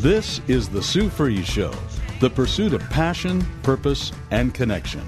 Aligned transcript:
This 0.00 0.40
is 0.48 0.66
the 0.66 0.82
Sue 0.82 1.10
Fries 1.10 1.46
Show, 1.46 1.74
the 2.20 2.30
pursuit 2.30 2.72
of 2.72 2.80
passion, 2.88 3.46
purpose, 3.62 4.12
and 4.30 4.54
connection. 4.54 5.06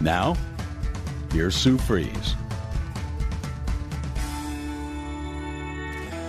Now, 0.00 0.36
here's 1.32 1.56
Sue 1.56 1.76
Fries. 1.76 2.36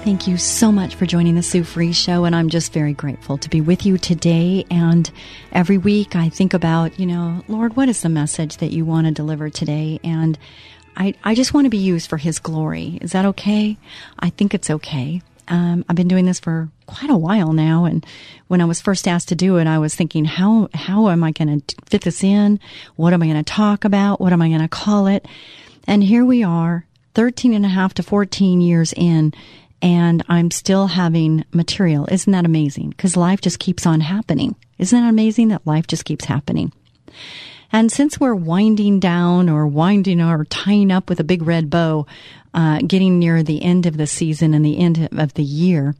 Thank 0.03 0.25
you 0.25 0.37
so 0.37 0.71
much 0.71 0.95
for 0.95 1.05
joining 1.05 1.35
the 1.35 1.43
Sue 1.43 1.63
Fries 1.63 1.95
Show, 1.95 2.25
and 2.25 2.35
I'm 2.35 2.49
just 2.49 2.73
very 2.73 2.93
grateful 2.93 3.37
to 3.37 3.49
be 3.49 3.61
with 3.61 3.85
you 3.85 3.99
today. 3.99 4.65
And 4.71 5.11
every 5.51 5.77
week 5.77 6.15
I 6.15 6.29
think 6.29 6.55
about, 6.55 6.99
you 6.99 7.05
know, 7.05 7.43
Lord, 7.47 7.75
what 7.75 7.89
is 7.89 8.01
the 8.01 8.09
message 8.09 8.57
that 8.57 8.71
you 8.71 8.85
want 8.85 9.05
to 9.05 9.13
deliver 9.13 9.51
today? 9.51 9.99
And 10.03 10.39
I, 10.97 11.13
I 11.23 11.35
just 11.35 11.53
want 11.53 11.65
to 11.65 11.69
be 11.69 11.77
used 11.77 12.09
for 12.09 12.17
His 12.17 12.39
glory. 12.39 12.97
Is 13.01 13.11
that 13.11 13.25
okay? 13.25 13.77
I 14.19 14.31
think 14.31 14.53
it's 14.53 14.69
okay. 14.69 15.21
Um, 15.47 15.85
I've 15.87 15.95
been 15.95 16.07
doing 16.07 16.25
this 16.25 16.39
for 16.39 16.69
quite 16.87 17.11
a 17.11 17.17
while 17.17 17.53
now, 17.53 17.85
and 17.85 18.05
when 18.47 18.59
I 18.59 18.65
was 18.65 18.81
first 18.81 19.07
asked 19.07 19.29
to 19.29 19.35
do 19.35 19.57
it, 19.57 19.67
I 19.67 19.77
was 19.77 19.95
thinking, 19.95 20.25
how 20.25 20.69
how 20.73 21.09
am 21.09 21.23
I 21.23 21.31
going 21.31 21.61
to 21.61 21.75
fit 21.85 22.01
this 22.01 22.23
in? 22.23 22.59
What 22.95 23.13
am 23.13 23.21
I 23.21 23.27
going 23.27 23.43
to 23.43 23.53
talk 23.53 23.85
about? 23.85 24.19
What 24.19 24.33
am 24.33 24.41
I 24.41 24.49
going 24.49 24.61
to 24.61 24.67
call 24.67 25.07
it? 25.07 25.25
And 25.85 26.03
here 26.03 26.25
we 26.25 26.43
are, 26.43 26.85
13 27.13 27.53
and 27.53 27.65
a 27.65 27.69
half 27.69 27.93
to 27.93 28.03
14 28.03 28.59
years 28.59 28.91
in, 28.97 29.33
and 29.81 30.23
I'm 30.27 30.51
still 30.51 30.87
having 30.87 31.45
material. 31.53 32.07
Isn't 32.11 32.33
that 32.33 32.45
amazing? 32.45 32.89
Because 32.89 33.15
life 33.15 33.39
just 33.39 33.59
keeps 33.59 33.85
on 33.85 34.01
happening. 34.01 34.55
Isn't 34.79 34.99
that 34.99 35.07
amazing 35.07 35.49
that 35.49 35.65
life 35.65 35.87
just 35.87 36.05
keeps 36.05 36.25
happening? 36.25 36.73
And 37.71 37.91
since 37.91 38.19
we're 38.19 38.35
winding 38.35 38.99
down 38.99 39.49
or 39.49 39.67
winding 39.67 40.21
or 40.21 40.45
tying 40.45 40.91
up 40.91 41.09
with 41.09 41.19
a 41.19 41.25
big 41.25 41.41
red 41.41 41.69
bow, 41.69 42.05
uh, 42.53 42.79
getting 42.79 43.19
near 43.19 43.43
the 43.43 43.61
end 43.61 43.85
of 43.85 43.97
the 43.97 44.07
season 44.07 44.53
and 44.53 44.65
the 44.65 44.77
end 44.79 45.09
of 45.17 45.33
the 45.33 45.43
year, 45.43 45.95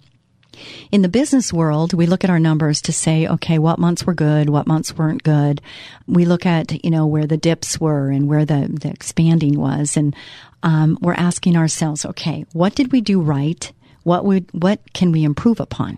in 0.92 1.02
the 1.02 1.10
business 1.10 1.54
world, 1.54 1.94
we 1.94 2.06
look 2.06 2.24
at 2.24 2.30
our 2.30 2.40
numbers 2.40 2.82
to 2.84 2.92
say, 2.92 3.28
okay, 3.28 3.60
what 3.60 3.80
months 3.80 4.06
were 4.06 4.14
good, 4.14 4.50
what 4.50 4.68
months 4.68 4.98
weren't 4.98 5.24
good. 5.24 5.62
We 6.08 6.26
look 6.26 6.46
at, 6.46 6.84
you 6.84 6.92
know, 6.92 7.06
where 7.06 7.28
the 7.28 7.38
dips 7.38 7.80
were 7.80 8.10
and 8.10 8.28
where 8.28 8.46
the, 8.46 8.68
the 8.70 8.90
expanding 8.90 9.60
was. 9.60 9.98
And 9.98 10.16
um, 10.64 10.98
we're 11.02 11.14
asking 11.14 11.56
ourselves, 11.56 12.06
okay, 12.06 12.46
what 12.54 12.76
did 12.76 12.92
we 12.92 13.02
do 13.02 13.22
right? 13.22 13.72
What 14.04 14.26
would, 14.26 14.48
what 14.52 14.94
can 14.94 15.12
we 15.12 15.24
improve 15.24 15.60
upon? 15.60 15.98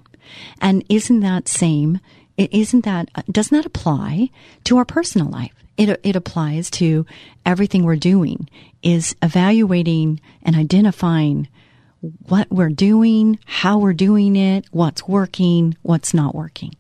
And 0.62 0.84
isn't 0.90 1.22
that 1.22 1.48
same? 1.48 2.00
Isn't 2.40 2.86
that, 2.86 3.10
doesn't 3.32 3.56
that 3.56 3.66
apply 3.66 4.30
to 4.64 4.78
our 4.78 4.86
personal 4.86 5.28
life? 5.28 5.54
It, 5.78 6.00
it 6.04 6.16
applies 6.16 6.70
to 6.72 7.06
everything 7.46 7.84
we're 7.84 7.96
doing 7.96 8.50
is 8.82 9.16
evaluating 9.22 10.22
and 10.44 10.56
identifying 10.56 11.48
what 12.28 12.50
we're 12.50 12.70
doing, 12.70 13.40
how 13.46 13.78
we're 13.78 13.94
doing 13.94 14.36
it, 14.36 14.66
what's 14.72 15.08
working, 15.08 15.76
what's 15.82 16.14
not 16.14 16.34
working. 16.34 16.76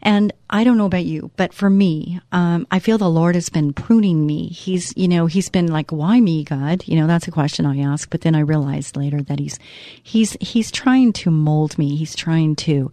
And 0.00 0.32
I 0.48 0.62
don't 0.62 0.78
know 0.78 0.86
about 0.86 1.04
you, 1.04 1.32
but 1.36 1.52
for 1.52 1.68
me, 1.68 2.20
um, 2.30 2.68
I 2.70 2.78
feel 2.78 2.98
the 2.98 3.10
Lord 3.10 3.34
has 3.34 3.48
been 3.48 3.72
pruning 3.72 4.24
me. 4.24 4.46
He's, 4.48 4.96
you 4.96 5.08
know, 5.08 5.26
he's 5.26 5.48
been 5.48 5.66
like, 5.66 5.90
why 5.90 6.20
me, 6.20 6.44
God? 6.44 6.84
You 6.86 7.00
know, 7.00 7.08
that's 7.08 7.26
a 7.26 7.32
question 7.32 7.66
I 7.66 7.80
ask. 7.80 8.08
But 8.08 8.20
then 8.20 8.36
I 8.36 8.40
realized 8.40 8.96
later 8.96 9.22
that 9.22 9.40
he's, 9.40 9.58
he's, 10.00 10.36
he's 10.40 10.70
trying 10.70 11.12
to 11.14 11.32
mold 11.32 11.76
me. 11.78 11.96
He's 11.96 12.14
trying 12.14 12.54
to, 12.56 12.92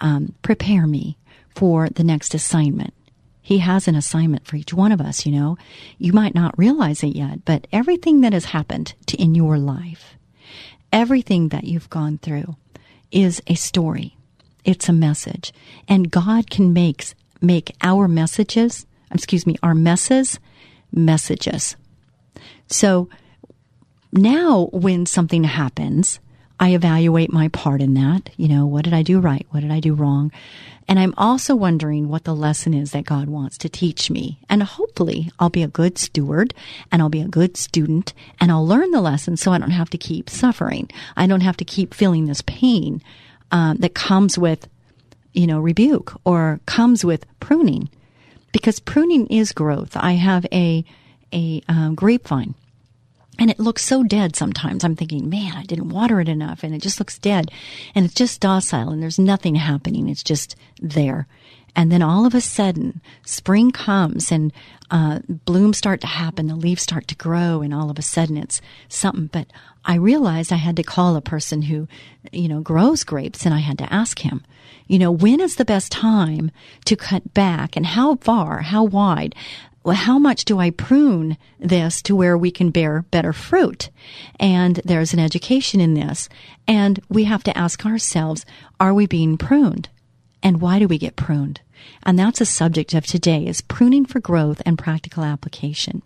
um, 0.00 0.34
prepare 0.42 0.86
me 0.86 1.18
for 1.54 1.88
the 1.88 2.04
next 2.04 2.34
assignment. 2.34 2.94
He 3.40 3.58
has 3.58 3.88
an 3.88 3.94
assignment 3.94 4.46
for 4.46 4.56
each 4.56 4.74
one 4.74 4.92
of 4.92 5.00
us, 5.00 5.24
you 5.24 5.32
know. 5.32 5.56
You 5.96 6.12
might 6.12 6.34
not 6.34 6.58
realize 6.58 7.02
it 7.02 7.16
yet, 7.16 7.44
but 7.44 7.66
everything 7.72 8.20
that 8.20 8.34
has 8.34 8.46
happened 8.46 8.94
to, 9.06 9.16
in 9.16 9.34
your 9.34 9.56
life, 9.56 10.16
everything 10.92 11.48
that 11.48 11.64
you've 11.64 11.88
gone 11.88 12.18
through 12.18 12.56
is 13.10 13.42
a 13.46 13.54
story. 13.54 14.16
It's 14.64 14.88
a 14.88 14.92
message. 14.92 15.52
And 15.88 16.10
God 16.10 16.50
can 16.50 16.74
make, 16.74 17.14
make 17.40 17.74
our 17.80 18.06
messages, 18.06 18.84
excuse 19.10 19.46
me, 19.46 19.56
our 19.62 19.74
messes, 19.74 20.38
messages. 20.92 21.76
So 22.66 23.08
now 24.12 24.68
when 24.72 25.06
something 25.06 25.44
happens, 25.44 26.20
I 26.60 26.70
evaluate 26.70 27.32
my 27.32 27.48
part 27.48 27.80
in 27.80 27.94
that. 27.94 28.30
You 28.36 28.48
know, 28.48 28.66
what 28.66 28.84
did 28.84 28.94
I 28.94 29.02
do 29.02 29.20
right? 29.20 29.46
What 29.50 29.60
did 29.60 29.70
I 29.70 29.80
do 29.80 29.94
wrong? 29.94 30.32
And 30.88 30.98
I'm 30.98 31.14
also 31.18 31.54
wondering 31.54 32.08
what 32.08 32.24
the 32.24 32.34
lesson 32.34 32.72
is 32.72 32.92
that 32.92 33.04
God 33.04 33.28
wants 33.28 33.58
to 33.58 33.68
teach 33.68 34.10
me. 34.10 34.40
And 34.48 34.62
hopefully 34.62 35.30
I'll 35.38 35.50
be 35.50 35.62
a 35.62 35.68
good 35.68 35.98
steward 35.98 36.54
and 36.90 37.02
I'll 37.02 37.10
be 37.10 37.20
a 37.20 37.28
good 37.28 37.56
student 37.58 38.14
and 38.40 38.50
I'll 38.50 38.66
learn 38.66 38.90
the 38.90 39.02
lesson 39.02 39.36
so 39.36 39.52
I 39.52 39.58
don't 39.58 39.70
have 39.70 39.90
to 39.90 39.98
keep 39.98 40.30
suffering. 40.30 40.88
I 41.16 41.26
don't 41.26 41.42
have 41.42 41.58
to 41.58 41.64
keep 41.64 41.92
feeling 41.92 42.24
this 42.24 42.42
pain 42.42 43.02
um, 43.52 43.76
that 43.78 43.94
comes 43.94 44.38
with, 44.38 44.66
you 45.34 45.46
know, 45.46 45.60
rebuke 45.60 46.18
or 46.24 46.60
comes 46.64 47.04
with 47.04 47.26
pruning 47.38 47.90
because 48.52 48.80
pruning 48.80 49.26
is 49.26 49.52
growth. 49.52 49.94
I 49.94 50.12
have 50.12 50.46
a, 50.52 50.84
a 51.34 51.62
um, 51.68 51.94
grapevine 51.94 52.54
and 53.38 53.50
it 53.50 53.60
looks 53.60 53.84
so 53.84 54.02
dead 54.02 54.34
sometimes. 54.34 54.84
I'm 54.84 54.96
thinking, 54.96 55.28
man, 55.28 55.54
I 55.56 55.62
didn't 55.62 55.90
water 55.90 56.20
it 56.20 56.28
enough 56.28 56.62
and 56.62 56.74
it 56.74 56.82
just 56.82 56.98
looks 56.98 57.18
dead 57.18 57.50
and 57.94 58.04
it's 58.04 58.14
just 58.14 58.40
docile 58.40 58.90
and 58.90 59.02
there's 59.02 59.18
nothing 59.18 59.54
happening. 59.54 60.08
It's 60.08 60.22
just 60.22 60.56
there. 60.80 61.26
And 61.76 61.92
then 61.92 62.02
all 62.02 62.26
of 62.26 62.34
a 62.34 62.40
sudden, 62.40 63.00
spring 63.24 63.70
comes 63.70 64.32
and 64.32 64.52
uh, 64.90 65.20
blooms 65.28 65.78
start 65.78 66.00
to 66.00 66.06
happen, 66.06 66.46
the 66.46 66.56
leaves 66.56 66.82
start 66.82 67.06
to 67.08 67.14
grow, 67.14 67.60
and 67.62 67.72
all 67.72 67.90
of 67.90 67.98
a 67.98 68.02
sudden 68.02 68.36
it's 68.36 68.60
something. 68.88 69.26
But 69.26 69.46
I 69.84 69.94
realized 69.94 70.52
I 70.52 70.56
had 70.56 70.76
to 70.76 70.82
call 70.82 71.14
a 71.14 71.20
person 71.20 71.62
who, 71.62 71.86
you 72.32 72.48
know, 72.48 72.60
grows 72.60 73.04
grapes, 73.04 73.44
and 73.44 73.54
I 73.54 73.58
had 73.58 73.78
to 73.78 73.92
ask 73.92 74.20
him, 74.20 74.44
you 74.86 74.98
know, 74.98 75.12
when 75.12 75.40
is 75.40 75.56
the 75.56 75.64
best 75.64 75.92
time 75.92 76.50
to 76.86 76.96
cut 76.96 77.34
back, 77.34 77.76
and 77.76 77.86
how 77.86 78.16
far, 78.16 78.62
how 78.62 78.82
wide? 78.82 79.34
Well, 79.88 79.96
how 79.96 80.18
much 80.18 80.44
do 80.44 80.58
I 80.58 80.68
prune 80.68 81.38
this 81.58 82.02
to 82.02 82.14
where 82.14 82.36
we 82.36 82.50
can 82.50 82.68
bear 82.68 83.06
better 83.10 83.32
fruit? 83.32 83.88
And 84.38 84.76
there's 84.84 85.14
an 85.14 85.18
education 85.18 85.80
in 85.80 85.94
this. 85.94 86.28
And 86.66 87.00
we 87.08 87.24
have 87.24 87.42
to 87.44 87.56
ask 87.56 87.86
ourselves, 87.86 88.44
are 88.78 88.92
we 88.92 89.06
being 89.06 89.38
pruned? 89.38 89.88
And 90.42 90.60
why 90.60 90.78
do 90.78 90.86
we 90.88 90.98
get 90.98 91.16
pruned? 91.16 91.62
And 92.02 92.18
that's 92.18 92.42
a 92.42 92.44
subject 92.44 92.92
of 92.92 93.06
today 93.06 93.46
is 93.46 93.62
pruning 93.62 94.04
for 94.04 94.20
growth 94.20 94.60
and 94.66 94.76
practical 94.76 95.24
application. 95.24 96.02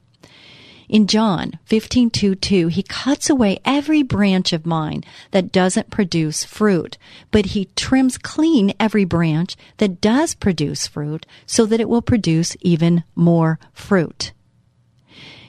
In 0.93 1.07
John 1.07 1.59
15, 1.65 2.11
2, 2.11 2.35
2, 2.35 2.69
he 2.69 2.83
cuts 2.83 3.31
away 3.31 3.59
every 3.65 4.03
branch 4.03 4.53
of 4.53 4.67
mine 4.67 5.03
that 5.31 5.51
doesn't 5.51 5.89
produce 5.89 6.45
fruit, 6.45 6.99
but 7.31 7.47
he 7.47 7.71
trims 7.77 8.19
clean 8.19 8.75
every 8.79 9.07
branch 9.07 9.57
that 9.79 10.03
does 10.03 10.35
produce 10.35 10.87
fruit 10.87 11.25
so 11.47 11.65
that 11.65 11.81
it 11.81 11.89
will 11.89 12.03
produce 12.03 12.59
even 12.61 13.05
more 13.15 13.59
fruit. 13.73 14.33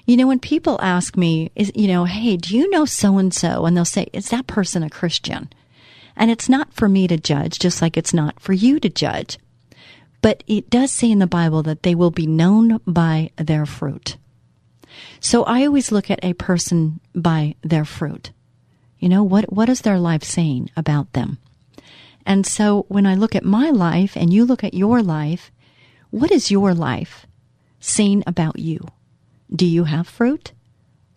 You 0.05 0.15
know, 0.15 0.27
when 0.27 0.39
people 0.39 0.79
ask 0.81 1.17
me, 1.17 1.51
is, 1.57 1.73
you 1.75 1.89
know, 1.89 2.05
hey, 2.05 2.37
do 2.37 2.57
you 2.57 2.69
know 2.69 2.85
so 2.85 3.17
and 3.17 3.33
so? 3.33 3.65
And 3.65 3.75
they'll 3.75 3.83
say, 3.83 4.07
is 4.13 4.29
that 4.29 4.47
person 4.47 4.81
a 4.81 4.89
Christian? 4.89 5.51
And 6.15 6.31
it's 6.31 6.47
not 6.47 6.73
for 6.73 6.87
me 6.87 7.05
to 7.09 7.17
judge, 7.17 7.59
just 7.59 7.81
like 7.81 7.97
it's 7.97 8.13
not 8.13 8.39
for 8.39 8.53
you 8.53 8.79
to 8.79 8.87
judge. 8.87 9.37
But 10.21 10.41
it 10.47 10.69
does 10.69 10.93
say 10.93 11.11
in 11.11 11.19
the 11.19 11.27
Bible 11.27 11.63
that 11.63 11.83
they 11.83 11.95
will 11.95 12.11
be 12.11 12.27
known 12.27 12.79
by 12.87 13.31
their 13.35 13.65
fruit. 13.65 14.15
So 15.19 15.43
I 15.43 15.65
always 15.65 15.91
look 15.91 16.11
at 16.11 16.23
a 16.23 16.33
person 16.33 16.99
by 17.15 17.55
their 17.61 17.85
fruit. 17.85 18.31
You 18.99 19.09
know, 19.09 19.23
what, 19.23 19.51
what 19.51 19.69
is 19.69 19.81
their 19.81 19.99
life 19.99 20.23
saying 20.23 20.69
about 20.77 21.11
them? 21.13 21.37
And 22.25 22.45
so 22.45 22.85
when 22.87 23.05
I 23.05 23.15
look 23.15 23.35
at 23.35 23.43
my 23.43 23.69
life 23.69 24.15
and 24.15 24.31
you 24.31 24.45
look 24.45 24.63
at 24.63 24.73
your 24.73 25.01
life, 25.01 25.51
what 26.09 26.31
is 26.31 26.51
your 26.51 26.73
life 26.73 27.25
saying 27.79 28.23
about 28.25 28.59
you? 28.59 28.87
Do 29.53 29.65
you 29.65 29.85
have 29.85 30.07
fruit? 30.07 30.53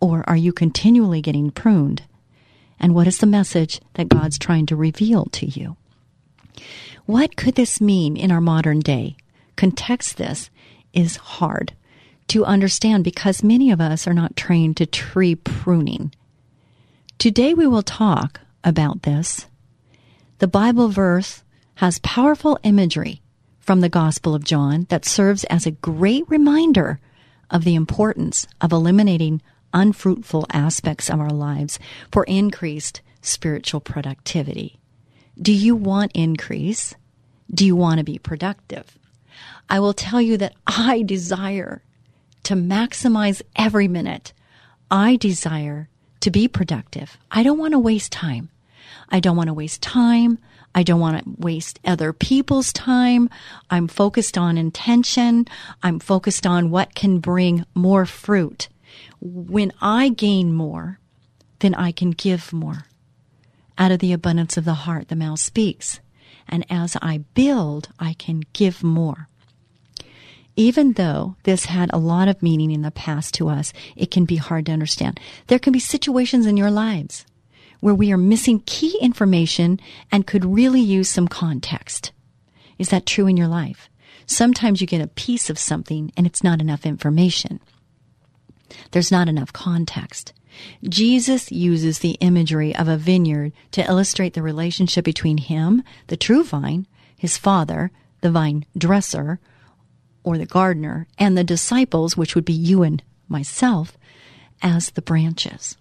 Or 0.01 0.23
are 0.27 0.35
you 0.35 0.51
continually 0.51 1.21
getting 1.21 1.49
pruned? 1.49 2.03
And 2.79 2.93
what 2.93 3.07
is 3.07 3.17
the 3.17 3.25
message 3.25 3.79
that 3.93 4.09
God's 4.09 4.37
trying 4.37 4.65
to 4.67 4.75
reveal 4.75 5.25
to 5.25 5.45
you? 5.45 5.77
What 7.05 7.35
could 7.37 7.55
this 7.55 7.79
mean 7.79 8.17
in 8.17 8.31
our 8.31 8.41
modern 8.41 8.79
day? 8.81 9.15
Context 9.55 10.17
this 10.17 10.49
is 10.93 11.15
hard 11.15 11.73
to 12.27 12.45
understand 12.45 13.03
because 13.03 13.43
many 13.43 13.71
of 13.71 13.81
us 13.81 14.07
are 14.07 14.13
not 14.13 14.35
trained 14.35 14.77
to 14.77 14.85
tree 14.85 15.35
pruning. 15.35 16.13
Today 17.17 17.53
we 17.53 17.67
will 17.67 17.83
talk 17.83 18.41
about 18.63 19.03
this. 19.03 19.47
The 20.39 20.47
Bible 20.47 20.89
verse 20.89 21.43
has 21.75 21.99
powerful 21.99 22.59
imagery 22.63 23.21
from 23.59 23.81
the 23.81 23.89
Gospel 23.89 24.35
of 24.35 24.43
John 24.43 24.85
that 24.89 25.05
serves 25.05 25.43
as 25.45 25.65
a 25.65 25.71
great 25.71 26.23
reminder 26.27 26.99
of 27.49 27.63
the 27.63 27.75
importance 27.75 28.47
of 28.61 28.71
eliminating 28.71 29.41
unfruitful 29.73 30.45
aspects 30.51 31.09
of 31.09 31.19
our 31.19 31.29
lives 31.29 31.79
for 32.11 32.23
increased 32.25 33.01
spiritual 33.21 33.79
productivity. 33.79 34.79
Do 35.39 35.53
you 35.53 35.75
want 35.75 36.11
increase? 36.13 36.95
Do 37.53 37.65
you 37.65 37.75
want 37.75 37.99
to 37.99 38.03
be 38.03 38.17
productive? 38.17 38.97
I 39.69 39.79
will 39.79 39.93
tell 39.93 40.21
you 40.21 40.37
that 40.37 40.55
I 40.65 41.03
desire 41.03 41.83
to 42.43 42.53
maximize 42.53 43.41
every 43.55 43.87
minute. 43.87 44.33
I 44.89 45.15
desire 45.17 45.89
to 46.21 46.31
be 46.31 46.47
productive. 46.47 47.17
I 47.31 47.43
don't 47.43 47.57
want 47.57 47.73
to 47.73 47.79
waste 47.79 48.11
time. 48.11 48.49
I 49.09 49.19
don't 49.19 49.37
want 49.37 49.47
to 49.47 49.53
waste 49.53 49.81
time. 49.81 50.39
I 50.73 50.83
don't 50.83 50.99
want 50.99 51.23
to 51.23 51.31
waste 51.37 51.79
other 51.83 52.13
people's 52.13 52.71
time. 52.71 53.29
I'm 53.69 53.87
focused 53.87 54.37
on 54.37 54.57
intention. 54.57 55.45
I'm 55.81 55.99
focused 55.99 56.45
on 56.45 56.69
what 56.69 56.93
can 56.95 57.19
bring 57.19 57.65
more 57.73 58.05
fruit. 58.05 58.69
When 59.19 59.73
I 59.81 60.09
gain 60.09 60.53
more, 60.53 60.99
then 61.59 61.73
I 61.73 61.91
can 61.91 62.11
give 62.11 62.53
more. 62.53 62.85
Out 63.77 63.91
of 63.91 63.99
the 63.99 64.13
abundance 64.13 64.57
of 64.57 64.65
the 64.65 64.73
heart, 64.73 65.07
the 65.07 65.15
mouth 65.15 65.39
speaks. 65.39 65.99
And 66.47 66.65
as 66.69 66.95
I 67.01 67.19
build, 67.33 67.89
I 67.99 68.13
can 68.13 68.43
give 68.53 68.83
more. 68.83 69.29
Even 70.57 70.93
though 70.93 71.35
this 71.43 71.65
had 71.65 71.89
a 71.93 71.99
lot 71.99 72.27
of 72.27 72.41
meaning 72.41 72.71
in 72.71 72.81
the 72.81 72.89
past 72.91 73.35
to 73.35 73.47
us, 73.47 73.71
it 73.95 74.09
can 74.09 74.25
be 74.25 74.37
hard 74.37 74.65
to 74.65 74.71
understand. 74.71 75.19
There 75.45 75.59
can 75.59 75.71
be 75.71 75.79
situations 75.79 76.47
in 76.47 76.57
your 76.57 76.71
lives 76.71 77.25
where 77.79 77.93
we 77.93 78.11
are 78.11 78.17
missing 78.17 78.63
key 78.65 78.97
information 78.99 79.79
and 80.11 80.25
could 80.25 80.43
really 80.43 80.81
use 80.81 81.09
some 81.09 81.27
context. 81.27 82.11
Is 82.79 82.89
that 82.89 83.05
true 83.05 83.27
in 83.27 83.37
your 83.37 83.47
life? 83.47 83.87
Sometimes 84.25 84.81
you 84.81 84.87
get 84.87 84.99
a 84.99 85.07
piece 85.07 85.51
of 85.51 85.59
something 85.59 86.11
and 86.17 86.25
it's 86.25 86.43
not 86.43 86.59
enough 86.59 86.87
information. 86.87 87.59
There's 88.91 89.11
not 89.11 89.29
enough 89.29 89.53
context. 89.53 90.33
Jesus 90.83 91.51
uses 91.51 91.99
the 91.99 92.17
imagery 92.19 92.75
of 92.75 92.87
a 92.87 92.97
vineyard 92.97 93.53
to 93.71 93.87
illustrate 93.87 94.33
the 94.33 94.41
relationship 94.41 95.05
between 95.05 95.37
him, 95.37 95.83
the 96.07 96.17
true 96.17 96.43
vine, 96.43 96.87
his 97.15 97.37
father, 97.37 97.91
the 98.21 98.31
vine 98.31 98.65
dresser, 98.75 99.39
or 100.27 100.37
the 100.37 100.45
gardener, 100.45 101.07
and 101.17 101.37
the 101.37 101.43
disciples, 101.43 102.17
which 102.17 102.35
would 102.35 102.43
be 102.43 102.51
you 102.51 102.83
and 102.83 103.01
myself, 103.29 103.97
as 104.61 104.89
the 104.89 105.01
branches. 105.01 105.77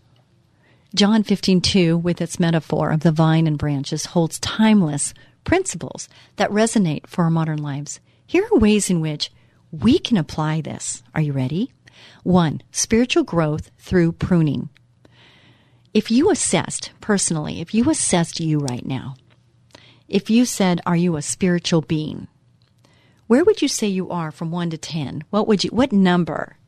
John 0.95 1.25
15:2 1.25 1.99
with 2.01 2.21
its 2.21 2.39
metaphor 2.39 2.93
of 2.93 3.01
the 3.01 3.11
vine 3.11 3.49
and 3.49 3.59
branches 3.59 4.07
holds 4.07 4.39
timeless 4.39 5.13
principles 5.43 6.09
that 6.37 6.49
resonate 6.51 7.09
for 7.09 7.25
our 7.25 7.31
modern 7.31 7.61
lives. 7.61 7.99
Here 8.25 8.47
are 8.53 8.59
ways 8.61 8.89
in 8.89 9.01
which 9.01 9.33
we 9.73 9.99
can 9.99 10.17
apply 10.17 10.61
this. 10.61 11.03
Are 11.13 11.21
you 11.21 11.33
ready? 11.33 11.73
1. 12.23 12.63
Spiritual 12.71 13.25
growth 13.25 13.73
through 13.79 14.13
pruning. 14.13 14.69
If 15.93 16.09
you 16.09 16.31
assessed 16.31 16.93
personally, 17.01 17.61
if 17.61 17.75
you 17.75 17.91
assessed 17.91 18.39
you 18.39 18.61
right 18.61 18.87
now, 18.87 19.17
if 20.09 20.31
you 20.31 20.45
said, 20.45 20.81
Are 20.87 20.95
you 20.95 21.17
a 21.17 21.23
spiritual 21.23 21.81
being? 21.81 22.29
Where 23.27 23.45
would 23.45 23.61
you 23.61 23.69
say 23.69 23.89
you 23.89 24.09
are 24.11 24.31
from 24.31 24.51
1 24.51 24.71
to 24.71 24.79
10? 24.79 25.25
What 25.31 25.49
would 25.49 25.65
you, 25.65 25.71
what 25.71 25.93
number? 25.93 26.59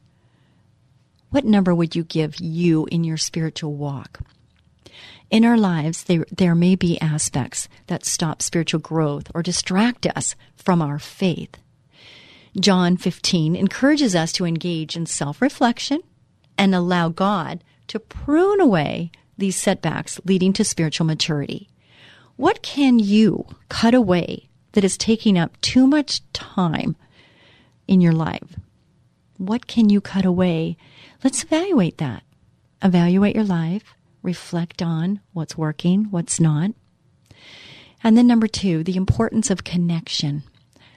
What 1.31 1.45
number 1.45 1.75
would 1.75 1.95
you 1.95 2.03
give 2.05 2.41
you 2.41 2.87
in 2.87 3.05
your 3.05 3.17
spiritual 3.17 3.75
walk? 3.75 4.21
In 5.31 5.45
our 5.45 5.59
lives, 5.59 6.05
there, 6.05 6.25
there 6.35 6.55
may 6.55 6.75
be 6.75 7.01
aspects 7.01 7.69
that 7.87 8.05
stop 8.05 8.43
spiritual 8.43 8.81
growth 8.81 9.31
or 9.35 9.43
distract 9.43 10.07
us 10.07 10.35
from 10.57 10.81
our 10.81 10.99
faith. 10.99 11.55
John 12.59 12.97
15 12.97 13.55
encourages 13.55 14.17
us 14.17 14.33
to 14.33 14.47
engage 14.47 14.97
in 14.97 15.07
self 15.07 15.41
reflection 15.43 16.01
and 16.57 16.75
allow 16.75 17.09
God 17.09 17.63
to 17.89 18.01
prune 18.01 18.61
away 18.61 19.13
these 19.37 19.55
setbacks 19.55 20.19
leading 20.25 20.53
to 20.55 20.65
spiritual 20.65 21.07
maturity. 21.07 21.69
What 22.37 22.63
can 22.63 22.99
you 22.99 23.47
cut 23.69 23.95
away 23.95 24.48
that 24.79 24.85
is 24.85 24.97
taking 24.97 25.37
up 25.37 25.61
too 25.61 25.89
much 25.89 26.23
time 26.33 26.95
in 27.89 28.01
your 28.01 28.13
life? 28.13 28.55
What 29.37 29.67
can 29.67 29.91
you 29.91 30.01
cut 30.01 30.25
away? 30.25 30.77
Let's 31.25 31.43
evaluate 31.43 31.99
that. 31.99 32.23
Evaluate 32.81 33.35
your 33.35 33.43
life, 33.43 33.97
reflect 34.23 34.81
on 34.81 35.19
what's 35.33 35.59
working, 35.59 36.05
what's 36.13 36.39
not. 36.39 36.71
And 38.05 38.17
then 38.17 38.29
number 38.29 38.47
two, 38.47 38.85
the 38.85 38.95
importance 38.95 39.51
of 39.51 39.65
connection. 39.65 40.45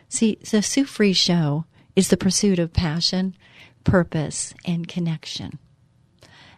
See, 0.10 0.36
the 0.36 0.62
Sue 0.62 0.86
Fries 0.86 1.18
show 1.18 1.66
is 1.96 2.10
the 2.10 2.18
pursuit 2.18 2.60
of 2.60 2.74
passion, 2.74 3.36
purpose, 3.84 4.54
and 4.64 4.88
connection. 4.88 5.58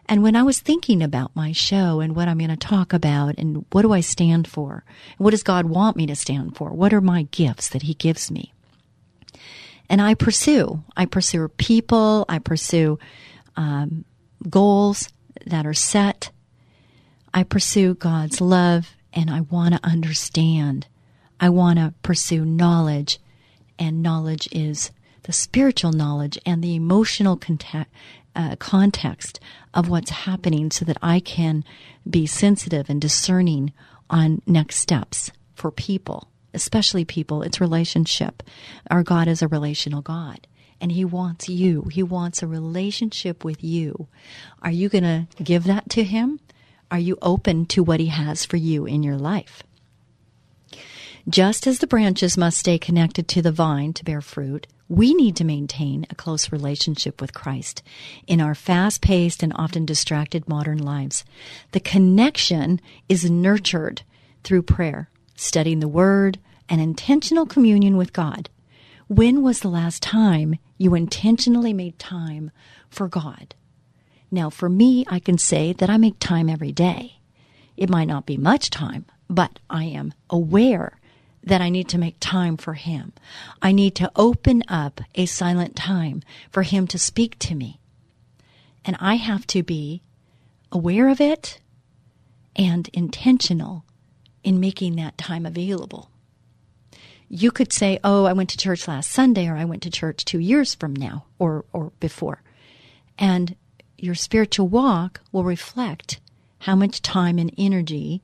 And 0.06 0.22
when 0.22 0.36
I 0.36 0.42
was 0.42 0.60
thinking 0.60 1.02
about 1.02 1.34
my 1.34 1.52
show 1.52 2.00
and 2.00 2.14
what 2.14 2.28
I'm 2.28 2.38
going 2.38 2.50
to 2.50 2.56
talk 2.56 2.92
about 2.92 3.36
and 3.38 3.64
what 3.72 3.82
do 3.82 3.92
I 3.92 4.00
stand 4.00 4.46
for? 4.46 4.84
What 5.18 5.30
does 5.30 5.42
God 5.42 5.66
want 5.66 5.96
me 5.96 6.06
to 6.06 6.16
stand 6.16 6.56
for? 6.56 6.70
What 6.70 6.92
are 6.92 7.00
my 7.00 7.22
gifts 7.30 7.68
that 7.70 7.82
He 7.82 7.94
gives 7.94 8.30
me? 8.30 8.52
And 9.88 10.00
I 10.00 10.14
pursue. 10.14 10.82
I 10.96 11.06
pursue 11.06 11.48
people. 11.48 12.24
I 12.28 12.38
pursue 12.38 12.98
um, 13.56 14.04
goals 14.48 15.08
that 15.46 15.66
are 15.66 15.74
set. 15.74 16.30
I 17.32 17.42
pursue 17.42 17.94
God's 17.94 18.40
love 18.40 18.94
and 19.12 19.30
I 19.30 19.40
want 19.40 19.74
to 19.74 19.80
understand. 19.86 20.86
I 21.40 21.48
want 21.48 21.78
to 21.78 21.94
pursue 22.02 22.44
knowledge 22.44 23.18
and 23.78 24.02
knowledge 24.02 24.48
is 24.52 24.90
the 25.24 25.32
spiritual 25.32 25.92
knowledge 25.92 26.38
and 26.46 26.62
the 26.62 26.74
emotional 26.74 27.36
context, 27.36 27.90
uh, 28.34 28.56
context 28.56 29.40
of 29.72 29.88
what's 29.88 30.10
happening 30.10 30.70
so 30.70 30.84
that 30.84 30.98
I 31.02 31.20
can 31.20 31.64
be 32.08 32.26
sensitive 32.26 32.90
and 32.90 33.00
discerning 33.00 33.72
on 34.10 34.42
next 34.46 34.76
steps 34.76 35.30
for 35.54 35.70
people, 35.70 36.28
especially 36.52 37.04
people. 37.04 37.42
It's 37.42 37.60
relationship. 37.60 38.42
Our 38.90 39.02
God 39.02 39.28
is 39.28 39.42
a 39.42 39.48
relational 39.48 40.02
God 40.02 40.46
and 40.80 40.92
He 40.92 41.04
wants 41.04 41.48
you. 41.48 41.88
He 41.90 42.02
wants 42.02 42.42
a 42.42 42.46
relationship 42.46 43.44
with 43.44 43.62
you. 43.64 44.08
Are 44.62 44.70
you 44.70 44.88
going 44.88 45.04
to 45.04 45.26
give 45.42 45.64
that 45.64 45.88
to 45.90 46.04
Him? 46.04 46.40
Are 46.90 46.98
you 46.98 47.16
open 47.22 47.66
to 47.66 47.82
what 47.82 48.00
He 48.00 48.06
has 48.06 48.44
for 48.44 48.56
you 48.56 48.84
in 48.84 49.02
your 49.02 49.16
life? 49.16 49.62
Just 51.28 51.66
as 51.66 51.78
the 51.78 51.86
branches 51.86 52.36
must 52.36 52.58
stay 52.58 52.78
connected 52.78 53.28
to 53.28 53.40
the 53.40 53.52
vine 53.52 53.94
to 53.94 54.04
bear 54.04 54.20
fruit, 54.20 54.66
we 54.94 55.12
need 55.14 55.34
to 55.36 55.44
maintain 55.44 56.06
a 56.08 56.14
close 56.14 56.52
relationship 56.52 57.20
with 57.20 57.34
Christ 57.34 57.82
in 58.26 58.40
our 58.40 58.54
fast 58.54 59.02
paced 59.02 59.42
and 59.42 59.52
often 59.56 59.84
distracted 59.84 60.48
modern 60.48 60.78
lives. 60.78 61.24
The 61.72 61.80
connection 61.80 62.80
is 63.08 63.28
nurtured 63.28 64.02
through 64.44 64.62
prayer, 64.62 65.10
studying 65.34 65.80
the 65.80 65.88
Word, 65.88 66.38
and 66.68 66.80
intentional 66.80 67.44
communion 67.44 67.96
with 67.96 68.12
God. 68.12 68.48
When 69.08 69.42
was 69.42 69.60
the 69.60 69.68
last 69.68 70.02
time 70.02 70.58
you 70.78 70.94
intentionally 70.94 71.72
made 71.72 71.98
time 71.98 72.50
for 72.88 73.08
God? 73.08 73.54
Now, 74.30 74.48
for 74.48 74.68
me, 74.68 75.04
I 75.08 75.18
can 75.18 75.38
say 75.38 75.72
that 75.74 75.90
I 75.90 75.96
make 75.96 76.18
time 76.18 76.48
every 76.48 76.72
day. 76.72 77.18
It 77.76 77.90
might 77.90 78.08
not 78.08 78.26
be 78.26 78.36
much 78.36 78.70
time, 78.70 79.06
but 79.28 79.58
I 79.68 79.84
am 79.84 80.14
aware 80.30 80.98
that 81.44 81.60
I 81.60 81.68
need 81.68 81.88
to 81.90 81.98
make 81.98 82.16
time 82.20 82.56
for 82.56 82.74
Him. 82.74 83.12
I 83.60 83.72
need 83.72 83.94
to 83.96 84.10
open 84.16 84.62
up 84.68 85.00
a 85.14 85.26
silent 85.26 85.76
time 85.76 86.22
for 86.50 86.62
Him 86.62 86.86
to 86.88 86.98
speak 86.98 87.38
to 87.40 87.54
me. 87.54 87.80
And 88.84 88.96
I 88.98 89.16
have 89.16 89.46
to 89.48 89.62
be 89.62 90.02
aware 90.72 91.08
of 91.08 91.20
it 91.20 91.60
and 92.56 92.88
intentional 92.92 93.84
in 94.42 94.60
making 94.60 94.96
that 94.96 95.18
time 95.18 95.46
available. 95.46 96.10
You 97.28 97.50
could 97.50 97.72
say, 97.72 97.98
Oh, 98.04 98.24
I 98.24 98.32
went 98.32 98.50
to 98.50 98.58
church 98.58 98.86
last 98.86 99.10
Sunday, 99.10 99.48
or 99.48 99.56
I 99.56 99.64
went 99.64 99.82
to 99.82 99.90
church 99.90 100.24
two 100.24 100.38
years 100.38 100.74
from 100.74 100.94
now, 100.94 101.24
or, 101.38 101.64
or 101.72 101.92
before. 102.00 102.42
And 103.18 103.56
your 103.98 104.14
spiritual 104.14 104.68
walk 104.68 105.20
will 105.32 105.44
reflect 105.44 106.20
how 106.60 106.76
much 106.76 107.02
time 107.02 107.38
and 107.38 107.52
energy 107.56 108.22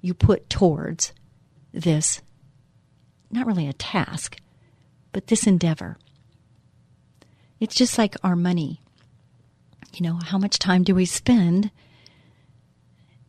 you 0.00 0.14
put 0.14 0.48
towards 0.50 1.12
this 1.72 2.20
not 3.32 3.46
really 3.46 3.66
a 3.66 3.72
task, 3.72 4.36
but 5.12 5.26
this 5.26 5.46
endeavor. 5.46 5.96
It's 7.60 7.74
just 7.74 7.98
like 7.98 8.16
our 8.22 8.36
money. 8.36 8.80
You 9.94 10.02
know, 10.06 10.18
how 10.22 10.38
much 10.38 10.58
time 10.58 10.82
do 10.82 10.94
we 10.94 11.04
spend 11.04 11.70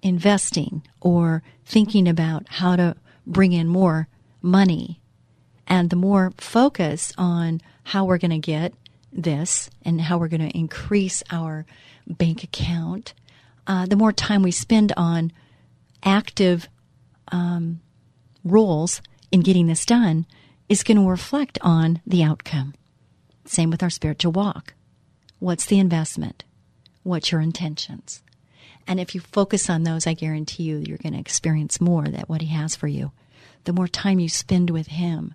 investing 0.01 0.83
or 1.01 1.43
thinking 1.65 2.07
about 2.07 2.45
how 2.50 2.75
to 2.75 2.95
bring 3.25 3.53
in 3.53 3.67
more 3.67 4.07
money? 4.41 5.00
And 5.67 5.89
the 5.89 5.95
more 5.95 6.33
focus 6.38 7.13
on 7.17 7.62
how 7.83 8.05
we're 8.05 8.17
going 8.17 8.31
to 8.31 8.39
get 8.39 8.74
this 9.12 9.69
and 9.83 10.01
how 10.01 10.17
we're 10.17 10.27
going 10.27 10.48
to 10.48 10.57
increase 10.57 11.24
our 11.31 11.65
bank 12.07 12.43
account, 12.43 13.13
uh, 13.67 13.86
the 13.86 13.95
more 13.95 14.12
time 14.12 14.41
we 14.41 14.51
spend 14.51 14.91
on 14.98 15.31
active 16.03 16.67
um, 17.31 17.79
roles 18.43 19.01
in 19.34 19.42
getting 19.42 19.66
this 19.66 19.84
done 19.84 20.28
is 20.70 20.84
going 20.84 20.98
to 20.98 21.10
reflect 21.10 21.58
on 21.62 22.00
the 22.06 22.24
outcome. 22.24 22.75
Same 23.46 23.72
with 23.72 23.82
our 23.82 23.90
spiritual 23.90 24.32
walk. 24.32 24.75
What's 25.40 25.66
the 25.66 25.80
investment? 25.80 26.44
What's 27.02 27.32
your 27.32 27.42
intentions? 27.42 28.22
And 28.88 29.00
if 29.00 29.16
you 29.16 29.22
focus 29.22 29.72
on 29.72 29.84
those, 29.84 30.06
I 30.06 30.13
guarantee 30.13 30.63
you 30.63 30.78
you're 30.78 31.00
going 31.00 31.13
to 31.13 31.20
experience 31.20 31.82
more 31.82 32.06
that 32.06 32.30
what 32.30 32.42
he 32.42 32.48
has 32.50 32.75
for 32.75 32.88
you. 32.88 33.12
The 33.63 33.74
more 33.74 33.88
time 33.88 34.20
you 34.20 34.30
spend 34.30 34.70
with 34.70 34.88
him, 34.88 35.34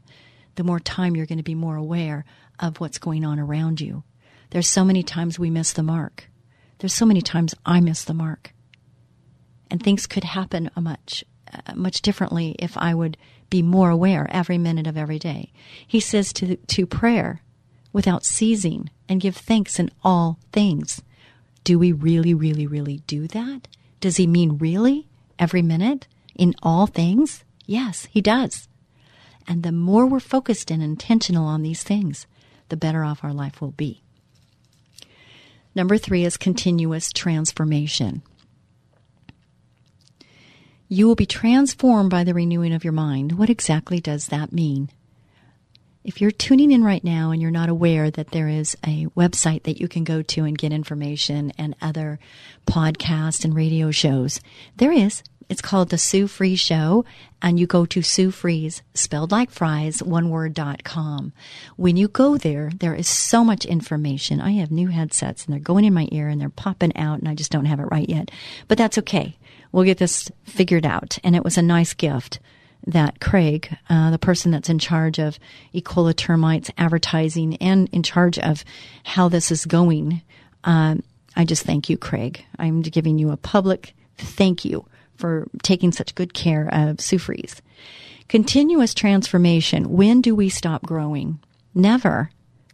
the 0.54 0.64
more 0.64 0.78
time 0.78 1.16
you're 1.16 1.26
going 1.26 1.38
to 1.38 1.42
be 1.42 1.56
more 1.56 1.76
aware 1.76 2.24
of 2.60 2.78
what's 2.78 2.98
going 2.98 3.24
on 3.24 3.40
around 3.40 3.80
you. 3.80 4.04
There's 4.50 4.68
so 4.68 4.84
many 4.84 5.02
times 5.02 5.40
we 5.40 5.50
miss 5.50 5.72
the 5.72 5.82
mark. 5.82 6.30
There's 6.78 6.94
so 6.94 7.04
many 7.04 7.20
times 7.20 7.52
I 7.66 7.80
miss 7.80 8.04
the 8.04 8.14
mark. 8.14 8.52
and 9.70 9.82
things 9.82 10.06
could 10.06 10.24
happen 10.24 10.70
much 10.80 11.24
uh, 11.52 11.74
much 11.74 12.02
differently 12.02 12.54
if 12.58 12.76
I 12.76 12.94
would 12.94 13.16
be 13.50 13.62
more 13.62 13.90
aware 13.90 14.26
every 14.30 14.58
minute 14.58 14.86
of 14.86 14.96
every 14.96 15.18
day. 15.18 15.52
He 15.86 16.00
says 16.00 16.32
to 16.34 16.56
to 16.56 16.86
prayer 16.86 17.42
without 17.92 18.24
ceasing 18.24 18.90
and 19.08 19.20
give 19.20 19.36
thanks 19.36 19.78
in 19.78 19.90
all 20.02 20.38
things. 20.52 21.02
Do 21.64 21.78
we 21.78 21.92
really 21.92 22.34
really 22.34 22.66
really 22.66 23.02
do 23.06 23.26
that? 23.28 23.68
Does 24.00 24.16
he 24.16 24.26
mean 24.26 24.58
really 24.58 25.08
every 25.38 25.62
minute 25.62 26.06
in 26.34 26.54
all 26.62 26.86
things? 26.86 27.44
Yes, 27.66 28.06
he 28.10 28.20
does. 28.20 28.68
And 29.46 29.62
the 29.62 29.72
more 29.72 30.06
we're 30.06 30.20
focused 30.20 30.70
and 30.70 30.82
intentional 30.82 31.46
on 31.46 31.62
these 31.62 31.82
things, 31.82 32.26
the 32.68 32.76
better 32.76 33.02
off 33.02 33.24
our 33.24 33.32
life 33.32 33.60
will 33.60 33.72
be. 33.72 34.02
Number 35.74 35.96
3 35.96 36.24
is 36.24 36.36
continuous 36.36 37.12
transformation. 37.12 38.22
You 40.88 41.06
will 41.06 41.14
be 41.14 41.26
transformed 41.26 42.08
by 42.08 42.24
the 42.24 42.32
renewing 42.32 42.72
of 42.72 42.82
your 42.82 42.94
mind. 42.94 43.32
What 43.32 43.50
exactly 43.50 44.00
does 44.00 44.28
that 44.28 44.52
mean? 44.52 44.88
If 46.02 46.22
you're 46.22 46.30
tuning 46.30 46.72
in 46.72 46.82
right 46.82 47.04
now 47.04 47.30
and 47.30 47.42
you're 47.42 47.50
not 47.50 47.68
aware 47.68 48.10
that 48.10 48.30
there 48.30 48.48
is 48.48 48.74
a 48.86 49.04
website 49.08 49.64
that 49.64 49.78
you 49.78 49.88
can 49.88 50.04
go 50.04 50.22
to 50.22 50.44
and 50.44 50.56
get 50.56 50.72
information 50.72 51.52
and 51.58 51.76
other 51.82 52.18
podcasts 52.66 53.44
and 53.44 53.54
radio 53.54 53.90
shows, 53.90 54.40
there 54.76 54.92
is. 54.92 55.22
It's 55.48 55.62
called 55.62 55.88
the 55.88 55.98
Sue 55.98 56.26
Fries 56.26 56.60
Show, 56.60 57.04
and 57.40 57.58
you 57.58 57.66
go 57.66 57.86
to 57.86 58.02
Sue 58.02 58.30
Fries, 58.30 58.82
spelled 58.94 59.32
like 59.32 59.50
fries, 59.50 60.02
one 60.02 60.30
word 60.30 60.54
dot 60.54 60.84
com. 60.84 61.32
When 61.76 61.96
you 61.96 62.08
go 62.08 62.36
there, 62.36 62.70
there 62.78 62.94
is 62.94 63.08
so 63.08 63.44
much 63.44 63.64
information. 63.64 64.40
I 64.40 64.52
have 64.52 64.70
new 64.70 64.88
headsets 64.88 65.44
and 65.44 65.52
they're 65.52 65.60
going 65.60 65.84
in 65.84 65.94
my 65.94 66.08
ear 66.12 66.28
and 66.28 66.40
they're 66.40 66.50
popping 66.50 66.96
out, 66.96 67.18
and 67.18 67.28
I 67.28 67.34
just 67.34 67.50
don't 67.50 67.64
have 67.64 67.80
it 67.80 67.90
right 67.90 68.08
yet. 68.08 68.30
But 68.66 68.78
that's 68.78 68.98
okay 68.98 69.38
we'll 69.72 69.84
get 69.84 69.98
this 69.98 70.30
figured 70.44 70.86
out. 70.86 71.18
And 71.24 71.36
it 71.36 71.44
was 71.44 71.58
a 71.58 71.62
nice 71.62 71.94
gift 71.94 72.40
that 72.86 73.20
Craig, 73.20 73.76
uh, 73.90 74.10
the 74.10 74.18
person 74.18 74.50
that's 74.50 74.68
in 74.68 74.78
charge 74.78 75.18
of 75.18 75.38
Ecola 75.74 76.14
termites 76.14 76.70
advertising 76.78 77.56
and 77.56 77.88
in 77.92 78.02
charge 78.02 78.38
of 78.38 78.64
how 79.04 79.28
this 79.28 79.50
is 79.50 79.66
going, 79.66 80.22
um, 80.64 81.02
I 81.36 81.44
just 81.44 81.64
thank 81.64 81.90
you, 81.90 81.98
Craig. 81.98 82.44
I'm 82.58 82.82
giving 82.82 83.18
you 83.18 83.30
a 83.30 83.36
public 83.36 83.94
thank 84.16 84.64
you 84.64 84.86
for 85.18 85.48
taking 85.62 85.92
such 85.92 86.14
good 86.14 86.32
care 86.32 86.68
of 86.72 87.00
Sue 87.00 87.18
Fries. 87.18 87.60
Continuous 88.28 88.94
transformation. 88.94 89.90
When 89.90 90.20
do 90.20 90.34
we 90.34 90.48
stop 90.48 90.82
growing? 90.82 91.40
Never. 91.74 92.30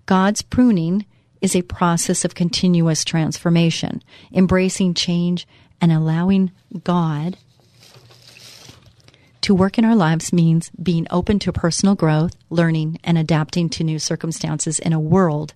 God's 0.07 0.43
pruning 0.43 1.07
is 1.41 1.57
a 1.57 1.63
process 1.63 2.25
of 2.25 2.35
continuous 2.35 3.05
transformation, 3.05 4.03
embracing 4.33 4.95
change 4.95 5.47
and 5.81 5.91
allowing 5.91 6.53
God 6.85 7.37
to 9.45 9.55
work 9.55 9.77
in 9.77 9.85
our 9.85 9.95
lives 9.95 10.33
means 10.33 10.71
being 10.71 11.07
open 11.11 11.39
to 11.41 11.53
personal 11.53 11.95
growth, 11.95 12.35
learning, 12.49 12.99
and 13.05 13.19
adapting 13.19 13.69
to 13.69 13.85
new 13.85 13.99
circumstances 13.99 14.79
in 14.79 14.95
a 14.95 14.99
world 14.99 15.53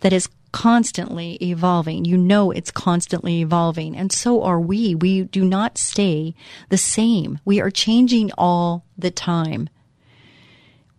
that 0.00 0.12
is 0.12 0.28
constantly 0.52 1.34
evolving. 1.42 2.04
You 2.04 2.16
know 2.16 2.50
it's 2.50 2.70
constantly 2.70 3.40
evolving, 3.40 3.96
and 3.96 4.12
so 4.12 4.42
are 4.42 4.60
we. 4.60 4.94
We 4.94 5.22
do 5.24 5.44
not 5.44 5.78
stay 5.78 6.34
the 6.68 6.78
same. 6.78 7.40
We 7.44 7.60
are 7.60 7.70
changing 7.70 8.30
all 8.38 8.84
the 8.96 9.10
time. 9.10 9.68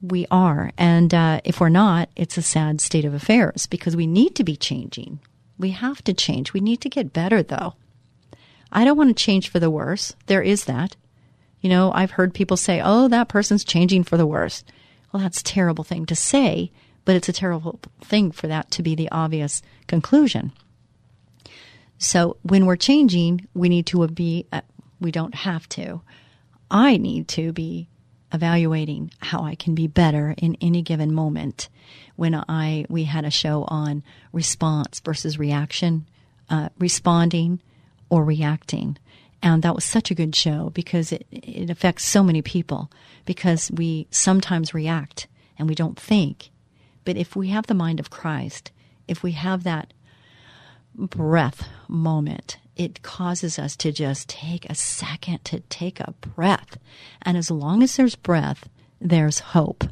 We 0.02 0.28
are. 0.30 0.72
And 0.78 1.14
uh, 1.14 1.42
if 1.44 1.60
we're 1.60 1.70
not, 1.70 2.10
it's 2.16 2.38
a 2.38 2.42
sad 2.42 2.82
state 2.82 3.06
of 3.06 3.14
affairs 3.14 3.66
because 3.66 3.96
we 3.96 4.08
need 4.08 4.36
to 4.36 4.44
be 4.44 4.56
changing. 4.56 5.20
We 5.58 5.72
have 5.72 6.04
to 6.04 6.14
change. 6.14 6.54
We 6.54 6.60
need 6.60 6.82
to 6.82 6.90
get 6.90 7.14
better, 7.14 7.42
though. 7.42 7.75
I 8.72 8.84
don't 8.84 8.98
want 8.98 9.16
to 9.16 9.24
change 9.24 9.50
for 9.50 9.60
the 9.60 9.72
worse. 9.72 10.16
There 10.25 10.42
is 10.42 10.66
that. 10.66 10.98
You 11.62 11.70
know, 11.70 11.92
I've 11.94 12.12
heard 12.12 12.34
people 12.34 12.58
say, 12.58 12.82
oh, 12.84 13.08
that 13.08 13.30
person's 13.30 13.64
changing 13.64 14.04
for 14.04 14.18
the 14.18 14.28
worse. 14.28 14.64
Well, 15.12 15.24
that's 15.24 15.40
a 15.40 15.46
terrible 15.46 15.84
thing 15.86 16.06
to 16.08 16.16
say, 16.16 16.72
but 17.06 17.16
it's 17.16 17.30
a 17.30 17.34
terrible 17.34 17.80
thing 18.02 18.32
for 18.32 18.48
that 18.48 18.72
to 18.72 18.84
be 18.84 18.96
the 18.96 19.10
obvious 19.12 19.62
conclusion. 19.88 20.52
So 21.98 22.38
when 22.42 22.66
we're 22.66 22.76
changing, 22.76 23.48
we 23.54 23.70
need 23.70 23.86
to 23.88 24.06
be, 24.08 24.48
uh, 24.52 24.62
we 25.00 25.12
don't 25.12 25.36
have 25.36 25.70
to. 25.70 26.02
I 26.70 26.98
need 26.98 27.28
to 27.30 27.54
be 27.54 27.88
evaluating 28.34 29.12
how 29.20 29.44
I 29.44 29.56
can 29.56 29.76
be 29.76 29.88
better 29.88 30.36
in 30.38 30.58
any 30.60 30.82
given 30.82 31.14
moment. 31.14 31.70
When 32.16 32.36
I, 32.36 32.86
we 32.90 33.06
had 33.06 33.24
a 33.24 33.32
show 33.32 33.64
on 33.68 34.04
response 34.34 35.00
versus 35.00 35.40
reaction, 35.40 36.08
uh, 36.50 36.70
responding 36.78 37.62
or 38.10 38.24
reacting. 38.24 38.98
And 39.42 39.62
that 39.64 39.76
was 39.76 39.86
such 39.86 40.12
a 40.12 40.16
good 40.16 40.36
show 40.36 40.72
because 40.72 41.12
it, 41.12 41.28
it 41.32 41.70
affects 41.70 42.04
so 42.04 42.24
many 42.24 42.42
people 42.42 42.92
because 43.26 43.72
we 43.72 44.08
sometimes 44.10 44.74
react 44.74 45.28
and 45.58 45.70
we 45.70 45.76
don't 45.76 46.00
think. 46.00 46.50
But 47.06 47.18
if 47.18 47.36
we 47.36 47.50
have 47.50 47.68
the 47.68 47.74
mind 47.74 48.00
of 48.00 48.10
Christ, 48.10 48.72
if 49.08 49.24
we 49.24 49.32
have 49.34 49.64
that 49.64 49.94
breath 50.96 51.68
moment, 51.88 52.58
it 52.76 53.02
causes 53.02 53.58
us 53.58 53.76
to 53.78 53.92
just 53.92 54.28
take 54.28 54.70
a 54.70 54.76
second 54.76 55.46
to 55.46 55.62
take 55.62 56.00
a 56.00 56.14
breath. 56.20 56.78
And 57.22 57.38
as 57.38 57.50
long 57.50 57.84
as 57.84 57.96
there's 57.96 58.16
breath, 58.16 58.68
there's 59.00 59.40
hope. 59.40 59.86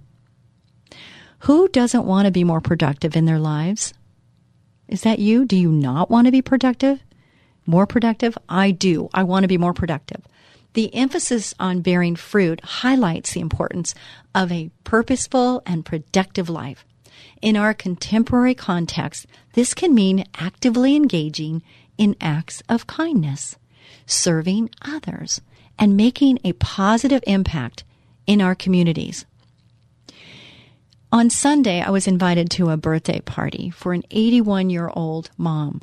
Who 1.39 1.67
doesn't 1.67 2.05
want 2.05 2.25
to 2.25 2.31
be 2.31 2.43
more 2.43 2.61
productive 2.61 3.15
in 3.15 3.25
their 3.25 3.39
lives? 3.39 3.93
Is 4.87 5.01
that 5.01 5.19
you? 5.19 5.45
Do 5.45 5.55
you 5.55 5.71
not 5.71 6.09
want 6.09 6.25
to 6.25 6.31
be 6.31 6.41
productive? 6.41 7.03
More 7.65 7.85
productive? 7.85 8.37
I 8.49 8.71
do. 8.71 9.09
I 9.13 9.23
want 9.23 9.43
to 9.43 9.47
be 9.47 9.57
more 9.57 9.73
productive. 9.73 10.21
The 10.73 10.93
emphasis 10.95 11.53
on 11.59 11.81
bearing 11.81 12.15
fruit 12.15 12.63
highlights 12.63 13.33
the 13.33 13.41
importance 13.41 13.93
of 14.33 14.51
a 14.51 14.71
purposeful 14.83 15.61
and 15.65 15.85
productive 15.85 16.49
life. 16.49 16.85
In 17.41 17.55
our 17.55 17.73
contemporary 17.73 18.55
context, 18.55 19.25
this 19.53 19.73
can 19.73 19.93
mean 19.93 20.25
actively 20.35 20.95
engaging 20.95 21.61
in 21.97 22.15
acts 22.21 22.63
of 22.69 22.87
kindness, 22.87 23.57
serving 24.05 24.69
others, 24.81 25.41
and 25.77 25.97
making 25.97 26.39
a 26.43 26.53
positive 26.53 27.23
impact 27.27 27.83
in 28.25 28.41
our 28.41 28.55
communities. 28.55 29.25
On 31.11 31.29
Sunday, 31.29 31.81
I 31.81 31.91
was 31.91 32.07
invited 32.07 32.49
to 32.51 32.69
a 32.69 32.77
birthday 32.77 33.19
party 33.19 33.69
for 33.69 33.93
an 33.93 34.03
81 34.09 34.69
year 34.69 34.89
old 34.95 35.29
mom 35.37 35.81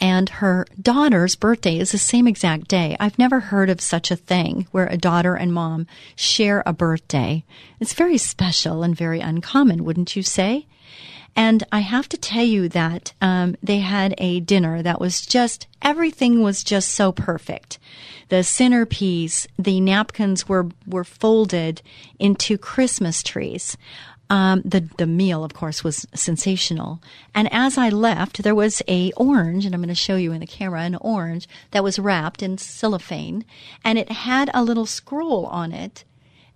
and 0.00 0.28
her 0.28 0.66
daughter's 0.80 1.36
birthday 1.36 1.78
is 1.78 1.92
the 1.92 1.98
same 1.98 2.26
exact 2.26 2.68
day. 2.68 2.96
I've 3.00 3.18
never 3.18 3.40
heard 3.40 3.70
of 3.70 3.80
such 3.80 4.10
a 4.10 4.16
thing 4.16 4.66
where 4.70 4.86
a 4.86 4.96
daughter 4.96 5.34
and 5.34 5.52
mom 5.52 5.86
share 6.14 6.62
a 6.66 6.72
birthday. 6.72 7.44
It's 7.80 7.94
very 7.94 8.18
special 8.18 8.82
and 8.82 8.94
very 8.96 9.20
uncommon, 9.20 9.84
wouldn't 9.84 10.16
you 10.16 10.22
say? 10.22 10.66
And 11.34 11.64
I 11.70 11.80
have 11.80 12.08
to 12.08 12.16
tell 12.16 12.44
you 12.44 12.68
that 12.70 13.12
um, 13.20 13.56
they 13.62 13.80
had 13.80 14.14
a 14.16 14.40
dinner 14.40 14.82
that 14.82 15.00
was 15.00 15.24
just 15.26 15.66
everything 15.82 16.42
was 16.42 16.64
just 16.64 16.90
so 16.90 17.12
perfect. 17.12 17.78
The 18.30 18.42
centerpiece, 18.42 19.46
the 19.58 19.80
napkins 19.80 20.48
were 20.48 20.68
were 20.86 21.04
folded 21.04 21.82
into 22.18 22.56
Christmas 22.56 23.22
trees. 23.22 23.76
Um, 24.28 24.62
the 24.64 24.88
the 24.98 25.06
meal, 25.06 25.44
of 25.44 25.54
course, 25.54 25.84
was 25.84 26.06
sensational. 26.14 27.00
And 27.34 27.52
as 27.52 27.78
I 27.78 27.88
left, 27.90 28.42
there 28.42 28.54
was 28.54 28.82
a 28.88 29.12
orange, 29.12 29.64
and 29.64 29.74
I'm 29.74 29.80
going 29.80 29.88
to 29.88 29.94
show 29.94 30.16
you 30.16 30.32
in 30.32 30.40
the 30.40 30.46
camera 30.46 30.80
an 30.80 30.96
orange 30.96 31.48
that 31.70 31.84
was 31.84 31.98
wrapped 31.98 32.42
in 32.42 32.58
cellophane, 32.58 33.44
and 33.84 33.98
it 33.98 34.10
had 34.10 34.50
a 34.52 34.64
little 34.64 34.86
scroll 34.86 35.46
on 35.46 35.72
it, 35.72 36.04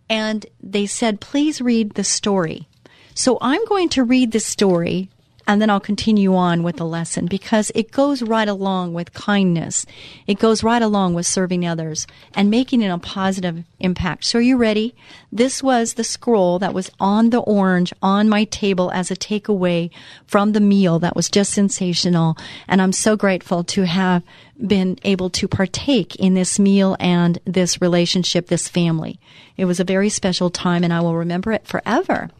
and 0.08 0.46
they 0.60 0.86
said, 0.86 1.20
"Please 1.20 1.60
read 1.60 1.94
the 1.94 2.04
story." 2.04 2.66
So 3.14 3.38
I'm 3.40 3.64
going 3.66 3.88
to 3.90 4.04
read 4.04 4.32
the 4.32 4.40
story 4.40 5.10
and 5.50 5.60
then 5.60 5.68
I'll 5.68 5.80
continue 5.80 6.36
on 6.36 6.62
with 6.62 6.76
the 6.76 6.86
lesson 6.86 7.26
because 7.26 7.72
it 7.74 7.90
goes 7.90 8.22
right 8.22 8.46
along 8.46 8.94
with 8.94 9.12
kindness. 9.12 9.84
It 10.28 10.38
goes 10.38 10.62
right 10.62 10.80
along 10.80 11.14
with 11.14 11.26
serving 11.26 11.66
others 11.66 12.06
and 12.34 12.52
making 12.52 12.82
it 12.82 12.88
a 12.88 12.98
positive 12.98 13.64
impact. 13.80 14.26
So 14.26 14.38
are 14.38 14.42
you 14.42 14.56
ready? 14.56 14.94
This 15.32 15.60
was 15.60 15.94
the 15.94 16.04
scroll 16.04 16.60
that 16.60 16.72
was 16.72 16.88
on 17.00 17.30
the 17.30 17.40
orange 17.40 17.92
on 18.00 18.28
my 18.28 18.44
table 18.44 18.92
as 18.92 19.10
a 19.10 19.16
takeaway 19.16 19.90
from 20.24 20.52
the 20.52 20.60
meal 20.60 21.00
that 21.00 21.16
was 21.16 21.28
just 21.28 21.52
sensational. 21.52 22.36
And 22.68 22.80
I'm 22.80 22.92
so 22.92 23.16
grateful 23.16 23.64
to 23.64 23.86
have 23.86 24.22
been 24.64 25.00
able 25.02 25.30
to 25.30 25.48
partake 25.48 26.14
in 26.14 26.34
this 26.34 26.60
meal 26.60 26.96
and 27.00 27.40
this 27.44 27.82
relationship, 27.82 28.46
this 28.46 28.68
family. 28.68 29.18
It 29.56 29.64
was 29.64 29.80
a 29.80 29.84
very 29.84 30.10
special 30.10 30.48
time 30.48 30.84
and 30.84 30.92
I 30.92 31.00
will 31.00 31.16
remember 31.16 31.50
it 31.50 31.66
forever. 31.66 32.30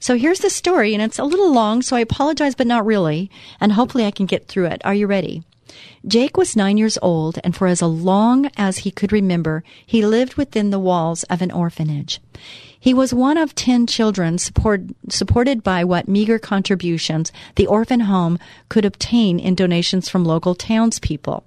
So 0.00 0.16
here's 0.16 0.40
the 0.40 0.50
story, 0.50 0.94
and 0.94 1.02
it's 1.02 1.18
a 1.18 1.24
little 1.24 1.52
long, 1.52 1.82
so 1.82 1.96
I 1.96 2.00
apologize, 2.00 2.54
but 2.54 2.66
not 2.66 2.86
really. 2.86 3.30
And 3.60 3.72
hopefully 3.72 4.04
I 4.04 4.10
can 4.10 4.26
get 4.26 4.48
through 4.48 4.66
it. 4.66 4.82
Are 4.84 4.94
you 4.94 5.06
ready? 5.06 5.42
Jake 6.06 6.36
was 6.36 6.56
nine 6.56 6.76
years 6.76 6.98
old, 7.02 7.38
and 7.42 7.56
for 7.56 7.66
as 7.66 7.82
long 7.82 8.50
as 8.56 8.78
he 8.78 8.90
could 8.90 9.12
remember, 9.12 9.64
he 9.84 10.06
lived 10.06 10.34
within 10.34 10.70
the 10.70 10.78
walls 10.78 11.24
of 11.24 11.42
an 11.42 11.50
orphanage. 11.50 12.20
He 12.78 12.94
was 12.94 13.12
one 13.12 13.36
of 13.36 13.54
10 13.54 13.88
children 13.88 14.38
support, 14.38 14.82
supported 15.08 15.64
by 15.64 15.82
what 15.82 16.06
meager 16.06 16.38
contributions 16.38 17.32
the 17.56 17.66
orphan 17.66 18.00
home 18.00 18.38
could 18.68 18.84
obtain 18.84 19.40
in 19.40 19.56
donations 19.56 20.08
from 20.08 20.24
local 20.24 20.54
townspeople. 20.54 21.44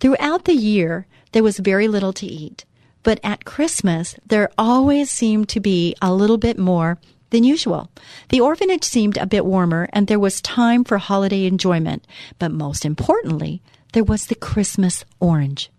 Throughout 0.00 0.44
the 0.44 0.54
year, 0.54 1.06
there 1.32 1.42
was 1.42 1.58
very 1.58 1.88
little 1.88 2.12
to 2.14 2.26
eat. 2.26 2.66
But 3.02 3.20
at 3.24 3.44
Christmas, 3.44 4.14
there 4.26 4.50
always 4.56 5.10
seemed 5.10 5.48
to 5.48 5.60
be 5.60 5.96
a 6.00 6.12
little 6.12 6.38
bit 6.38 6.58
more 6.58 6.98
than 7.32 7.42
usual. 7.42 7.90
The 8.28 8.40
orphanage 8.40 8.84
seemed 8.84 9.16
a 9.16 9.26
bit 9.26 9.44
warmer 9.44 9.88
and 9.92 10.06
there 10.06 10.20
was 10.20 10.40
time 10.40 10.84
for 10.84 10.98
holiday 10.98 11.46
enjoyment. 11.46 12.06
But 12.38 12.52
most 12.52 12.84
importantly, 12.84 13.60
there 13.92 14.04
was 14.04 14.26
the 14.26 14.36
Christmas 14.36 15.04
orange. 15.18 15.70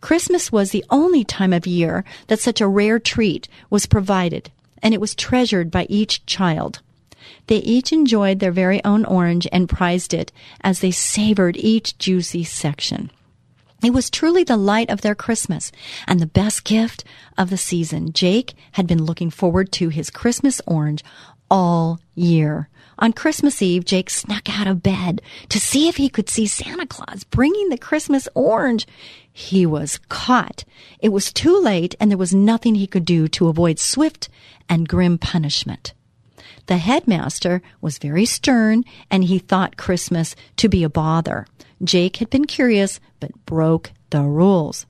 Christmas 0.00 0.52
was 0.52 0.70
the 0.70 0.84
only 0.90 1.24
time 1.24 1.52
of 1.52 1.66
year 1.66 2.04
that 2.28 2.40
such 2.40 2.60
a 2.60 2.68
rare 2.68 2.98
treat 2.98 3.48
was 3.70 3.86
provided, 3.86 4.50
and 4.82 4.94
it 4.94 5.00
was 5.00 5.14
treasured 5.14 5.70
by 5.70 5.86
each 5.88 6.24
child. 6.26 6.80
They 7.46 7.58
each 7.58 7.92
enjoyed 7.92 8.38
their 8.38 8.52
very 8.52 8.82
own 8.84 9.04
orange 9.04 9.46
and 9.52 9.68
prized 9.68 10.14
it 10.14 10.32
as 10.62 10.80
they 10.80 10.90
savored 10.90 11.56
each 11.56 11.98
juicy 11.98 12.44
section. 12.44 13.10
It 13.82 13.92
was 13.92 14.10
truly 14.10 14.42
the 14.42 14.56
light 14.56 14.90
of 14.90 15.02
their 15.02 15.14
Christmas 15.14 15.70
and 16.06 16.18
the 16.18 16.26
best 16.26 16.64
gift 16.64 17.04
of 17.36 17.50
the 17.50 17.58
season. 17.58 18.12
Jake 18.12 18.54
had 18.72 18.86
been 18.86 19.04
looking 19.04 19.30
forward 19.30 19.70
to 19.72 19.90
his 19.90 20.10
Christmas 20.10 20.60
orange 20.66 21.04
all 21.50 22.00
year. 22.14 22.68
On 22.98 23.12
Christmas 23.12 23.60
Eve, 23.60 23.84
Jake 23.84 24.08
snuck 24.08 24.48
out 24.58 24.66
of 24.66 24.82
bed 24.82 25.20
to 25.50 25.60
see 25.60 25.88
if 25.88 25.96
he 25.96 26.08
could 26.08 26.30
see 26.30 26.46
Santa 26.46 26.86
Claus 26.86 27.24
bringing 27.24 27.68
the 27.68 27.76
Christmas 27.76 28.26
orange. 28.34 28.86
He 29.30 29.66
was 29.66 30.00
caught. 30.08 30.64
It 30.98 31.10
was 31.10 31.32
too 31.32 31.60
late, 31.60 31.94
and 32.00 32.10
there 32.10 32.16
was 32.18 32.34
nothing 32.34 32.74
he 32.74 32.86
could 32.86 33.04
do 33.04 33.28
to 33.28 33.48
avoid 33.48 33.78
swift 33.78 34.30
and 34.68 34.88
grim 34.88 35.18
punishment. 35.18 35.92
The 36.66 36.78
headmaster 36.78 37.62
was 37.80 37.98
very 37.98 38.24
stern, 38.24 38.84
and 39.10 39.24
he 39.24 39.38
thought 39.38 39.76
Christmas 39.76 40.34
to 40.56 40.68
be 40.68 40.82
a 40.82 40.88
bother. 40.88 41.46
Jake 41.82 42.16
had 42.16 42.30
been 42.30 42.46
curious, 42.46 43.00
but 43.20 43.46
broke 43.46 43.92
the 44.10 44.22
rules. 44.22 44.86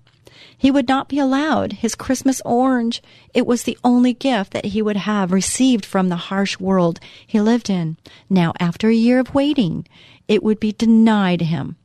He 0.56 0.70
would 0.70 0.88
not 0.88 1.08
be 1.08 1.18
allowed 1.18 1.74
his 1.74 1.94
Christmas 1.94 2.40
orange. 2.44 3.02
It 3.34 3.46
was 3.46 3.62
the 3.62 3.78
only 3.84 4.14
gift 4.14 4.52
that 4.52 4.66
he 4.66 4.80
would 4.80 4.96
have 4.96 5.32
received 5.32 5.84
from 5.84 6.08
the 6.08 6.16
harsh 6.16 6.58
world 6.58 6.98
he 7.26 7.40
lived 7.40 7.68
in. 7.68 7.96
Now, 8.30 8.54
after 8.58 8.88
a 8.88 8.94
year 8.94 9.18
of 9.18 9.34
waiting, 9.34 9.86
it 10.28 10.42
would 10.42 10.60
be 10.60 10.72
denied 10.72 11.42
him. 11.42 11.76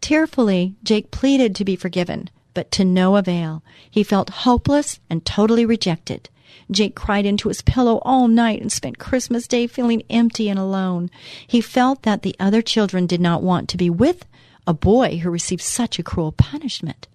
Tearfully, 0.00 0.74
Jake 0.82 1.10
pleaded 1.10 1.54
to 1.56 1.64
be 1.64 1.76
forgiven, 1.76 2.28
but 2.54 2.70
to 2.72 2.84
no 2.84 3.16
avail. 3.16 3.62
He 3.90 4.02
felt 4.02 4.30
hopeless 4.30 5.00
and 5.08 5.24
totally 5.24 5.64
rejected. 5.64 6.28
Jake 6.70 6.94
cried 6.94 7.26
into 7.26 7.48
his 7.48 7.62
pillow 7.62 8.00
all 8.02 8.28
night 8.28 8.60
and 8.60 8.70
spent 8.70 8.98
Christmas 8.98 9.46
Day 9.46 9.66
feeling 9.66 10.02
empty 10.08 10.48
and 10.48 10.58
alone. 10.58 11.10
He 11.46 11.60
felt 11.60 12.02
that 12.02 12.22
the 12.22 12.36
other 12.38 12.62
children 12.62 13.06
did 13.06 13.20
not 13.20 13.42
want 13.42 13.68
to 13.70 13.76
be 13.76 13.90
with 13.90 14.26
a 14.66 14.74
boy 14.74 15.18
who 15.18 15.30
received 15.30 15.62
such 15.62 15.98
a 15.98 16.02
cruel 16.02 16.32
punishment. 16.32 17.08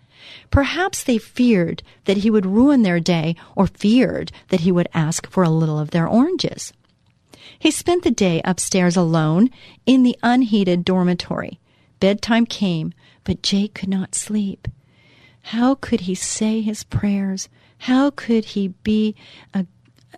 Perhaps 0.51 1.03
they 1.03 1.17
feared 1.17 1.83
that 2.05 2.17
he 2.17 2.29
would 2.29 2.45
ruin 2.45 2.81
their 2.81 2.99
day 2.99 3.35
or 3.55 3.67
feared 3.67 4.31
that 4.49 4.61
he 4.61 4.71
would 4.71 4.89
ask 4.93 5.29
for 5.29 5.43
a 5.43 5.49
little 5.49 5.79
of 5.79 5.91
their 5.91 6.07
oranges. 6.07 6.73
He 7.59 7.71
spent 7.71 8.03
the 8.03 8.11
day 8.11 8.41
upstairs 8.43 8.97
alone 8.97 9.49
in 9.85 10.03
the 10.03 10.17
unheated 10.21 10.83
dormitory. 10.83 11.59
Bedtime 11.99 12.45
came, 12.45 12.93
but 13.23 13.41
Jake 13.41 13.73
could 13.73 13.89
not 13.89 14.15
sleep. 14.15 14.67
How 15.43 15.75
could 15.75 16.01
he 16.01 16.15
say 16.15 16.61
his 16.61 16.83
prayers? 16.83 17.47
How 17.79 18.09
could 18.11 18.45
he 18.45 18.69
be 18.69 19.15
a 19.53 19.65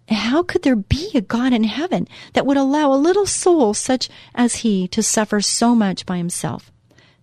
how 0.09 0.41
could 0.41 0.63
there 0.63 0.75
be 0.75 1.11
a 1.13 1.21
God 1.21 1.53
in 1.53 1.65
heaven 1.65 2.07
that 2.33 2.45
would 2.45 2.57
allow 2.57 2.91
a 2.91 2.95
little 2.95 3.25
soul 3.27 3.73
such 3.73 4.09
as 4.33 4.57
he 4.57 4.87
to 4.87 5.03
suffer 5.03 5.39
so 5.39 5.75
much 5.75 6.05
by 6.05 6.17
himself? 6.17 6.71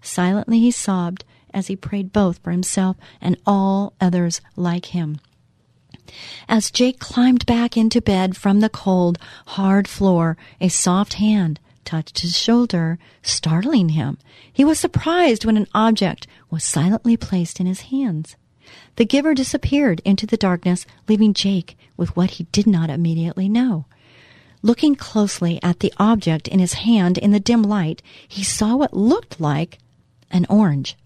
Silently 0.01 0.61
he 0.61 0.71
sobbed 0.71 1.25
as 1.53 1.67
he 1.67 1.75
prayed 1.75 2.13
both 2.13 2.39
for 2.39 2.53
himself 2.53 2.97
and 3.21 3.37
all 3.47 3.95
others 4.01 4.41
like 4.55 4.87
him. 4.87 5.19
As 6.49 6.71
Jake 6.71 7.01
climbed 7.01 7.47
back 7.47 7.77
into 7.77 8.01
bed 8.01 8.37
from 8.37 8.61
the 8.61 8.69
cold, 8.69 9.19
hard 9.47 9.89
floor, 9.89 10.37
a 10.61 10.69
soft 10.69 11.15
hand 11.15 11.59
touched 11.85 12.21
his 12.21 12.39
shoulder, 12.39 12.99
startling 13.23 13.91
him. 13.91 14.19
He 14.53 14.65
was 14.65 14.79
surprised 14.79 15.45
when 15.45 15.57
an 15.57 15.69
object 15.75 16.27
was 16.51 16.63
silently 16.63 17.17
placed 17.17 17.59
in 17.59 17.67
his 17.67 17.83
hands. 17.83 18.37
The 18.97 19.05
giver 19.05 19.35
disappeared 19.35 20.01
into 20.05 20.27
the 20.27 20.37
darkness, 20.37 20.87
leaving 21.09 21.35
Jake 21.35 21.77
with 21.97 22.17
what 22.17 22.33
he 22.33 22.45
did 22.45 22.67
not 22.67 22.91
immediately 22.91 23.49
know. 23.49 23.85
Looking 24.63 24.97
closely 24.97 25.63
at 25.63 25.81
the 25.81 25.93
object 25.99 26.49
in 26.49 26.59
his 26.59 26.73
hand 26.75 27.19
in 27.19 27.31
the 27.31 27.41
dim 27.41 27.63
light, 27.63 28.03
he 28.27 28.43
saw 28.43 28.75
what 28.77 28.95
looked 28.95 29.41
like 29.41 29.79
an 30.31 30.47
orange. 30.49 30.97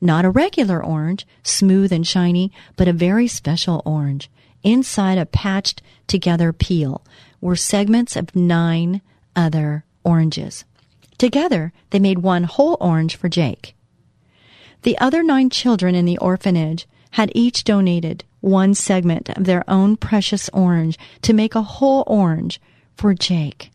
Not 0.00 0.24
a 0.24 0.30
regular 0.30 0.84
orange, 0.84 1.26
smooth 1.42 1.92
and 1.92 2.06
shiny, 2.06 2.52
but 2.76 2.88
a 2.88 2.92
very 2.92 3.28
special 3.28 3.82
orange. 3.84 4.30
Inside 4.62 5.18
a 5.18 5.26
patched 5.26 5.80
together 6.06 6.52
peel 6.52 7.02
were 7.40 7.56
segments 7.56 8.16
of 8.16 8.34
nine 8.34 9.00
other 9.34 9.84
oranges. 10.04 10.64
Together, 11.18 11.72
they 11.90 11.98
made 11.98 12.18
one 12.18 12.44
whole 12.44 12.76
orange 12.80 13.16
for 13.16 13.28
Jake. 13.28 13.74
The 14.82 14.98
other 14.98 15.22
nine 15.22 15.50
children 15.50 15.94
in 15.94 16.04
the 16.04 16.18
orphanage 16.18 16.86
had 17.12 17.32
each 17.34 17.64
donated 17.64 18.24
one 18.40 18.74
segment 18.74 19.28
of 19.30 19.44
their 19.44 19.64
own 19.68 19.96
precious 19.96 20.48
orange 20.50 20.98
to 21.22 21.32
make 21.32 21.54
a 21.54 21.62
whole 21.62 22.04
orange 22.06 22.60
for 22.96 23.14
Jake. 23.14 23.70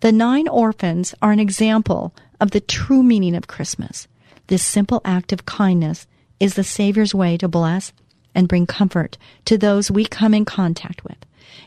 The 0.00 0.12
nine 0.12 0.48
orphans 0.48 1.14
are 1.22 1.32
an 1.32 1.38
example 1.38 2.14
of 2.40 2.50
the 2.50 2.60
true 2.60 3.02
meaning 3.02 3.36
of 3.36 3.46
Christmas. 3.46 4.08
This 4.48 4.64
simple 4.64 5.00
act 5.04 5.32
of 5.32 5.46
kindness 5.46 6.06
is 6.40 6.54
the 6.54 6.64
Savior's 6.64 7.14
way 7.14 7.36
to 7.36 7.46
bless 7.46 7.92
and 8.34 8.48
bring 8.48 8.66
comfort 8.66 9.16
to 9.44 9.56
those 9.56 9.90
we 9.90 10.04
come 10.04 10.34
in 10.34 10.44
contact 10.44 11.04
with. 11.04 11.18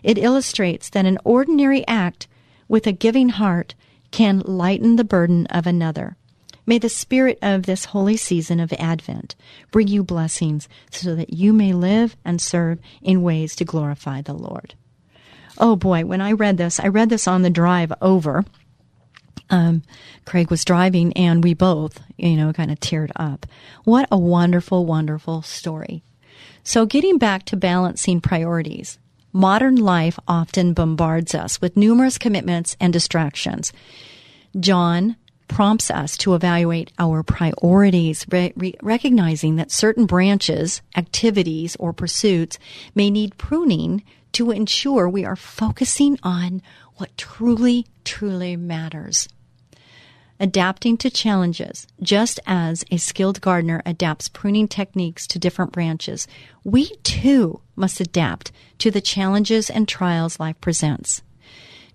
It 0.04 0.18
illustrates 0.18 0.90
that 0.90 1.06
an 1.06 1.18
ordinary 1.24 1.88
act 1.88 2.28
with 2.68 2.88
a 2.88 2.92
giving 2.92 3.30
heart 3.30 3.76
can 4.12 4.40
lighten 4.40 4.96
the 4.96 5.04
burden 5.04 5.46
of 5.48 5.68
another. 5.68 6.18
May 6.66 6.80
the 6.80 6.90
spirit 6.90 7.38
of 7.42 7.64
this 7.64 7.86
holy 7.86 8.18
season 8.18 8.60
of 8.60 8.74
Advent 8.74 9.36
bring 9.72 9.88
you 9.88 10.04
blessings 10.04 10.68
so 10.90 11.16
that 11.16 11.34
you 11.34 11.54
may 11.54 11.74
live 11.74 12.16
and 12.26 12.42
serve 12.42 12.80
in 13.02 13.22
ways 13.22 13.56
to 13.58 13.66
glorify 13.66 14.22
the 14.22 14.34
Lord. 14.34 14.74
Oh 15.58 15.76
boy, 15.76 16.06
when 16.06 16.22
I 16.22 16.32
read 16.32 16.58
this, 16.58 16.80
I 16.80 16.88
read 16.88 17.10
this 17.10 17.28
on 17.28 17.44
the 17.44 17.50
drive 17.50 17.94
over. 18.02 18.46
Um, 19.50 19.84
Craig 20.26 20.50
was 20.50 20.66
driving 20.66 21.14
and 21.14 21.44
we 21.44 21.54
both, 21.54 22.02
you 22.18 22.36
know, 22.36 22.52
kind 22.52 22.72
of 22.72 22.80
teared 22.80 23.12
up. 23.16 23.46
What 23.84 24.08
a 24.12 24.18
wonderful, 24.18 24.86
wonderful 24.86 25.44
story. 25.44 26.04
So 26.64 26.88
getting 26.88 27.20
back 27.20 27.46
to 27.46 27.56
balancing 27.56 28.22
priorities, 28.22 28.98
modern 29.32 29.76
life 29.76 30.18
often 30.28 30.74
bombards 30.74 31.36
us 31.36 31.62
with 31.62 31.78
numerous 31.78 32.18
commitments 32.18 32.76
and 32.80 32.92
distractions. 32.92 33.72
John 34.60 35.16
prompts 35.48 35.90
us 35.92 36.18
to 36.18 36.36
evaluate 36.36 36.92
our 37.00 37.24
priorities, 37.24 38.26
re- 38.30 38.76
recognizing 38.82 39.56
that 39.56 39.72
certain 39.72 40.06
branches, 40.06 40.82
activities, 40.96 41.76
or 41.78 41.94
pursuits 41.94 42.60
may 42.94 43.10
need 43.10 43.38
pruning 43.38 44.04
to 44.34 44.52
ensure 44.52 45.08
we 45.08 45.24
are 45.24 45.36
focusing 45.36 46.20
on 46.24 46.62
what 46.96 47.18
truly, 47.18 47.86
truly 48.04 48.56
matters. 48.56 49.30
Adapting 50.38 50.98
to 50.98 51.10
challenges, 51.10 51.88
just 52.02 52.42
as 52.46 52.84
a 52.92 52.98
skilled 52.98 53.40
gardener 53.40 53.82
adapts 53.86 54.28
pruning 54.28 54.68
techniques 54.68 55.26
to 55.28 55.40
different 55.40 55.72
branches, 55.72 56.28
we 56.66 56.88
too 57.04 57.62
must 57.78 58.02
adapt 58.02 58.52
to 58.78 58.92
the 58.92 59.00
challenges 59.00 59.70
and 59.70 59.88
trials 59.88 60.38
life 60.38 60.60
presents. 60.60 61.22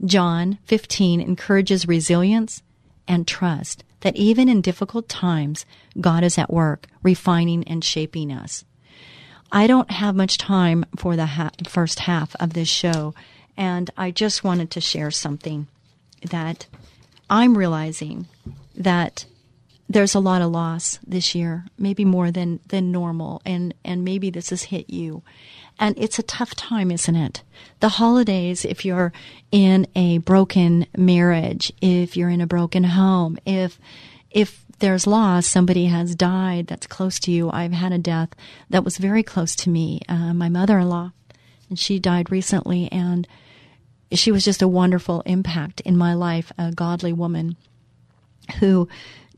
John 0.02 0.58
15 0.64 1.20
encourages 1.20 1.86
resilience 1.86 2.62
and 3.10 3.26
trust 3.26 3.82
that 4.02 4.16
even 4.16 4.48
in 4.48 4.60
difficult 4.60 5.08
times, 5.08 5.66
God 6.00 6.22
is 6.22 6.38
at 6.38 6.50
work, 6.50 6.86
refining 7.02 7.64
and 7.64 7.84
shaping 7.84 8.32
us. 8.32 8.64
I 9.50 9.66
don't 9.66 9.90
have 9.90 10.14
much 10.14 10.38
time 10.38 10.86
for 10.96 11.16
the 11.16 11.26
ha- 11.26 11.50
first 11.66 11.98
half 11.98 12.36
of 12.36 12.52
this 12.52 12.68
show, 12.68 13.12
and 13.56 13.90
I 13.96 14.12
just 14.12 14.44
wanted 14.44 14.70
to 14.70 14.80
share 14.80 15.10
something 15.10 15.66
that 16.30 16.68
I'm 17.28 17.58
realizing 17.58 18.28
that 18.76 19.26
there's 19.88 20.14
a 20.14 20.20
lot 20.20 20.40
of 20.40 20.52
loss 20.52 21.00
this 21.04 21.34
year, 21.34 21.66
maybe 21.76 22.04
more 22.04 22.30
than, 22.30 22.60
than 22.68 22.92
normal, 22.92 23.42
and, 23.44 23.74
and 23.84 24.04
maybe 24.04 24.30
this 24.30 24.50
has 24.50 24.62
hit 24.62 24.88
you. 24.88 25.24
And 25.80 25.98
it's 25.98 26.18
a 26.18 26.22
tough 26.22 26.54
time, 26.54 26.90
isn't 26.90 27.16
it? 27.16 27.42
The 27.80 27.88
holidays, 27.88 28.66
if 28.66 28.84
you're 28.84 29.12
in 29.50 29.86
a 29.96 30.18
broken 30.18 30.86
marriage, 30.96 31.72
if 31.80 32.18
you're 32.18 32.28
in 32.28 32.42
a 32.42 32.46
broken 32.46 32.84
home, 32.84 33.38
if, 33.46 33.80
if 34.30 34.62
there's 34.78 35.06
loss, 35.06 35.46
somebody 35.46 35.86
has 35.86 36.14
died 36.14 36.66
that's 36.66 36.86
close 36.86 37.18
to 37.20 37.32
you. 37.32 37.50
I've 37.50 37.72
had 37.72 37.92
a 37.92 37.98
death 37.98 38.28
that 38.68 38.84
was 38.84 38.98
very 38.98 39.22
close 39.22 39.56
to 39.56 39.70
me. 39.70 40.02
Uh, 40.06 40.34
my 40.34 40.50
mother-in-law 40.50 41.12
and 41.70 41.78
she 41.78 41.98
died 41.98 42.30
recently, 42.30 42.90
and 42.92 43.26
she 44.12 44.32
was 44.32 44.44
just 44.44 44.60
a 44.60 44.68
wonderful 44.68 45.22
impact 45.22 45.80
in 45.80 45.96
my 45.96 46.12
life, 46.12 46.52
a 46.58 46.72
godly 46.72 47.12
woman 47.12 47.56
who 48.58 48.88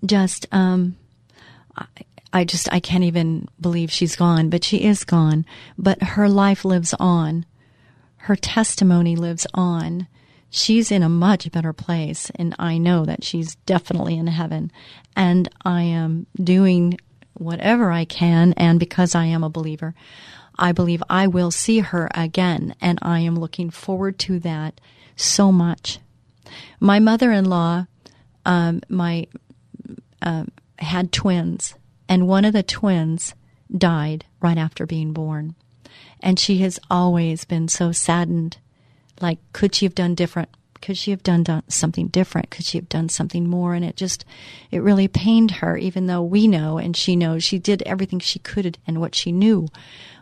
just, 0.05 0.47
um, 0.51 0.97
I, 2.33 2.45
just, 2.45 2.73
I 2.73 2.81
can't 2.81 3.05
even 3.05 3.49
believe 3.61 3.91
she's 3.91 4.17
gone, 4.17 4.49
but 4.49 4.65
she 4.65 4.79
is 4.85 5.05
gone. 5.05 5.45
But 5.79 6.03
her 6.03 6.29
life 6.29 6.65
lives 6.65 6.95
on. 6.99 7.47
Her 8.17 8.37
testimony 8.37 9.17
lives 9.17 9.47
on. 9.55 10.07
She's 10.49 10.91
in 10.91 11.03
a 11.03 11.09
much 11.09 11.51
better 11.51 11.73
place, 11.73 12.31
and 12.35 12.55
I 12.59 12.79
know 12.79 13.05
that 13.05 13.25
she's 13.25 13.55
definitely 13.67 14.17
in 14.19 14.27
heaven. 14.27 14.71
And 15.17 15.49
I 15.65 15.83
am 15.83 16.27
doing 16.37 16.99
whatever 17.35 17.91
I 17.91 18.05
can, 18.05 18.53
and 18.55 18.79
because 18.79 19.15
I 19.15 19.25
am 19.25 19.43
a 19.43 19.51
believer, 19.51 19.95
I 20.59 20.73
believe 20.73 21.03
I 21.09 21.27
will 21.27 21.51
see 21.51 21.81
her 21.81 22.09
again, 22.15 22.75
and 22.81 22.99
I 23.03 23.21
am 23.21 23.37
looking 23.37 23.71
forward 23.71 24.19
to 24.21 24.39
that 24.41 24.81
so 25.17 25.51
much. 25.51 25.99
My 26.79 26.99
mother 26.99 27.33
in 27.33 27.47
law, 27.47 27.87
um, 28.45 28.83
my 28.89 29.27
uh, 30.21 30.45
had 30.79 31.13
twins, 31.13 31.75
and 32.13 32.29
one 32.29 32.45
of 32.45 32.53
the 32.53 32.63
twins 32.63 33.35
died 33.75 34.27
right 34.43 34.59
after 34.59 34.85
being 34.85 35.15
born. 35.15 35.55
And 36.21 36.39
she 36.39 36.59
has 36.59 36.79
always 36.91 37.47
been 37.47 37.69
so 37.69 37.91
saddened. 37.91 38.59
Like, 39.23 39.39
could 39.55 39.75
she 39.75 39.87
have 39.87 39.95
done 39.95 40.15
different? 40.15 40.51
Could 40.83 40.99
she 40.99 41.11
have 41.13 41.23
done, 41.23 41.43
done 41.43 41.63
something 41.69 42.09
different? 42.09 42.51
Could 42.51 42.67
she 42.67 42.77
have 42.77 42.91
done 42.91 43.09
something 43.09 43.49
more? 43.49 43.73
And 43.73 43.83
it 43.83 43.97
just, 43.97 44.27
it 44.71 44.83
really 44.83 45.09
pained 45.09 45.53
her, 45.53 45.79
even 45.79 46.07
though 46.07 46.23
we 46.23 46.47
know 46.47 46.77
and 46.77 46.95
she 46.95 47.17
knows 47.17 47.45
she 47.45 47.59
did 47.59 47.83
everything 47.87 48.19
she 48.19 48.39
could 48.39 48.77
and 48.87 49.01
what 49.01 49.15
she 49.15 49.33
knew. 49.33 49.69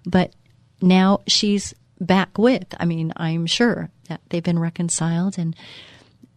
But 0.07 0.33
now 0.81 1.23
she's 1.27 1.75
back 2.01 2.39
with. 2.39 2.73
I 2.79 2.85
mean, 2.85 3.13
I'm 3.17 3.47
sure 3.47 3.91
that 4.07 4.21
they've 4.29 4.45
been 4.45 4.61
reconciled 4.61 5.39
and 5.39 5.57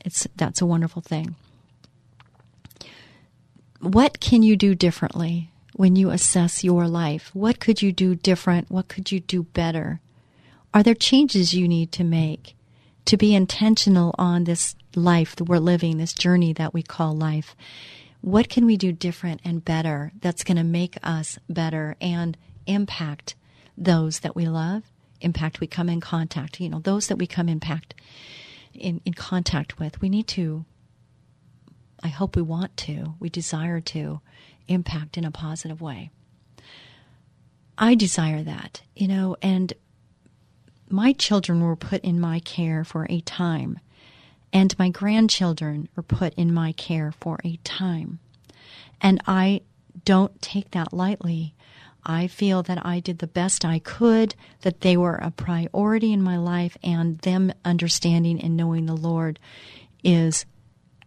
it's, 0.04 0.28
that's 0.36 0.62
a 0.62 0.66
wonderful 0.66 1.04
thing. 1.04 1.36
What 3.84 4.22
can 4.22 4.44
you 4.44 4.56
do 4.56 4.76
differently 4.76 5.52
when 5.74 5.98
you 5.98 6.10
assess 6.10 6.64
your 6.64 6.88
life? 6.88 7.32
What 7.34 7.60
could 7.60 7.82
you 7.82 7.92
do 7.92 8.16
different? 8.16 8.72
What 8.72 8.88
could 8.88 9.12
you 9.12 9.20
do 9.20 9.44
better? 9.44 10.00
Are 10.74 10.84
there 10.84 10.94
changes 10.94 11.54
you 11.54 11.68
need 11.68 11.92
to 11.92 12.06
make 12.06 12.56
to 13.04 13.18
be 13.18 13.36
intentional 13.36 14.16
on 14.18 14.46
this 14.46 14.76
life 14.96 15.36
that 15.36 15.44
we're 15.44 15.58
living, 15.60 15.98
this 15.98 16.14
journey 16.14 16.54
that 16.54 16.74
we 16.74 16.82
call 16.82 17.14
life? 17.14 17.58
What 18.22 18.48
can 18.48 18.66
we 18.66 18.78
do 18.78 18.94
different 18.94 19.42
and 19.44 19.66
better 19.66 20.14
that's 20.22 20.46
going 20.46 20.56
to 20.56 20.64
make 20.64 20.98
us 21.04 21.38
better 21.50 21.98
and 22.00 22.38
impact 22.66 23.36
those 23.78 24.22
that 24.22 24.34
we 24.34 24.48
love, 24.48 24.84
impact 25.20 25.60
we 25.60 25.68
come 25.68 25.90
in 25.90 26.00
contact, 26.00 26.62
you 26.62 26.70
know, 26.70 26.80
those 26.80 27.08
that 27.08 27.18
we 27.18 27.28
come 27.28 27.50
impact 27.50 27.96
in, 28.74 29.02
in 29.04 29.14
contact 29.14 29.78
with? 29.78 30.00
We 30.00 30.08
need 30.08 30.30
to 30.30 30.64
I 32.04 32.10
hope 32.10 32.36
we 32.36 32.42
want 32.42 32.76
to, 32.78 33.16
we 33.20 33.30
desire 33.30 33.80
to 33.80 34.20
impact 34.68 35.18
in 35.18 35.24
a 35.24 35.32
positive 35.32 35.82
way. 35.82 36.12
I 37.78 37.96
desire 37.96 38.44
that, 38.44 38.82
you 38.96 39.08
know, 39.08 39.38
and 39.42 39.74
my 40.90 41.14
children 41.14 41.62
were 41.62 41.76
put 41.76 42.04
in 42.04 42.20
my 42.20 42.40
care 42.40 42.84
for 42.84 43.08
a 43.10 43.22
time, 43.22 43.80
and 44.52 44.78
my 44.78 44.90
grandchildren 44.90 45.88
were 45.96 46.04
put 46.04 46.34
in 46.36 46.54
my 46.54 46.74
care 46.74 47.14
for 47.20 47.40
a 47.44 47.58
time. 47.64 48.20
And 49.02 49.22
I 49.26 49.62
don't 50.06 50.40
take 50.42 50.72
that 50.72 50.94
lightly. 50.94 51.56
I 52.06 52.28
feel 52.28 52.64
that 52.64 52.86
I 52.86 53.00
did 53.00 53.20
the 53.20 53.28
best 53.28 53.64
I 53.64 53.80
could, 53.80 54.36
that 54.62 54.82
they 54.82 54.98
were 54.98 55.16
a 55.16 55.32
priority 55.32 56.12
in 56.12 56.22
my 56.22 56.38
life, 56.38 56.78
and 56.84 57.18
them 57.20 57.54
understanding 57.64 58.42
and 58.42 58.58
knowing 58.58 58.86
the 58.86 58.96
Lord 58.96 59.40
is 60.04 60.46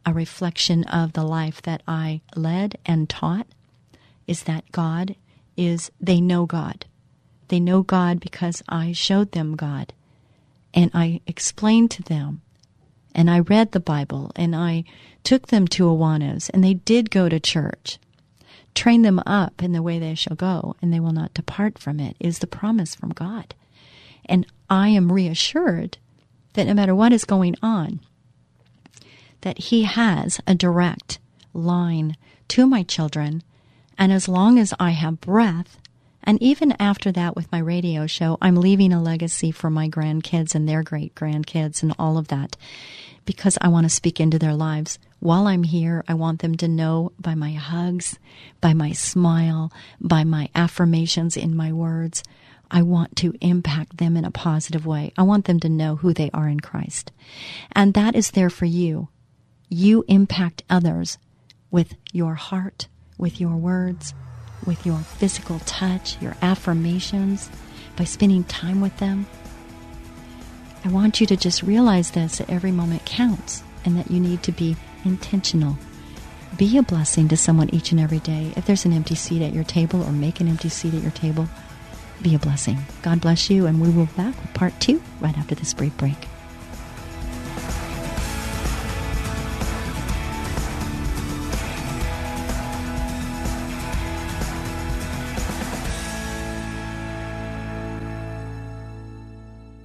a 0.07 0.15
reflection 0.15 0.85
of 0.85 1.13
the 1.13 1.25
life 1.25 1.61
that 1.63 1.83
I 1.87 2.21
led 2.37 2.79
and 2.87 3.09
taught 3.09 3.49
is 4.29 4.45
that 4.45 4.71
God 4.71 5.17
is, 5.57 5.91
they 6.01 6.21
know 6.21 6.47
God. 6.47 6.87
They 7.49 7.59
know 7.59 7.83
God 7.83 8.21
because 8.21 8.63
I 8.69 8.93
showed 8.93 9.33
them 9.33 9.57
God. 9.57 9.93
And 10.73 10.91
I 10.95 11.21
explained 11.27 11.91
to 11.93 12.03
them. 12.03 12.41
And 13.15 13.31
I 13.31 13.41
read 13.41 13.73
the 13.73 13.81
Bible 13.81 14.31
and 14.37 14.55
I 14.55 14.85
took 15.25 15.49
them 15.49 15.67
to 15.69 15.85
Awanas 15.85 16.51
and 16.53 16.63
they 16.63 16.75
did 16.75 17.11
go 17.11 17.29
to 17.29 17.41
church. 17.41 17.99
Train 18.75 19.03
them 19.03 19.21
up 19.27 19.63
in 19.63 19.73
the 19.73 19.83
way 19.83 19.99
they 19.99 20.15
shall 20.15 20.37
go 20.37 20.77
and 20.83 20.93
they 20.93 21.01
will 21.01 21.13
not 21.13 21.35
depart 21.35 21.79
from 21.79 21.99
it 21.99 22.15
is 22.21 22.39
the 22.39 22.47
promise 22.47 22.95
from 22.95 23.11
God. 23.11 23.55
And 24.27 24.47
I 24.69 24.89
am 24.89 25.13
reassured 25.13 25.99
that 26.53 26.67
no 26.67 26.75
matter 26.75 26.95
what 26.95 27.13
is 27.13 27.25
going 27.25 27.57
on, 27.63 28.01
that 29.43 29.59
He 29.59 29.85
has 29.85 30.41
a 30.47 30.55
direct 30.55 31.19
line 31.53 32.17
to 32.49 32.67
my 32.67 32.83
children. 32.83 33.43
And 33.99 34.13
as 34.13 34.29
long 34.29 34.59
as 34.59 34.75
I 34.79 34.91
have 34.91 35.21
breath, 35.21 35.79
and 36.23 36.43
even 36.43 36.73
after 36.81 37.13
that 37.13 37.37
with 37.37 37.51
my 37.53 37.59
radio 37.59 38.07
show, 38.07 38.37
I'm 38.43 38.57
leaving 38.57 38.93
a 38.93 39.01
legacy 39.01 39.53
for 39.53 39.71
my 39.71 39.89
grandkids 39.89 40.55
and 40.55 40.69
their 40.69 40.83
great 40.83 41.15
grandkids 41.15 41.83
and 41.83 41.95
all 41.99 42.19
of 42.19 42.29
that 42.29 42.57
because 43.25 43.57
I 43.61 43.69
want 43.69 43.85
to 43.85 43.91
speak 43.91 44.21
into 44.21 44.39
their 44.39 44.55
lives. 44.55 44.99
While 45.21 45.47
I'm 45.47 45.63
here, 45.63 46.05
I 46.09 46.15
want 46.15 46.41
them 46.41 46.57
to 46.57 46.69
know 46.69 47.13
by 47.19 47.35
my 47.35 47.53
hugs, 47.53 48.19
by 48.61 48.75
my 48.75 48.93
smile, 48.93 49.73
by 50.01 50.25
my 50.25 50.49
affirmations 50.55 51.37
in 51.37 51.57
my 51.57 51.73
words. 51.73 52.23
I 52.71 52.83
want 52.83 53.15
to 53.17 53.35
impact 53.41 53.99
them 53.99 54.17
in 54.17 54.25
a 54.25 54.31
positive 54.31 54.85
way. 54.85 55.13
I 55.17 55.23
want 55.23 55.45
them 55.45 55.61
to 55.61 55.69
know 55.69 55.97
who 55.97 56.13
they 56.13 56.31
are 56.35 56.49
in 56.49 56.59
Christ. 56.59 57.13
And 57.73 57.95
that 57.95 58.17
is 58.17 58.33
there 58.33 58.51
for 58.51 58.65
you 58.65 59.09
you 59.69 60.05
impact 60.09 60.63
others 60.71 61.19
with 61.71 61.95
your 62.13 62.35
heart, 62.35 62.89
with 63.19 63.41
your 63.41 63.57
words, 63.57 64.15
with 64.65 64.87
your 64.87 64.99
physical 64.99 65.59
touch, 65.61 66.21
your 66.21 66.37
affirmations, 66.43 67.51
by 67.97 68.05
spending 68.05 68.45
time 68.45 68.81
with 68.81 68.97
them. 68.99 69.27
I 70.85 70.89
want 70.89 71.21
you 71.21 71.27
to 71.27 71.37
just 71.37 71.63
realize 71.63 72.13
this 72.13 72.39
that 72.39 72.51
every 72.51 72.71
moment 72.71 73.05
counts 73.05 73.63
and 73.85 73.97
that 73.97 74.11
you 74.11 74.21
need 74.21 74.43
to 74.45 74.53
be 74.53 74.77
intentional. 75.05 75.77
Be 76.57 76.79
a 76.79 76.83
blessing 76.83 77.29
to 77.29 77.37
someone 77.37 77.75
each 77.75 77.91
and 77.91 78.01
every 78.01 78.21
day. 78.21 78.53
If 78.57 78.67
there's 78.67 78.85
an 78.85 78.93
empty 78.93 79.15
seat 79.15 79.43
at 79.43 79.53
your 79.53 79.65
table 79.65 80.03
or 80.03 80.13
make 80.13 80.41
an 80.41 80.49
empty 80.49 80.69
seat 80.69 80.95
at 80.95 81.03
your 81.03 81.11
table, 81.11 81.49
be 82.23 82.35
a 82.35 82.39
blessing. 82.39 82.79
God 83.03 83.21
bless 83.21 83.51
you, 83.51 83.67
and 83.67 83.81
we 83.81 83.91
will 83.91 84.07
be 84.07 84.13
back 84.13 84.41
with 84.41 84.55
part 84.55 84.79
two 84.81 85.03
right 85.21 85.37
after 85.37 85.55
this 85.55 85.75
brief 85.75 85.97
break. 85.99 86.17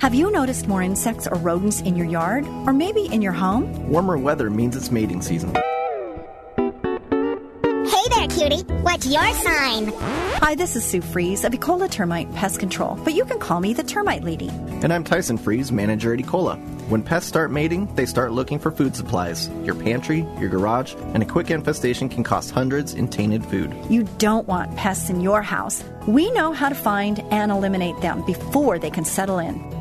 Have 0.02 0.16
you 0.16 0.32
noticed 0.32 0.68
more 0.68 0.82
insects 0.82 1.28
or 1.28 1.38
rodents 1.38 1.82
in 1.82 1.96
your 1.96 2.08
yard? 2.08 2.44
Or 2.66 2.74
maybe 2.74 3.06
in 3.06 3.22
your 3.22 3.34
home? 3.34 3.88
Warmer 3.88 4.18
weather 4.18 4.50
means 4.50 4.76
it's 4.76 4.90
mating 4.90 5.22
season. 5.22 5.54
Hey 6.56 8.08
there, 8.10 8.28
cutie. 8.28 8.64
What's 8.82 9.06
your 9.06 9.32
sign? 9.32 9.94
Hi, 10.42 10.56
this 10.56 10.76
is 10.76 10.84
Sue 10.84 11.02
Fries 11.02 11.44
of 11.44 11.54
Ecola 11.54 11.88
Termite 11.88 12.34
Pest 12.34 12.60
Control, 12.60 12.96
but 13.04 13.14
you 13.14 13.26
can 13.26 13.38
call 13.38 13.60
me 13.60 13.76
the 13.76 13.84
Termite 13.84 14.24
Lady. 14.24 14.50
And 14.82 14.92
I'm 14.92 15.04
Tyson 15.04 15.38
Fries, 15.38 15.72
manager 15.72 16.16
at 16.16 16.20
Ecola. 16.20 16.58
When 16.90 17.04
pests 17.04 17.30
start 17.30 17.52
mating, 17.52 17.94
they 17.94 18.08
start 18.08 18.32
looking 18.32 18.58
for 18.58 18.72
food 18.72 18.96
supplies. 18.96 19.50
Your 19.64 19.76
pantry, 19.76 20.26
your 20.40 20.50
garage, 20.50 20.96
and 21.14 21.22
a 21.22 21.28
quick 21.28 21.52
infestation 21.52 22.10
can 22.10 22.24
cost 22.24 22.50
hundreds 22.50 22.96
in 22.96 23.08
tainted 23.08 23.46
food. 23.46 23.72
You 23.88 24.02
don't 24.18 24.48
want 24.48 24.76
pests 24.76 25.12
in 25.12 25.22
your 25.22 25.44
house. 25.44 25.84
We 26.08 26.32
know 26.32 26.54
how 26.54 26.70
to 26.70 26.76
find 26.76 27.20
and 27.30 27.52
eliminate 27.52 28.02
them 28.02 28.26
before 28.26 28.80
they 28.80 28.90
can 28.90 29.06
settle 29.06 29.38
in. 29.38 29.81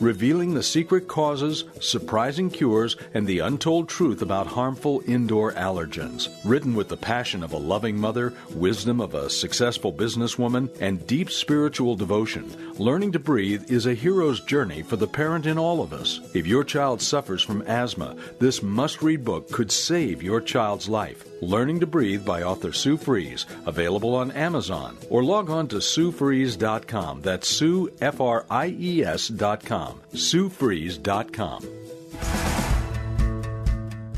revealing 0.00 0.54
the 0.54 0.62
secret 0.62 1.08
causes, 1.08 1.64
surprising 1.80 2.50
cures, 2.50 2.96
and 3.14 3.26
the 3.26 3.40
untold 3.40 3.88
truth 3.88 4.22
about 4.22 4.46
harmful 4.46 5.02
indoor 5.06 5.52
allergens. 5.52 6.28
Written 6.44 6.74
with 6.74 6.88
the 6.88 6.96
passion 6.96 7.42
of 7.42 7.52
a 7.52 7.58
loving 7.58 7.96
mother, 7.96 8.32
wisdom 8.50 9.00
of 9.00 9.14
a 9.14 9.30
successful 9.30 9.92
businesswoman, 9.92 10.70
and 10.80 11.06
deep 11.06 11.30
spiritual 11.30 11.96
devotion, 11.96 12.66
Learning 12.78 13.10
to 13.12 13.18
Breathe 13.18 13.70
is 13.70 13.86
a 13.86 13.94
hero's 13.94 14.40
journey 14.40 14.82
for 14.82 14.96
the 14.96 15.06
parent 15.06 15.46
in 15.46 15.58
all 15.58 15.80
of 15.80 15.94
us. 15.94 16.20
If 16.34 16.46
your 16.46 16.62
child 16.62 17.00
suffers 17.00 17.42
from 17.42 17.62
asthma, 17.62 18.16
this 18.38 18.62
must 18.62 19.02
read 19.02 19.24
book 19.24 19.50
could 19.50 19.72
save 19.72 20.22
your 20.22 20.42
child's 20.42 20.86
life. 20.86 21.24
Learning 21.42 21.80
to 21.80 21.86
Breathe 21.86 22.24
by 22.24 22.42
author 22.42 22.72
Sue 22.72 22.96
Fries, 22.96 23.46
available 23.66 24.14
on 24.14 24.30
Amazon, 24.32 24.96
or 25.10 25.22
log 25.22 25.50
on 25.50 25.68
to 25.68 25.76
SueFries.com. 25.76 27.22
That's 27.22 27.48
Sue, 27.48 27.92
F 28.00 28.20
R 28.20 28.46
I 28.50 28.68
E 28.68 29.04
S.com. 29.04 30.00
SueFries.com. 30.14 31.66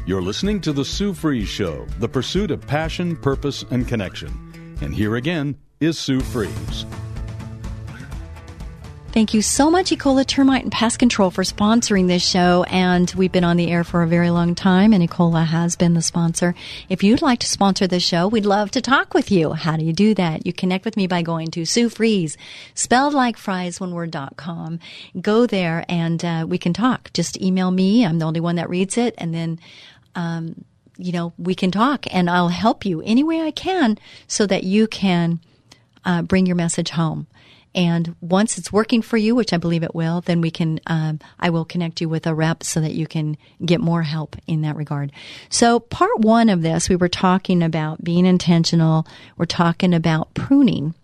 You're 0.07 0.23
listening 0.23 0.61
to 0.63 0.73
The 0.73 0.85
Sue 0.85 1.13
Fries 1.13 1.49
Show, 1.49 1.87
the 1.99 2.09
pursuit 2.09 2.51
of 2.51 2.67
passion, 2.67 3.15
purpose, 3.15 3.65
and 3.71 3.87
connection. 3.87 4.77
And 4.81 4.95
here 4.95 5.17
again 5.17 5.57
is 5.81 5.99
Sue 5.99 6.21
Fries. 6.21 6.87
Thank 9.19 9.35
you 9.35 9.43
so 9.43 9.69
much, 9.69 9.91
Ecola 9.91 10.25
Termite 10.25 10.63
and 10.63 10.71
Pest 10.71 11.01
Control, 11.01 11.33
for 11.33 11.43
sponsoring 11.43 12.07
this 12.07 12.25
show. 12.25 12.63
And 12.69 13.13
we've 13.17 13.33
been 13.33 13.43
on 13.43 13.57
the 13.57 13.69
air 13.69 13.83
for 13.83 14.05
a 14.05 14.07
very 14.07 14.31
long 14.31 14.55
time, 14.55 14.93
and 14.93 15.03
Ecola 15.03 15.45
has 15.45 15.75
been 15.75 15.95
the 15.95 16.03
sponsor. 16.03 16.55
If 16.89 17.03
you'd 17.03 17.21
like 17.21 17.41
to 17.41 17.49
sponsor 17.49 17.89
this 17.89 18.05
show, 18.05 18.29
we'd 18.29 18.47
love 18.47 18.71
to 18.71 18.81
talk 18.81 19.15
with 19.15 19.33
you. 19.33 19.55
How 19.55 19.77
do 19.77 19.85
you 19.85 19.93
do 19.93 20.15
that? 20.15 20.47
You 20.47 20.53
connect 20.53 20.85
with 20.85 20.97
me 20.97 21.09
by 21.09 21.23
going 21.23 21.51
to 21.51 21.65
Sue 21.65 21.89
Fries, 21.89 22.37
spelled 22.75 23.13
like 23.13 23.37
fries, 23.37 23.81
one 23.81 23.93
word, 23.93 24.13
dot 24.13 24.37
com. 24.37 24.79
Go 25.21 25.47
there 25.47 25.85
and 25.89 26.25
uh, 26.25 26.47
we 26.49 26.57
can 26.57 26.73
talk. 26.73 27.13
Just 27.13 27.43
email 27.43 27.73
me. 27.73 28.07
I'm 28.07 28.21
the 28.21 28.25
only 28.25 28.39
one 28.39 28.55
that 28.55 28.71
reads 28.71 28.97
it. 28.97 29.17
And 29.19 29.35
then, 29.35 29.59
um, 30.15 30.65
you 30.97 31.11
know, 31.11 31.33
we 31.37 31.57
can 31.57 31.73
talk 31.73 32.07
and 32.15 32.31
I'll 32.31 32.51
help 32.51 32.85
you 32.87 33.03
any 33.03 33.25
way 33.25 33.41
I 33.41 33.51
can 33.51 33.99
so 34.29 34.47
that 34.47 34.63
you 34.63 34.87
can 34.87 35.41
uh, 36.05 36.23
bring 36.23 36.47
your 36.47 36.55
message 36.55 36.91
home. 36.91 37.27
And 37.79 38.17
once 38.21 38.59
it's 38.59 38.73
working 38.73 39.03
for 39.03 39.17
you, 39.17 39.37
which 39.37 39.53
I 39.53 39.57
believe 39.57 39.85
it 39.85 39.95
will, 39.95 40.21
then 40.23 40.41
we 40.41 40.51
can, 40.51 40.81
um, 40.89 41.21
I 41.39 41.51
will 41.51 41.65
connect 41.65 42.01
you 42.01 42.09
with 42.09 42.27
a 42.27 42.35
rep 42.35 42.65
so 42.65 42.81
that 42.81 42.95
you 42.95 43.07
can 43.07 43.39
get 43.65 43.81
more 43.81 44.03
help 44.03 44.35
in 44.49 44.63
that 44.63 44.75
regard. 44.75 45.13
So 45.49 45.79
part 45.79 46.19
one 46.19 46.49
of 46.49 46.63
this, 46.63 46.89
we 46.89 46.97
were 46.97 47.09
talking 47.09 47.63
about 47.63 48.03
being 48.03 48.27
intentional. 48.27 49.07
We're 49.37 49.45
talking 49.45 49.95
about 49.95 50.35
pruning 50.35 50.95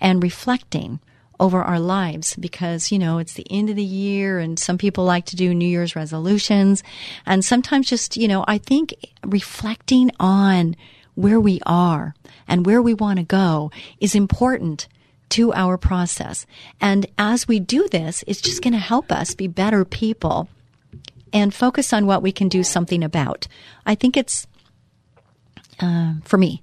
and 0.00 0.22
reflecting 0.22 1.00
over 1.40 1.62
our 1.62 1.80
lives 1.80 2.36
because, 2.36 2.92
you 2.92 3.00
know, 3.00 3.18
it's 3.18 3.34
the 3.34 3.50
end 3.50 3.68
of 3.68 3.74
the 3.74 3.82
year 3.82 4.38
and 4.38 4.56
some 4.56 4.78
people 4.78 5.02
like 5.04 5.26
to 5.26 5.36
do 5.36 5.52
New 5.52 5.66
Year's 5.66 5.96
resolutions. 5.96 6.84
And 7.26 7.44
sometimes 7.44 7.88
just, 7.88 8.16
you 8.16 8.28
know, 8.28 8.44
I 8.46 8.58
think 8.58 8.94
reflecting 9.26 10.12
on 10.20 10.76
where 11.16 11.40
we 11.40 11.58
are 11.66 12.14
and 12.46 12.64
where 12.64 12.80
we 12.80 12.94
want 12.94 13.18
to 13.18 13.24
go 13.24 13.72
is 13.98 14.14
important 14.14 14.86
to 15.30 15.52
our 15.52 15.78
process. 15.78 16.46
And 16.80 17.06
as 17.18 17.48
we 17.48 17.60
do 17.60 17.88
this, 17.88 18.22
it's 18.26 18.40
just 18.40 18.62
going 18.62 18.72
to 18.72 18.78
help 18.78 19.10
us 19.10 19.34
be 19.34 19.48
better 19.48 19.84
people 19.84 20.48
and 21.32 21.54
focus 21.54 21.92
on 21.92 22.06
what 22.06 22.22
we 22.22 22.32
can 22.32 22.48
do 22.48 22.62
something 22.62 23.02
about. 23.02 23.46
I 23.86 23.94
think 23.94 24.16
it's, 24.16 24.46
uh, 25.80 26.14
for 26.24 26.36
me, 26.36 26.62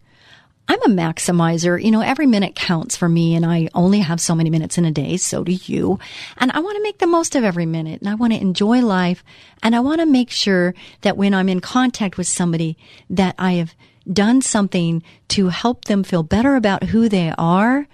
I'm 0.67 0.81
a 0.81 0.89
maximizer. 0.89 1.81
You 1.81 1.91
know, 1.91 2.01
every 2.01 2.25
minute 2.25 2.55
counts 2.55 2.97
for 2.97 3.07
me, 3.07 3.35
and 3.35 3.45
I 3.45 3.69
only 3.73 3.99
have 3.99 4.19
so 4.19 4.35
many 4.35 4.49
minutes 4.49 4.77
in 4.77 4.83
a 4.83 4.91
day. 4.91 5.15
So 5.15 5.43
do 5.43 5.53
you. 5.53 5.97
And 6.37 6.51
I 6.51 6.59
want 6.59 6.75
to 6.75 6.83
make 6.83 6.97
the 6.97 7.07
most 7.07 7.35
of 7.35 7.43
every 7.45 7.65
minute, 7.65 8.01
and 8.01 8.09
I 8.09 8.15
want 8.15 8.33
to 8.33 8.41
enjoy 8.41 8.81
life, 8.81 9.23
and 9.63 9.75
I 9.75 9.79
want 9.79 10.01
to 10.01 10.05
make 10.05 10.29
sure 10.29 10.75
that 11.01 11.15
when 11.15 11.33
I'm 11.33 11.47
in 11.47 11.61
contact 11.61 12.17
with 12.17 12.27
somebody, 12.27 12.77
that 13.09 13.35
I 13.39 13.53
have 13.53 13.75
done 14.11 14.41
something 14.41 15.03
to 15.29 15.49
help 15.49 15.85
them 15.85 16.03
feel 16.03 16.23
better 16.23 16.55
about 16.55 16.83
who 16.83 17.07
they 17.07 17.33
are 17.37 17.87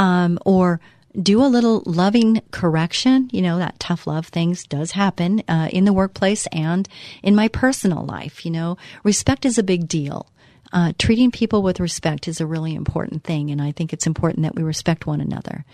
um, 0.00 0.38
or 0.46 0.80
do 1.20 1.44
a 1.44 1.46
little 1.46 1.82
loving 1.84 2.40
correction. 2.50 3.28
You 3.32 3.42
know, 3.42 3.58
that 3.58 3.78
tough 3.78 4.06
love 4.06 4.26
things 4.26 4.64
does 4.64 4.92
happen 4.92 5.42
uh, 5.46 5.68
in 5.70 5.84
the 5.84 5.92
workplace 5.92 6.46
and 6.50 6.88
in 7.22 7.36
my 7.36 7.48
personal 7.48 8.04
life. 8.04 8.44
You 8.44 8.50
know, 8.50 8.78
respect 9.04 9.44
is 9.44 9.58
a 9.58 9.62
big 9.62 9.86
deal. 9.86 10.26
Uh, 10.72 10.92
treating 10.98 11.30
people 11.32 11.62
with 11.62 11.80
respect 11.80 12.28
is 12.28 12.40
a 12.40 12.46
really 12.46 12.74
important 12.74 13.24
thing, 13.24 13.50
and 13.50 13.60
I 13.60 13.72
think 13.72 13.92
it's 13.92 14.06
important 14.06 14.44
that 14.44 14.54
we 14.54 14.62
respect 14.62 15.06
one 15.06 15.20
another. 15.20 15.64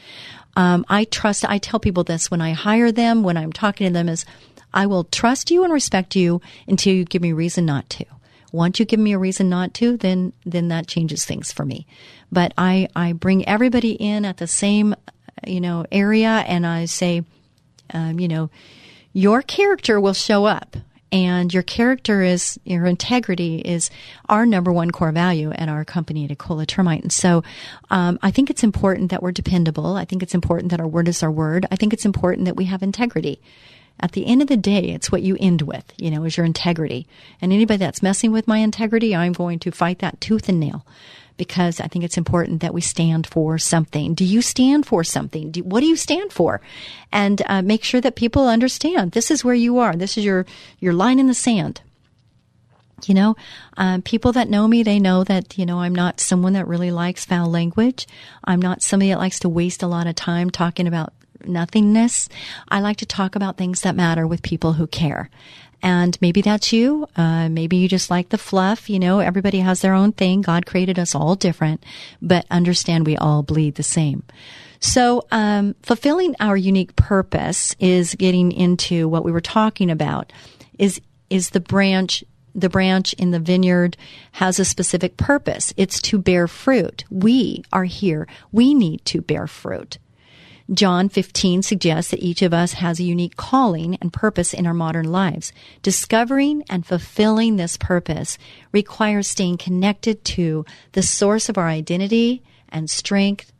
Um, 0.56 0.84
I 0.88 1.04
trust. 1.04 1.44
I 1.44 1.58
tell 1.58 1.78
people 1.78 2.02
this 2.02 2.30
when 2.30 2.40
I 2.40 2.52
hire 2.52 2.90
them, 2.90 3.22
when 3.22 3.36
I'm 3.36 3.52
talking 3.52 3.86
to 3.86 3.92
them, 3.92 4.08
is 4.08 4.24
I 4.72 4.86
will 4.86 5.04
trust 5.04 5.50
you 5.50 5.64
and 5.64 5.72
respect 5.72 6.16
you 6.16 6.40
until 6.66 6.94
you 6.94 7.04
give 7.04 7.22
me 7.22 7.32
reason 7.32 7.66
not 7.66 7.88
to. 7.90 8.06
Once 8.56 8.80
you 8.80 8.86
give 8.86 8.98
me 8.98 9.12
a 9.12 9.18
reason 9.18 9.48
not 9.48 9.74
to, 9.74 9.96
then 9.96 10.32
then 10.44 10.68
that 10.68 10.86
changes 10.86 11.24
things 11.24 11.52
for 11.52 11.64
me. 11.64 11.86
But 12.32 12.52
I 12.56 12.88
I 12.96 13.12
bring 13.12 13.46
everybody 13.46 13.92
in 13.92 14.24
at 14.24 14.38
the 14.38 14.46
same 14.46 14.94
you 15.46 15.60
know 15.60 15.84
area, 15.92 16.28
and 16.28 16.66
I 16.66 16.86
say, 16.86 17.22
um, 17.92 18.18
you 18.18 18.28
know, 18.28 18.50
your 19.12 19.42
character 19.42 20.00
will 20.00 20.14
show 20.14 20.46
up. 20.46 20.76
And 21.12 21.54
your 21.54 21.62
character 21.62 22.20
is, 22.20 22.58
your 22.64 22.84
integrity 22.84 23.58
is 23.60 23.90
our 24.28 24.44
number 24.44 24.72
one 24.72 24.90
core 24.90 25.12
value 25.12 25.52
at 25.52 25.68
our 25.68 25.84
company 25.84 26.24
at 26.24 26.36
Ecola 26.36 26.66
Termite. 26.66 27.02
And 27.02 27.12
so, 27.12 27.44
um, 27.90 28.18
I 28.22 28.32
think 28.32 28.50
it's 28.50 28.64
important 28.64 29.12
that 29.12 29.22
we're 29.22 29.30
dependable. 29.30 29.94
I 29.94 30.04
think 30.04 30.24
it's 30.24 30.34
important 30.34 30.72
that 30.72 30.80
our 30.80 30.88
word 30.88 31.06
is 31.06 31.22
our 31.22 31.30
word. 31.30 31.64
I 31.70 31.76
think 31.76 31.92
it's 31.92 32.04
important 32.04 32.46
that 32.46 32.56
we 32.56 32.64
have 32.64 32.82
integrity 32.82 33.40
at 33.98 34.12
the 34.12 34.26
end 34.26 34.42
of 34.42 34.48
the 34.48 34.56
day, 34.56 34.90
it's 34.90 35.10
what 35.10 35.22
you 35.22 35.36
end 35.40 35.62
with, 35.62 35.84
you 35.96 36.10
know, 36.10 36.24
is 36.24 36.36
your 36.36 36.46
integrity. 36.46 37.06
And 37.40 37.52
anybody 37.52 37.78
that's 37.78 38.02
messing 38.02 38.30
with 38.30 38.46
my 38.46 38.58
integrity, 38.58 39.16
I'm 39.16 39.32
going 39.32 39.58
to 39.60 39.70
fight 39.70 40.00
that 40.00 40.20
tooth 40.20 40.48
and 40.48 40.60
nail 40.60 40.86
because 41.36 41.80
I 41.80 41.86
think 41.86 42.04
it's 42.04 42.18
important 42.18 42.60
that 42.60 42.74
we 42.74 42.80
stand 42.80 43.26
for 43.26 43.58
something. 43.58 44.14
Do 44.14 44.24
you 44.24 44.42
stand 44.42 44.86
for 44.86 45.04
something? 45.04 45.50
Do, 45.50 45.62
what 45.62 45.80
do 45.80 45.86
you 45.86 45.96
stand 45.96 46.32
for? 46.32 46.60
And 47.12 47.42
uh, 47.46 47.62
make 47.62 47.84
sure 47.84 48.00
that 48.00 48.16
people 48.16 48.48
understand 48.48 49.12
this 49.12 49.30
is 49.30 49.44
where 49.44 49.54
you 49.54 49.78
are. 49.78 49.94
This 49.94 50.16
is 50.16 50.24
your, 50.24 50.46
your 50.78 50.92
line 50.92 51.18
in 51.18 51.26
the 51.26 51.34
sand. 51.34 51.80
You 53.04 53.12
know, 53.12 53.36
um, 53.76 54.00
people 54.00 54.32
that 54.32 54.48
know 54.48 54.66
me, 54.66 54.82
they 54.82 54.98
know 54.98 55.22
that, 55.24 55.58
you 55.58 55.66
know, 55.66 55.80
I'm 55.80 55.94
not 55.94 56.18
someone 56.18 56.54
that 56.54 56.66
really 56.66 56.90
likes 56.90 57.26
foul 57.26 57.50
language. 57.50 58.06
I'm 58.44 58.60
not 58.60 58.82
somebody 58.82 59.10
that 59.10 59.18
likes 59.18 59.38
to 59.40 59.50
waste 59.50 59.82
a 59.82 59.86
lot 59.86 60.06
of 60.06 60.14
time 60.14 60.48
talking 60.48 60.86
about 60.86 61.12
nothingness. 61.48 62.28
I 62.68 62.80
like 62.80 62.98
to 62.98 63.06
talk 63.06 63.36
about 63.36 63.56
things 63.56 63.82
that 63.82 63.96
matter 63.96 64.26
with 64.26 64.42
people 64.42 64.74
who 64.74 64.86
care. 64.86 65.30
And 65.82 66.18
maybe 66.20 66.40
that's 66.40 66.72
you. 66.72 67.06
Uh, 67.16 67.48
maybe 67.48 67.76
you 67.76 67.88
just 67.88 68.10
like 68.10 68.30
the 68.30 68.38
fluff. 68.38 68.88
You 68.88 68.98
know, 68.98 69.20
everybody 69.20 69.60
has 69.60 69.80
their 69.80 69.94
own 69.94 70.12
thing. 70.12 70.42
God 70.42 70.66
created 70.66 70.98
us 70.98 71.14
all 71.14 71.34
different, 71.34 71.84
but 72.20 72.46
understand 72.50 73.06
we 73.06 73.16
all 73.16 73.42
bleed 73.42 73.74
the 73.74 73.82
same. 73.82 74.22
So, 74.80 75.26
um, 75.30 75.74
fulfilling 75.82 76.34
our 76.40 76.56
unique 76.56 76.96
purpose 76.96 77.74
is 77.78 78.14
getting 78.14 78.52
into 78.52 79.08
what 79.08 79.24
we 79.24 79.32
were 79.32 79.40
talking 79.40 79.90
about. 79.90 80.32
Is 80.78 81.00
is 81.30 81.50
the 81.50 81.60
branch 81.60 82.24
the 82.56 82.68
branch 82.70 83.12
in 83.14 83.30
the 83.30 83.38
vineyard 83.38 83.96
has 84.32 84.58
a 84.58 84.64
specific 84.64 85.16
purpose. 85.18 85.74
It's 85.76 86.00
to 86.02 86.18
bear 86.18 86.48
fruit. 86.48 87.04
We 87.10 87.62
are 87.72 87.84
here. 87.84 88.26
We 88.50 88.72
need 88.72 89.04
to 89.06 89.20
bear 89.20 89.46
fruit. 89.46 89.98
John 90.72 91.08
15 91.08 91.62
suggests 91.62 92.10
that 92.10 92.22
each 92.22 92.42
of 92.42 92.52
us 92.52 92.74
has 92.74 92.98
a 92.98 93.04
unique 93.04 93.36
calling 93.36 93.96
and 94.00 94.12
purpose 94.12 94.52
in 94.52 94.66
our 94.66 94.74
modern 94.74 95.10
lives. 95.12 95.52
Discovering 95.82 96.64
and 96.68 96.84
fulfilling 96.84 97.56
this 97.56 97.76
purpose 97.76 98.36
requires 98.72 99.28
staying 99.28 99.58
connected 99.58 100.24
to 100.24 100.64
the 100.92 101.02
source 101.02 101.48
of 101.48 101.56
our 101.56 101.68
identity 101.68 102.42
and 102.68 102.90
strength, 102.90 103.52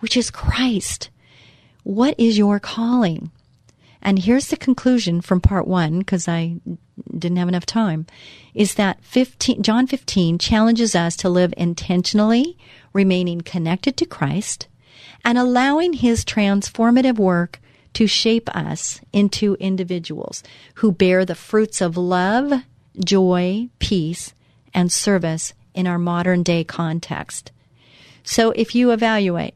which 0.00 0.16
is 0.16 0.30
Christ. 0.30 1.10
What 1.82 2.14
is 2.18 2.38
your 2.38 2.58
calling? 2.58 3.30
And 4.00 4.18
here's 4.18 4.48
the 4.48 4.56
conclusion 4.56 5.20
from 5.20 5.40
part 5.40 5.66
one, 5.66 5.98
because 5.98 6.28
I 6.28 6.56
didn't 7.16 7.38
have 7.38 7.48
enough 7.48 7.66
time, 7.66 8.06
is 8.54 8.74
that 8.74 9.02
15, 9.04 9.62
John 9.62 9.86
15 9.86 10.38
challenges 10.38 10.94
us 10.94 11.16
to 11.16 11.28
live 11.28 11.52
intentionally, 11.56 12.56
remaining 12.92 13.40
connected 13.42 13.96
to 13.98 14.06
Christ, 14.06 14.68
and 15.24 15.38
allowing 15.38 15.94
his 15.94 16.24
transformative 16.24 17.18
work 17.18 17.60
to 17.94 18.06
shape 18.06 18.54
us 18.54 19.00
into 19.12 19.54
individuals 19.60 20.42
who 20.76 20.92
bear 20.92 21.24
the 21.24 21.34
fruits 21.34 21.80
of 21.80 21.96
love, 21.96 22.52
joy, 23.02 23.68
peace, 23.78 24.34
and 24.74 24.92
service 24.92 25.54
in 25.74 25.86
our 25.86 25.98
modern 25.98 26.42
day 26.42 26.64
context. 26.64 27.52
So 28.22 28.50
if 28.52 28.74
you 28.74 28.90
evaluate, 28.90 29.54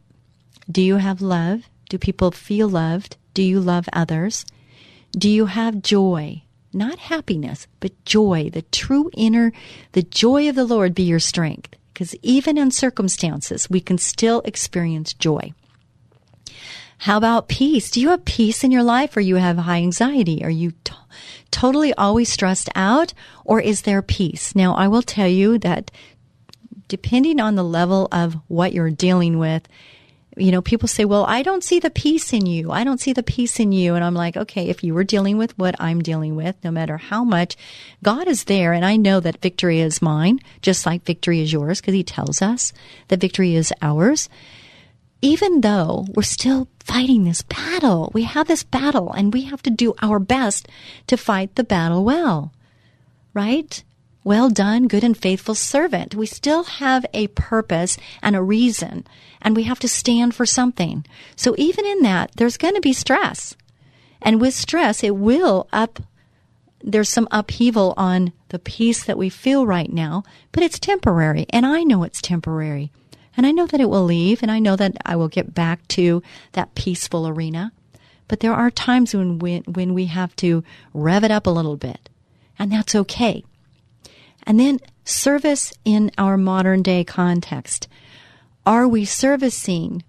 do 0.71 0.83
you 0.83 0.97
have 0.97 1.21
love? 1.21 1.63
Do 1.89 1.99
people 1.99 2.31
feel 2.31 2.69
loved? 2.69 3.17
Do 3.35 3.43
you 3.43 3.61
love 3.61 3.89
others? 3.93 4.45
Do 5.13 5.29
you 5.29 5.47
have 5.47 5.83
joy? 5.83 6.43
Not 6.73 6.99
happiness, 6.99 7.67
but 7.81 8.05
joy, 8.05 8.51
the 8.53 8.63
true 8.63 9.11
inner, 9.17 9.53
the 9.93 10.03
joy 10.03 10.49
of 10.49 10.55
the 10.55 10.67
Lord 10.67 10.95
be 10.95 11.05
your 11.05 11.19
strength. 11.19 11.75
Because 11.99 12.15
even 12.23 12.57
in 12.57 12.71
circumstances, 12.71 13.69
we 13.69 13.81
can 13.81 13.99
still 13.99 14.41
experience 14.45 15.13
joy. 15.13 15.53
How 16.99 17.17
about 17.17 17.49
peace? 17.49 17.91
Do 17.91 18.01
you 18.01 18.11
have 18.11 18.25
peace 18.25 18.63
in 18.63 18.71
your 18.71 18.85
life 18.85 19.17
or 19.17 19.21
you 19.21 19.35
have 19.35 19.59
high 19.59 19.79
anxiety? 19.79 20.45
Are 20.45 20.49
you 20.51 20.75
t- 20.85 20.95
totally 21.51 21.93
always 21.95 22.33
stressed 22.33 22.69
out 22.77 23.15
or 23.45 23.61
is 23.61 23.83
there 23.83 24.01
peace? 24.01 24.55
Now, 24.55 24.77
I 24.77 24.87
will 24.87 25.03
tell 25.03 25.27
you 25.27 25.59
that 25.59 25.91
depending 26.87 27.41
on 27.41 27.57
the 27.57 27.65
level 27.65 28.07
of 28.13 28.35
what 28.47 28.73
you're 28.73 28.91
dealing 28.91 29.41
with, 29.41 29.67
you 30.39 30.53
know, 30.53 30.63
people 30.63 30.89
say, 30.89 31.05
well, 31.05 31.25
I 31.25 31.43
don't 31.43 31.65
see 31.65 31.81
the 31.81 31.91
peace 31.91 32.33
in 32.33 32.47
you. 32.47 32.71
I 32.71 32.85
don't 32.85 33.01
see 33.01 33.13
the 33.13 33.23
peace 33.23 33.59
in 33.59 33.73
you. 33.73 33.95
And 33.95 34.05
I'm 34.05 34.15
like, 34.15 34.37
okay, 34.37 34.69
if 34.69 34.85
you 34.85 34.95
were 34.95 35.05
dealing 35.05 35.37
with 35.37 35.59
what 35.59 35.75
I'm 35.79 36.01
dealing 36.01 36.37
with, 36.37 36.57
no 36.63 36.71
matter 36.71 36.97
how 36.97 37.25
much, 37.25 37.57
God 38.03 38.29
is 38.29 38.45
there. 38.45 38.73
And 38.73 38.85
I 38.85 38.97
know 38.97 39.21
that 39.21 39.43
victory 39.43 39.81
is 39.81 40.03
mine, 40.03 40.41
just 40.63 40.87
like 40.87 41.05
victory 41.05 41.41
is 41.41 41.53
yours, 41.53 41.81
because 41.81 41.95
he 41.95 42.05
tells 42.05 42.41
us 42.41 42.73
that 43.09 43.21
victory 43.21 43.55
is 43.55 43.73
ours. 43.83 44.29
Even 45.21 45.63
though 45.63 46.07
we're 46.15 46.23
still 46.23 46.69
fighting 46.79 47.25
this 47.25 47.43
battle, 47.43 48.11
we 48.15 48.23
have 48.23 48.47
this 48.47 48.63
battle 48.63 49.13
and 49.13 49.33
we 49.33 49.43
have 49.43 49.63
to 49.63 49.71
do 49.71 49.95
our 50.01 50.19
best 50.19 50.69
to 51.09 51.17
fight 51.17 51.57
the 51.57 51.65
battle 51.65 52.05
well, 52.05 52.53
right? 53.35 53.83
Well 54.23 54.51
done, 54.51 54.89
good 54.89 55.05
and 55.05 55.17
faithful 55.17 55.55
servant. 55.55 56.15
We 56.15 56.27
still 56.27 56.65
have 56.65 57.07
a 57.15 57.29
purpose 57.29 57.97
and 58.23 58.37
a 58.37 58.43
reason, 58.43 59.07
and 59.41 59.57
we 59.57 59.65
have 59.65 59.79
to 59.81 59.89
stand 59.89 60.35
for 60.35 60.47
something. 60.47 61.05
So 61.37 61.55
even 61.59 61.87
in 61.87 62.03
that, 62.03 62.33
there's 62.37 62.57
going 62.57 62.75
to 62.75 62.81
be 62.81 62.93
stress. 62.93 63.57
And 64.21 64.41
with 64.41 64.55
stress, 64.55 65.05
it 65.05 65.17
will 65.17 65.69
up, 65.73 66.01
there's 66.83 67.09
some 67.09 67.29
upheaval 67.31 67.95
on 67.97 68.33
the 68.49 68.59
peace 68.59 69.05
that 69.05 69.19
we 69.19 69.29
feel 69.29 69.67
right 69.67 69.93
now, 69.93 70.25
but 70.53 70.63
it's 70.63 70.79
temporary. 70.79 71.47
And 71.51 71.65
I 71.65 71.83
know 71.83 72.03
it's 72.03 72.21
temporary. 72.21 72.91
And 73.37 73.47
I 73.47 73.53
know 73.53 73.67
that 73.67 73.81
it 73.81 73.89
will 73.89 74.03
leave, 74.05 74.43
and 74.43 74.51
I 74.51 74.59
know 74.59 74.75
that 74.75 74.97
I 75.07 75.15
will 75.15 75.29
get 75.29 75.55
back 75.55 75.87
to 75.89 76.25
that 76.53 76.75
peaceful 76.75 77.29
arena. 77.29 77.71
But 78.27 78.41
there 78.41 78.53
are 78.53 78.71
times 78.71 79.15
when 79.15 79.39
we, 79.39 79.59
when 79.59 79.95
we 79.95 80.07
have 80.07 80.35
to 80.37 80.65
rev 80.93 81.23
it 81.23 81.31
up 81.31 81.47
a 81.47 81.51
little 81.51 81.77
bit, 81.77 82.09
and 82.59 82.73
that's 82.73 82.97
okay. 82.97 83.45
And 84.43 84.59
then 84.59 84.81
service 85.05 85.73
in 85.85 86.11
our 86.19 86.37
modern 86.37 86.83
day 86.83 87.05
context. 87.05 87.87
Are 88.69 88.87
we 88.87 89.07
servicing? 89.07 90.03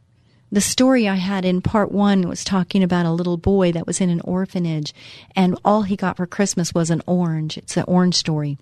The 0.52 0.60
story 0.60 1.08
I 1.08 1.16
had 1.16 1.46
in 1.46 1.62
part 1.62 1.94
one 1.94 2.28
was 2.28 2.44
talking 2.44 2.84
about 2.84 3.06
a 3.06 3.12
little 3.12 3.38
boy 3.38 3.72
that 3.72 3.88
was 3.88 4.02
in 4.02 4.10
an 4.10 4.20
orphanage 4.20 4.94
and 5.34 5.58
all 5.64 5.84
he 5.84 5.96
got 5.96 6.18
for 6.18 6.28
Christmas 6.28 6.74
was 6.74 6.90
an 6.90 7.02
orange. 7.08 7.58
It's 7.58 7.78
an 7.78 7.86
orange 7.88 8.16
story. 8.16 8.58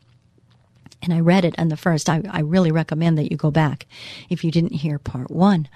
And 1.01 1.11
I 1.11 1.19
read 1.19 1.45
it 1.45 1.55
on 1.57 1.69
the 1.69 1.77
first. 1.77 2.11
I, 2.11 2.21
I 2.29 2.41
really 2.41 2.71
recommend 2.71 3.17
that 3.17 3.31
you 3.31 3.37
go 3.37 3.49
back 3.49 3.87
if 4.29 4.43
you 4.43 4.51
didn't 4.51 4.73
hear 4.73 4.99
part 4.99 5.31
one 5.31 5.67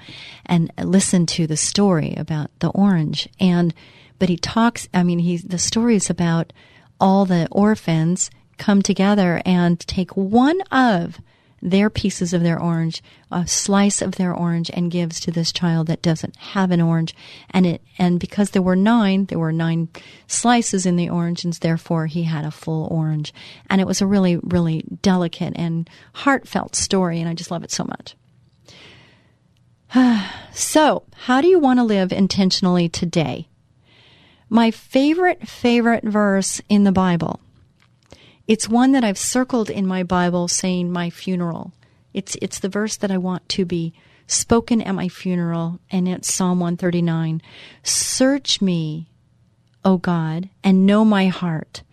and 0.46 0.72
listen 0.78 1.26
to 1.26 1.48
the 1.48 1.58
story 1.58 2.14
about 2.16 2.52
the 2.60 2.70
orange. 2.70 3.28
And, 3.40 3.74
but 4.20 4.30
he 4.30 4.38
talks, 4.38 4.88
I 4.94 5.02
mean, 5.02 5.18
he, 5.18 5.38
the 5.38 5.58
story 5.58 5.96
is 5.96 6.12
about 6.12 6.54
all 7.00 7.26
the 7.26 7.48
orphans 7.50 8.30
come 8.60 8.84
together 8.84 9.42
and 9.48 9.80
take 9.80 10.16
one 10.16 10.62
of 10.72 11.20
their 11.62 11.90
pieces 11.90 12.34
of 12.34 12.42
their 12.42 12.60
orange, 12.60 13.04
a 13.32 13.46
slice 13.46 14.02
of 14.02 14.16
their 14.16 14.34
orange, 14.34 14.72
and 14.74 14.92
gives 14.92 15.20
to 15.20 15.32
this 15.32 15.52
child 15.52 15.88
that 15.88 16.02
doesn't 16.02 16.36
have 16.38 16.72
an 16.72 16.82
orange. 16.82 17.16
And 17.52 17.66
it, 17.66 17.82
and 17.98 18.20
because 18.20 18.50
there 18.52 18.62
were 18.62 18.76
nine, 18.76 19.26
there 19.26 19.40
were 19.40 19.52
nine 19.52 19.90
slices 20.28 20.86
in 20.86 20.96
the 20.96 21.10
orange, 21.10 21.44
and 21.44 21.54
therefore 21.54 22.08
he 22.08 22.24
had 22.24 22.46
a 22.46 22.52
full 22.52 22.88
orange. 22.92 23.34
And 23.70 23.80
it 23.80 23.88
was 23.88 24.02
a 24.02 24.08
really, 24.08 24.38
really 24.38 24.84
delicate 25.02 25.54
and 25.56 25.90
heartfelt 26.14 26.76
story, 26.76 27.20
and 27.20 27.30
I 27.30 27.34
just 27.34 27.52
love 27.52 27.64
it 27.64 27.72
so 27.72 27.84
much. 27.84 28.16
so, 30.54 31.04
how 31.14 31.42
do 31.42 31.48
you 31.48 31.60
want 31.60 31.80
to 31.80 31.84
live 31.84 32.12
intentionally 32.12 32.90
today? 32.90 33.48
My 34.50 34.72
favorite, 34.72 35.48
favorite 35.48 36.04
verse 36.04 36.62
in 36.68 36.84
the 36.84 36.92
Bible 36.92 37.40
it's 38.52 38.68
one 38.68 38.92
that 38.92 39.06
I've 39.06 39.18
circled 39.18 39.70
in 39.70 39.88
my 39.88 40.04
Bible 40.04 40.50
saying 40.50 40.92
my 40.92 41.10
funeral. 41.10 41.72
It's 42.14 42.36
it's 42.42 42.60
the 42.60 42.68
verse 42.68 42.98
that 42.98 43.10
I 43.10 43.18
want 43.18 43.48
to 43.48 43.64
be 43.64 43.94
spoken 44.28 44.82
at 44.82 44.94
my 44.94 45.08
funeral 45.08 45.80
and 45.90 46.06
it's 46.06 46.34
Psalm 46.34 46.60
139. 46.60 47.42
Search 47.82 48.62
me, 48.62 49.08
O 49.86 49.96
God, 49.96 50.50
and 50.66 50.86
know 50.86 51.06
my 51.06 51.28
heart. 51.28 51.84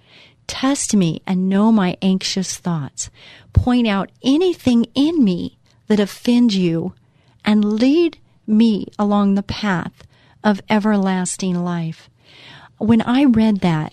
Test 0.49 0.97
me 0.97 1.23
and 1.29 1.49
know 1.49 1.71
my 1.71 1.97
anxious 2.03 2.57
thoughts. 2.57 3.09
Point 3.53 3.87
out 3.87 4.11
anything 4.25 4.85
in 4.97 5.23
me 5.23 5.59
that 5.87 6.01
offends 6.01 6.57
you 6.57 6.93
and 7.45 7.65
lead 7.65 8.19
me 8.49 8.89
along 8.99 9.37
the 9.37 9.45
path 9.45 10.03
of 10.43 10.61
everlasting 10.69 11.63
life. 11.63 12.11
When 12.79 13.01
I 13.03 13.27
read 13.27 13.61
that, 13.61 13.93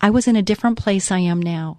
I 0.00 0.10
was 0.10 0.26
in 0.26 0.36
a 0.36 0.42
different 0.42 0.78
place 0.78 1.10
I 1.10 1.18
am 1.18 1.40
now. 1.40 1.78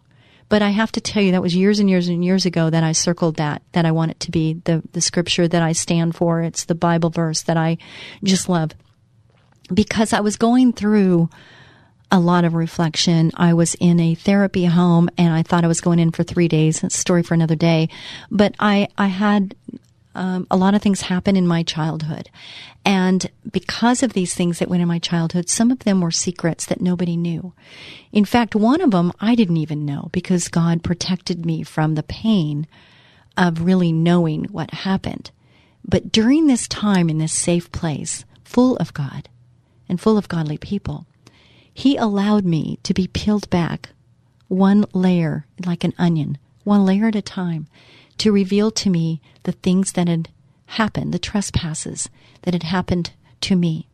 But 0.50 0.62
I 0.62 0.72
have 0.72 0.92
to 0.92 1.02
tell 1.02 1.24
you, 1.24 1.32
that 1.32 1.42
was 1.42 1.56
years 1.56 1.80
and 1.80 1.90
years 1.90 2.10
and 2.10 2.26
years 2.26 2.46
ago 2.46 2.70
that 2.70 2.84
I 2.84 2.92
circled 2.92 3.38
that, 3.38 3.62
that 3.72 3.86
I 3.86 3.92
want 3.92 4.12
it 4.12 4.20
to 4.20 4.32
be 4.32 4.60
the, 4.66 4.84
the 4.92 5.00
scripture 5.00 5.48
that 5.48 5.62
I 5.62 5.72
stand 5.72 6.14
for. 6.14 6.42
It's 6.42 6.66
the 6.66 6.76
Bible 6.76 7.10
verse 7.10 7.42
that 7.44 7.56
I 7.56 7.78
just 8.22 8.50
love. 8.50 8.72
Because 9.74 10.12
I 10.12 10.20
was 10.20 10.36
going 10.36 10.74
through 10.74 11.30
a 12.12 12.20
lot 12.20 12.44
of 12.44 12.54
reflection. 12.54 13.32
I 13.36 13.54
was 13.54 13.76
in 13.76 14.02
a 14.02 14.16
therapy 14.16 14.66
home 14.66 15.10
and 15.18 15.34
I 15.34 15.44
thought 15.44 15.64
I 15.64 15.70
was 15.70 15.80
going 15.80 16.00
in 16.00 16.12
for 16.12 16.24
three 16.24 16.50
days. 16.50 16.82
That's 16.82 16.98
a 16.98 17.00
story 17.00 17.24
for 17.24 17.34
another 17.34 17.56
day. 17.56 17.88
But 18.30 18.54
I, 18.60 18.90
I 18.98 19.08
had 19.08 19.56
um, 20.14 20.46
a 20.52 20.58
lot 20.58 20.74
of 20.74 20.82
things 20.82 21.02
happened 21.02 21.38
in 21.38 21.48
my 21.48 21.64
childhood. 21.64 22.30
And 22.84 23.30
because 23.50 24.04
of 24.04 24.14
these 24.14 24.34
things 24.34 24.60
that 24.60 24.68
went 24.68 24.82
in 24.82 24.88
my 24.88 25.00
childhood, 25.00 25.50
some 25.50 25.72
of 25.72 25.80
them 25.80 26.02
were 26.02 26.12
secrets 26.12 26.66
that 26.66 26.82
nobody 26.82 27.16
knew. 27.16 27.54
In 28.12 28.26
fact, 28.26 28.56
one 28.56 28.82
of 28.82 28.92
them 28.92 29.14
I 29.20 29.36
didn't 29.36 29.58
even 29.58 29.86
know 29.86 30.10
because 30.12 30.48
God 30.48 30.84
protected 30.84 31.46
me 31.46 31.64
from 31.64 31.96
the 31.96 32.04
pain 32.04 32.68
of 33.38 33.62
really 33.62 33.92
knowing 33.92 34.46
what 34.46 34.74
happened. 34.74 35.32
But 35.88 36.12
during 36.12 36.48
this 36.48 36.68
time 36.68 37.10
in 37.10 37.18
this 37.18 37.34
safe 37.34 37.72
place, 37.72 38.26
full 38.44 38.76
of 38.78 38.94
God 38.94 39.30
and 39.88 40.00
full 40.00 40.18
of 40.18 40.28
godly 40.28 40.58
people, 40.58 41.06
He 41.74 41.96
allowed 41.96 42.46
me 42.46 42.80
to 42.84 42.94
be 42.94 43.08
peeled 43.08 43.50
back 43.50 43.90
one 44.48 44.86
layer, 44.94 45.46
like 45.66 45.86
an 45.86 45.94
onion, 45.98 46.38
one 46.66 46.86
layer 46.86 47.08
at 47.08 47.16
a 47.16 47.22
time 47.22 47.68
to 48.22 48.32
reveal 48.32 48.70
to 48.70 48.88
me 48.88 49.20
the 49.44 49.52
things 49.52 49.94
that 49.94 50.08
had 50.08 50.30
happened, 50.68 51.12
the 51.12 51.18
trespasses 51.18 52.08
that 52.44 52.54
had 52.54 52.62
happened 52.62 53.10
to 53.42 53.56
me 53.56 53.88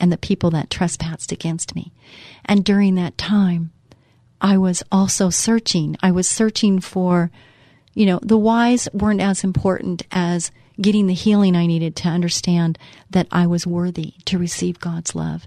and 0.00 0.10
the 0.10 0.16
people 0.16 0.50
that 0.50 0.70
trespassed 0.70 1.32
against 1.32 1.74
me. 1.74 1.92
And 2.46 2.64
during 2.64 2.94
that 2.94 3.18
time, 3.18 3.70
I 4.40 4.56
was 4.56 4.82
also 4.90 5.28
searching. 5.28 5.98
I 6.02 6.12
was 6.12 6.26
searching 6.26 6.80
for, 6.80 7.30
you 7.92 8.06
know, 8.06 8.18
the 8.22 8.38
whys 8.38 8.88
weren't 8.94 9.20
as 9.20 9.44
important 9.44 10.02
as 10.10 10.50
getting 10.80 11.06
the 11.06 11.12
healing 11.12 11.54
I 11.54 11.66
needed 11.66 11.94
to 11.96 12.08
understand 12.08 12.78
that 13.10 13.26
I 13.30 13.46
was 13.46 13.66
worthy 13.66 14.14
to 14.24 14.38
receive 14.38 14.80
God's 14.80 15.14
love. 15.14 15.46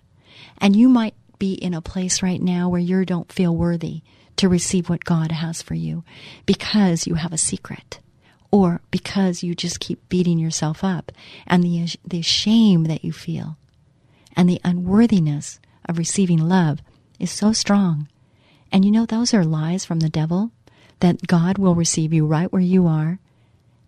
And 0.60 0.76
you 0.76 0.90
might 0.90 1.16
be 1.40 1.54
in 1.54 1.74
a 1.74 1.82
place 1.82 2.22
right 2.22 2.40
now 2.40 2.70
where 2.70 2.80
you 2.80 3.04
don't 3.04 3.32
feel 3.32 3.56
worthy 3.56 4.04
to 4.36 4.48
receive 4.48 4.90
what 4.90 5.06
God 5.06 5.32
has 5.32 5.64
for 5.64 5.74
you 5.74 6.04
because 6.46 7.08
you 7.08 7.16
have 7.16 7.34
a 7.34 7.38
secret 7.40 8.00
or 8.52 8.82
because 8.92 9.44
you 9.44 9.56
just 9.56 9.80
keep 9.80 10.08
beating 10.10 10.38
yourself 10.38 10.84
up 10.84 11.12
and 11.48 11.64
the, 11.64 11.88
the 12.06 12.22
shame 12.22 12.84
that 12.86 13.04
you 13.04 13.12
feel 13.12 13.58
and 14.36 14.50
the 14.50 14.62
unworthiness 14.64 15.60
of 15.86 15.98
receiving 15.98 16.38
love 16.38 16.82
is 17.20 17.32
so 17.32 17.54
strong. 17.54 18.08
And 18.72 18.86
you 18.86 18.92
know, 18.92 19.06
those 19.06 19.34
are 19.34 19.44
lies 19.44 19.86
from 19.86 20.00
the 20.00 20.10
devil 20.10 20.52
that 21.00 21.28
God 21.28 21.58
will 21.58 21.76
receive 21.76 22.14
you 22.14 22.26
right 22.26 22.52
where 22.52 22.62
you 22.62 22.88
are 22.88 23.20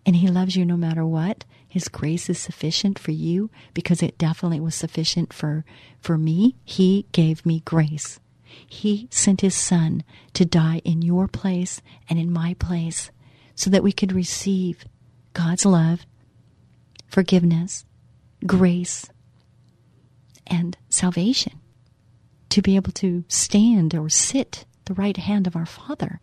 and 0.06 0.16
he 0.16 0.28
loves 0.28 0.56
you 0.56 0.64
no 0.64 0.76
matter 0.76 1.06
what. 1.06 1.44
His 1.66 1.88
grace 1.88 2.30
is 2.30 2.38
sufficient 2.38 2.98
for 2.98 3.10
you 3.10 3.50
because 3.72 4.02
it 4.02 4.18
definitely 4.18 4.60
was 4.60 4.74
sufficient 4.74 5.32
for, 5.32 5.64
for 6.00 6.16
me. 6.16 6.54
He 6.64 7.06
gave 7.12 7.44
me 7.44 7.60
grace. 7.60 8.20
He 8.66 9.08
sent 9.10 9.40
his 9.40 9.54
son 9.54 10.04
to 10.34 10.44
die 10.44 10.80
in 10.84 11.02
your 11.02 11.26
place 11.26 11.82
and 12.08 12.18
in 12.18 12.32
my 12.32 12.54
place 12.54 13.10
so 13.54 13.70
that 13.70 13.82
we 13.82 13.92
could 13.92 14.12
receive 14.12 14.84
God's 15.32 15.64
love, 15.64 16.06
forgiveness, 17.08 17.84
grace, 18.46 19.06
and 20.46 20.76
salvation. 20.88 21.60
To 22.50 22.62
be 22.62 22.76
able 22.76 22.92
to 22.92 23.24
stand 23.26 23.94
or 23.94 24.08
sit 24.08 24.64
the 24.84 24.94
right 24.94 25.16
hand 25.16 25.46
of 25.46 25.56
our 25.56 25.66
Father, 25.66 26.20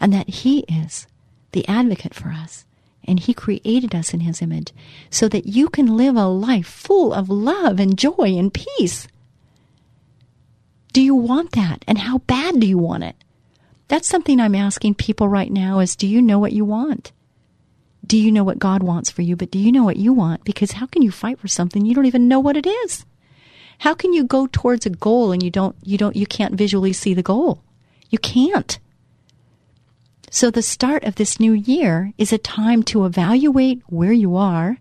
and 0.00 0.12
that 0.12 0.28
He 0.28 0.60
is 0.60 1.06
the 1.52 1.66
advocate 1.68 2.14
for 2.14 2.30
us. 2.30 2.64
And 3.04 3.20
He 3.20 3.34
created 3.34 3.94
us 3.94 4.12
in 4.12 4.20
His 4.20 4.42
image 4.42 4.72
so 5.10 5.28
that 5.28 5.46
you 5.46 5.68
can 5.68 5.96
live 5.96 6.16
a 6.16 6.26
life 6.26 6.66
full 6.66 7.12
of 7.12 7.28
love 7.30 7.80
and 7.80 7.96
joy 7.96 8.36
and 8.36 8.52
peace. 8.52 9.08
Do 10.92 11.02
you 11.02 11.14
want 11.14 11.52
that? 11.52 11.84
And 11.86 11.98
how 11.98 12.18
bad 12.18 12.60
do 12.60 12.66
you 12.66 12.78
want 12.78 13.04
it? 13.04 13.16
That's 13.90 14.06
something 14.06 14.38
I'm 14.38 14.54
asking 14.54 14.94
people 14.94 15.26
right 15.26 15.50
now 15.50 15.80
is 15.80 15.96
do 15.96 16.06
you 16.06 16.22
know 16.22 16.38
what 16.38 16.52
you 16.52 16.64
want? 16.64 17.10
Do 18.06 18.16
you 18.16 18.30
know 18.30 18.44
what 18.44 18.60
God 18.60 18.84
wants 18.84 19.10
for 19.10 19.22
you? 19.22 19.34
But 19.34 19.50
do 19.50 19.58
you 19.58 19.72
know 19.72 19.82
what 19.82 19.96
you 19.96 20.12
want? 20.12 20.44
Because 20.44 20.70
how 20.70 20.86
can 20.86 21.02
you 21.02 21.10
fight 21.10 21.40
for 21.40 21.48
something 21.48 21.84
you 21.84 21.92
don't 21.92 22.06
even 22.06 22.28
know 22.28 22.38
what 22.38 22.56
it 22.56 22.68
is? 22.68 23.04
How 23.78 23.94
can 23.94 24.12
you 24.12 24.22
go 24.22 24.46
towards 24.46 24.86
a 24.86 24.90
goal 24.90 25.32
and 25.32 25.42
you 25.42 25.50
don't 25.50 25.74
you 25.82 25.98
don't 25.98 26.14
you 26.14 26.24
can't 26.24 26.54
visually 26.54 26.92
see 26.92 27.14
the 27.14 27.22
goal? 27.24 27.64
You 28.10 28.18
can't. 28.20 28.78
So 30.30 30.52
the 30.52 30.62
start 30.62 31.02
of 31.02 31.16
this 31.16 31.40
new 31.40 31.52
year 31.52 32.12
is 32.16 32.32
a 32.32 32.38
time 32.38 32.84
to 32.84 33.04
evaluate 33.04 33.82
where 33.88 34.12
you 34.12 34.36
are. 34.36 34.78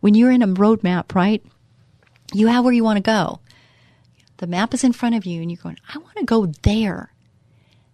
When 0.00 0.14
you're 0.14 0.32
in 0.32 0.40
a 0.40 0.48
roadmap, 0.48 1.14
right? 1.14 1.44
You 2.32 2.46
have 2.46 2.64
where 2.64 2.72
you 2.72 2.84
want 2.84 2.96
to 2.96 3.02
go. 3.02 3.40
The 4.38 4.46
map 4.46 4.72
is 4.72 4.82
in 4.82 4.94
front 4.94 5.14
of 5.14 5.26
you 5.26 5.42
and 5.42 5.50
you're 5.50 5.62
going, 5.62 5.76
I 5.94 5.98
want 5.98 6.16
to 6.16 6.24
go 6.24 6.46
there. 6.62 7.12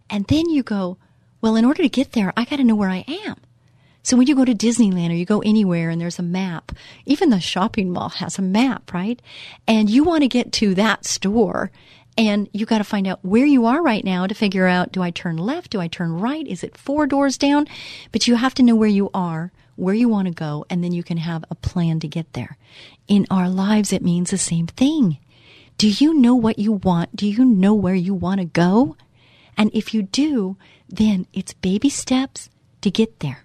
And 0.08 0.26
then 0.26 0.48
you 0.50 0.62
go, 0.62 0.98
well, 1.40 1.56
in 1.56 1.64
order 1.64 1.82
to 1.82 1.88
get 1.88 2.12
there, 2.12 2.32
I 2.36 2.44
got 2.44 2.56
to 2.56 2.64
know 2.64 2.76
where 2.76 2.90
I 2.90 3.04
am. 3.06 3.36
So 4.02 4.16
when 4.16 4.28
you 4.28 4.36
go 4.36 4.44
to 4.44 4.54
Disneyland 4.54 5.10
or 5.10 5.14
you 5.14 5.24
go 5.24 5.40
anywhere 5.40 5.90
and 5.90 6.00
there's 6.00 6.20
a 6.20 6.22
map, 6.22 6.70
even 7.06 7.30
the 7.30 7.40
shopping 7.40 7.92
mall 7.92 8.10
has 8.10 8.38
a 8.38 8.42
map, 8.42 8.94
right? 8.94 9.20
And 9.66 9.90
you 9.90 10.04
want 10.04 10.22
to 10.22 10.28
get 10.28 10.52
to 10.52 10.76
that 10.76 11.04
store 11.04 11.72
and 12.18 12.48
you 12.52 12.66
got 12.66 12.78
to 12.78 12.84
find 12.84 13.06
out 13.06 13.24
where 13.24 13.44
you 13.44 13.66
are 13.66 13.82
right 13.82 14.04
now 14.04 14.26
to 14.26 14.34
figure 14.34 14.66
out 14.66 14.92
do 14.92 15.02
I 15.02 15.10
turn 15.10 15.36
left? 15.36 15.70
Do 15.70 15.80
I 15.80 15.88
turn 15.88 16.18
right? 16.20 16.46
Is 16.46 16.62
it 16.62 16.76
four 16.76 17.06
doors 17.06 17.36
down? 17.36 17.66
But 18.12 18.26
you 18.26 18.36
have 18.36 18.54
to 18.54 18.62
know 18.62 18.74
where 18.74 18.88
you 18.88 19.10
are, 19.12 19.52
where 19.74 19.94
you 19.94 20.08
want 20.08 20.28
to 20.28 20.34
go, 20.34 20.64
and 20.70 20.82
then 20.82 20.92
you 20.92 21.02
can 21.02 21.18
have 21.18 21.44
a 21.50 21.54
plan 21.54 22.00
to 22.00 22.08
get 22.08 22.32
there. 22.32 22.56
In 23.08 23.26
our 23.30 23.48
lives, 23.48 23.92
it 23.92 24.02
means 24.02 24.30
the 24.30 24.38
same 24.38 24.66
thing. 24.66 25.18
Do 25.78 25.88
you 25.88 26.14
know 26.14 26.34
what 26.34 26.58
you 26.58 26.72
want? 26.72 27.14
Do 27.14 27.28
you 27.28 27.44
know 27.44 27.74
where 27.74 27.94
you 27.94 28.14
want 28.14 28.40
to 28.40 28.46
go? 28.46 28.96
And 29.56 29.70
if 29.72 29.94
you 29.94 30.02
do, 30.02 30.56
then 30.88 31.26
it's 31.32 31.54
baby 31.54 31.88
steps 31.88 32.50
to 32.82 32.90
get 32.90 33.20
there. 33.20 33.44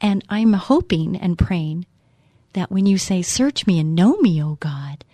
And 0.00 0.24
I'm 0.28 0.54
hoping 0.54 1.16
and 1.16 1.38
praying 1.38 1.86
that 2.52 2.70
when 2.70 2.86
you 2.86 2.98
say, 2.98 3.22
Search 3.22 3.66
me 3.66 3.78
and 3.78 3.94
know 3.94 4.16
me, 4.18 4.42
O 4.42 4.56
God, 4.56 5.04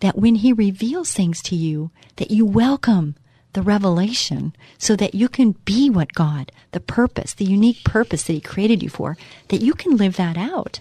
that 0.00 0.18
when 0.18 0.36
He 0.36 0.52
reveals 0.52 1.12
things 1.12 1.42
to 1.42 1.56
you, 1.56 1.90
that 2.16 2.30
you 2.30 2.44
welcome 2.44 3.16
the 3.52 3.62
revelation 3.62 4.54
so 4.78 4.96
that 4.96 5.14
you 5.14 5.28
can 5.28 5.52
be 5.64 5.90
what 5.90 6.14
God, 6.14 6.52
the 6.72 6.80
purpose, 6.80 7.34
the 7.34 7.44
unique 7.44 7.84
purpose 7.84 8.24
that 8.24 8.32
He 8.32 8.40
created 8.40 8.82
you 8.82 8.88
for, 8.88 9.16
that 9.48 9.60
you 9.60 9.74
can 9.74 9.96
live 9.96 10.16
that 10.16 10.36
out. 10.36 10.80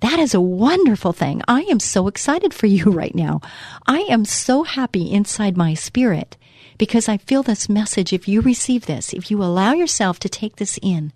That 0.00 0.18
is 0.18 0.32
a 0.32 0.40
wonderful 0.40 1.12
thing. 1.12 1.42
I 1.46 1.62
am 1.62 1.78
so 1.78 2.08
excited 2.08 2.54
for 2.54 2.66
you 2.66 2.84
right 2.90 3.14
now. 3.14 3.40
I 3.86 4.00
am 4.08 4.24
so 4.24 4.62
happy 4.62 5.10
inside 5.10 5.56
my 5.56 5.74
spirit 5.74 6.36
because 6.80 7.10
I 7.10 7.18
feel 7.18 7.42
this 7.42 7.68
message. 7.68 8.10
If 8.10 8.26
you 8.26 8.40
receive 8.40 8.86
this, 8.86 9.12
if 9.12 9.30
you 9.30 9.42
allow 9.42 9.74
yourself 9.74 10.18
to 10.20 10.30
take 10.30 10.56
this 10.56 10.78
in 10.80 11.12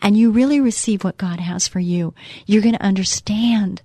and 0.00 0.16
you 0.16 0.32
really 0.32 0.58
receive 0.58 1.04
what 1.04 1.18
God 1.18 1.38
has 1.38 1.68
for 1.68 1.78
you, 1.78 2.14
you're 2.46 2.60
going 2.60 2.74
to 2.74 2.82
understand 2.82 3.80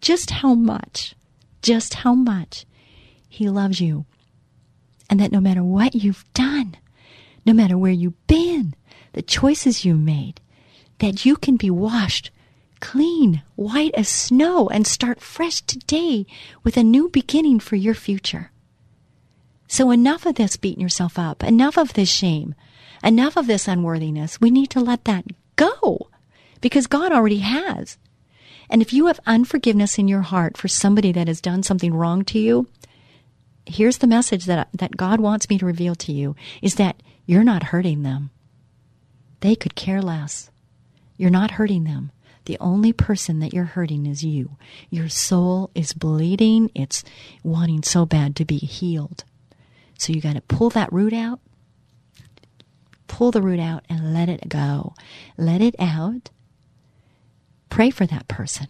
just 0.00 0.30
how 0.32 0.52
much, 0.54 1.14
just 1.62 1.94
how 1.94 2.12
much 2.12 2.66
He 3.28 3.48
loves 3.48 3.80
you. 3.80 4.04
And 5.08 5.20
that 5.20 5.30
no 5.30 5.38
matter 5.40 5.62
what 5.62 5.94
you've 5.94 6.24
done, 6.34 6.76
no 7.46 7.52
matter 7.52 7.78
where 7.78 7.92
you've 7.92 8.26
been, 8.26 8.74
the 9.12 9.22
choices 9.22 9.84
you 9.84 9.94
made, 9.94 10.40
that 10.98 11.24
you 11.24 11.36
can 11.36 11.56
be 11.56 11.70
washed 11.70 12.32
clean, 12.80 13.44
white 13.54 13.94
as 13.94 14.08
snow, 14.08 14.68
and 14.68 14.88
start 14.88 15.20
fresh 15.20 15.60
today 15.60 16.26
with 16.64 16.76
a 16.76 16.82
new 16.82 17.08
beginning 17.08 17.60
for 17.60 17.76
your 17.76 17.94
future. 17.94 18.50
So 19.74 19.90
enough 19.90 20.24
of 20.24 20.36
this 20.36 20.56
beating 20.56 20.80
yourself 20.80 21.18
up, 21.18 21.42
enough 21.42 21.76
of 21.76 21.94
this 21.94 22.08
shame, 22.08 22.54
enough 23.02 23.36
of 23.36 23.48
this 23.48 23.66
unworthiness. 23.66 24.40
We 24.40 24.52
need 24.52 24.70
to 24.70 24.78
let 24.78 25.04
that 25.06 25.24
go 25.56 26.10
because 26.60 26.86
God 26.86 27.10
already 27.10 27.38
has. 27.38 27.98
And 28.70 28.80
if 28.80 28.92
you 28.92 29.06
have 29.06 29.18
unforgiveness 29.26 29.98
in 29.98 30.06
your 30.06 30.20
heart 30.20 30.56
for 30.56 30.68
somebody 30.68 31.10
that 31.10 31.26
has 31.26 31.40
done 31.40 31.64
something 31.64 31.92
wrong 31.92 32.24
to 32.26 32.38
you, 32.38 32.68
here's 33.66 33.98
the 33.98 34.06
message 34.06 34.44
that, 34.44 34.68
that 34.74 34.96
God 34.96 35.18
wants 35.18 35.50
me 35.50 35.58
to 35.58 35.66
reveal 35.66 35.96
to 35.96 36.12
you 36.12 36.36
is 36.62 36.76
that 36.76 37.02
you're 37.26 37.42
not 37.42 37.64
hurting 37.64 38.04
them. 38.04 38.30
They 39.40 39.56
could 39.56 39.74
care 39.74 40.00
less. 40.00 40.52
You're 41.16 41.30
not 41.30 41.50
hurting 41.50 41.82
them. 41.82 42.12
The 42.44 42.58
only 42.60 42.92
person 42.92 43.40
that 43.40 43.52
you're 43.52 43.64
hurting 43.64 44.06
is 44.06 44.22
you. 44.22 44.56
Your 44.88 45.08
soul 45.08 45.72
is 45.74 45.94
bleeding. 45.94 46.70
It's 46.76 47.02
wanting 47.42 47.82
so 47.82 48.06
bad 48.06 48.36
to 48.36 48.44
be 48.44 48.58
healed. 48.58 49.24
So 50.04 50.12
you 50.12 50.20
got 50.20 50.34
to 50.34 50.42
pull 50.42 50.68
that 50.68 50.92
root 50.92 51.14
out, 51.14 51.40
pull 53.06 53.30
the 53.30 53.40
root 53.40 53.58
out 53.58 53.86
and 53.88 54.12
let 54.12 54.28
it 54.28 54.50
go. 54.50 54.92
Let 55.38 55.62
it 55.62 55.74
out. 55.78 56.28
Pray 57.70 57.88
for 57.88 58.04
that 58.04 58.28
person. 58.28 58.66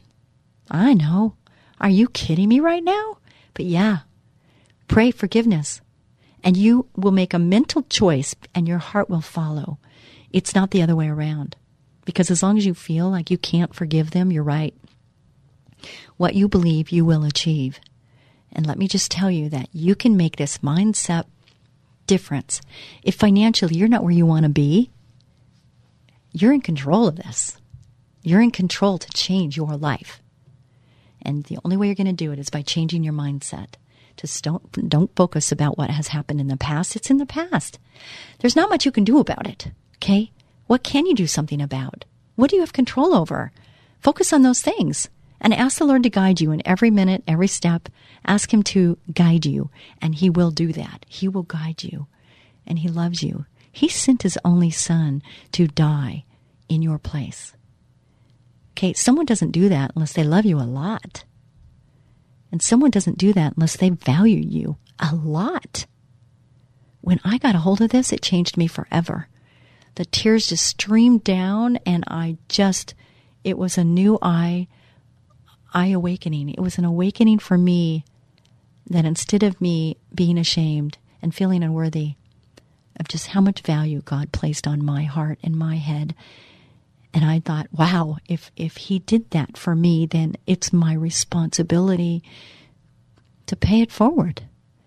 I 0.70 0.94
know. 0.94 1.34
Are 1.80 1.90
you 1.90 2.06
kidding 2.06 2.48
me 2.48 2.60
right 2.60 2.84
now? 2.84 3.18
But 3.52 3.66
yeah, 3.66 3.98
pray 4.86 5.10
forgiveness. 5.10 5.80
And 6.44 6.56
you 6.56 6.86
will 6.94 7.10
make 7.10 7.34
a 7.34 7.40
mental 7.40 7.82
choice 7.82 8.36
and 8.54 8.68
your 8.68 8.78
heart 8.78 9.10
will 9.10 9.20
follow. 9.20 9.78
It's 10.30 10.54
not 10.54 10.70
the 10.70 10.82
other 10.82 10.94
way 10.94 11.08
around. 11.08 11.56
Because 12.04 12.30
as 12.30 12.44
long 12.44 12.58
as 12.58 12.64
you 12.64 12.74
feel 12.74 13.10
like 13.10 13.28
you 13.28 13.38
can't 13.38 13.74
forgive 13.74 14.12
them, 14.12 14.30
you're 14.30 14.44
right. 14.44 14.74
What 16.16 16.36
you 16.36 16.46
believe, 16.48 16.90
you 16.90 17.04
will 17.04 17.24
achieve. 17.24 17.80
And 18.54 18.66
let 18.66 18.78
me 18.78 18.88
just 18.88 19.10
tell 19.10 19.30
you 19.30 19.48
that 19.50 19.68
you 19.72 19.94
can 19.94 20.16
make 20.16 20.36
this 20.36 20.58
mindset 20.58 21.24
difference. 22.06 22.60
If 23.02 23.16
financially 23.16 23.76
you're 23.76 23.88
not 23.88 24.04
where 24.04 24.12
you 24.12 24.26
want 24.26 24.44
to 24.44 24.50
be, 24.50 24.90
you're 26.32 26.52
in 26.52 26.60
control 26.60 27.06
of 27.06 27.16
this. 27.16 27.56
You're 28.22 28.40
in 28.40 28.50
control 28.50 28.98
to 28.98 29.10
change 29.10 29.56
your 29.56 29.76
life. 29.76 30.20
And 31.22 31.44
the 31.44 31.58
only 31.64 31.76
way 31.76 31.86
you're 31.86 31.94
going 31.94 32.06
to 32.06 32.12
do 32.12 32.32
it 32.32 32.38
is 32.38 32.50
by 32.50 32.62
changing 32.62 33.02
your 33.02 33.14
mindset. 33.14 33.74
Just 34.16 34.44
don't 34.44 34.88
don't 34.88 35.14
focus 35.16 35.50
about 35.50 35.76
what 35.76 35.90
has 35.90 36.08
happened 36.08 36.40
in 36.40 36.48
the 36.48 36.56
past. 36.56 36.94
It's 36.94 37.10
in 37.10 37.16
the 37.16 37.26
past. 37.26 37.78
There's 38.38 38.54
not 38.54 38.70
much 38.70 38.84
you 38.84 38.92
can 38.92 39.04
do 39.04 39.18
about 39.18 39.48
it. 39.48 39.72
Okay? 39.96 40.30
What 40.66 40.84
can 40.84 41.06
you 41.06 41.14
do 41.14 41.26
something 41.26 41.60
about? 41.60 42.04
What 42.36 42.50
do 42.50 42.56
you 42.56 42.62
have 42.62 42.72
control 42.72 43.14
over? 43.14 43.50
Focus 44.00 44.32
on 44.32 44.42
those 44.42 44.62
things 44.62 45.08
and 45.44 45.52
ask 45.52 45.78
the 45.78 45.84
Lord 45.84 46.02
to 46.04 46.10
guide 46.10 46.40
you 46.40 46.52
in 46.52 46.62
every 46.66 46.90
minute, 46.90 47.22
every 47.28 47.48
step. 47.48 47.90
Ask 48.24 48.52
Him 48.52 48.62
to 48.64 48.96
guide 49.12 49.44
you, 49.44 49.70
and 50.00 50.14
He 50.14 50.30
will 50.30 50.50
do 50.50 50.72
that. 50.72 51.04
He 51.06 51.28
will 51.28 51.42
guide 51.42 51.84
you, 51.84 52.06
and 52.66 52.78
He 52.78 52.88
loves 52.88 53.22
you. 53.22 53.44
He 53.70 53.88
sent 53.88 54.22
His 54.22 54.38
only 54.42 54.70
Son 54.70 55.22
to 55.52 55.66
die 55.66 56.24
in 56.70 56.80
your 56.80 56.98
place. 56.98 57.52
Okay, 58.70 58.94
someone 58.94 59.26
doesn't 59.26 59.50
do 59.50 59.68
that 59.68 59.92
unless 59.94 60.14
they 60.14 60.24
love 60.24 60.46
you 60.46 60.58
a 60.58 60.64
lot. 60.64 61.24
And 62.50 62.62
someone 62.62 62.90
doesn't 62.90 63.18
do 63.18 63.34
that 63.34 63.54
unless 63.54 63.76
they 63.76 63.90
value 63.90 64.40
you 64.40 64.78
a 64.98 65.14
lot. 65.14 65.84
When 67.02 67.20
I 67.22 67.36
got 67.36 67.54
a 67.54 67.58
hold 67.58 67.82
of 67.82 67.90
this, 67.90 68.14
it 68.14 68.22
changed 68.22 68.56
me 68.56 68.66
forever. 68.66 69.28
The 69.96 70.06
tears 70.06 70.48
just 70.48 70.66
streamed 70.66 71.22
down, 71.22 71.76
and 71.84 72.02
I 72.08 72.38
just, 72.48 72.94
it 73.44 73.58
was 73.58 73.76
a 73.76 73.84
new 73.84 74.18
eye 74.22 74.68
eye 75.74 75.88
awakening. 75.88 76.50
It 76.50 76.60
was 76.60 76.78
an 76.78 76.84
awakening 76.84 77.40
for 77.40 77.58
me 77.58 78.04
that 78.88 79.04
instead 79.04 79.42
of 79.42 79.60
me 79.60 79.96
being 80.14 80.38
ashamed 80.38 80.98
and 81.20 81.34
feeling 81.34 81.62
unworthy 81.62 82.14
of 82.98 83.08
just 83.08 83.28
how 83.28 83.40
much 83.40 83.62
value 83.62 84.02
God 84.02 84.30
placed 84.32 84.66
on 84.66 84.84
my 84.84 85.02
heart 85.02 85.38
and 85.42 85.56
my 85.56 85.76
head, 85.76 86.14
and 87.12 87.24
I 87.24 87.40
thought, 87.40 87.68
wow, 87.72 88.18
if 88.28 88.50
if 88.56 88.76
he 88.76 88.98
did 89.00 89.30
that 89.30 89.56
for 89.56 89.74
me, 89.74 90.06
then 90.06 90.36
it's 90.46 90.72
my 90.72 90.94
responsibility 90.94 92.22
to 93.46 93.56
pay 93.56 93.80
it 93.80 93.92
forward. 93.92 94.42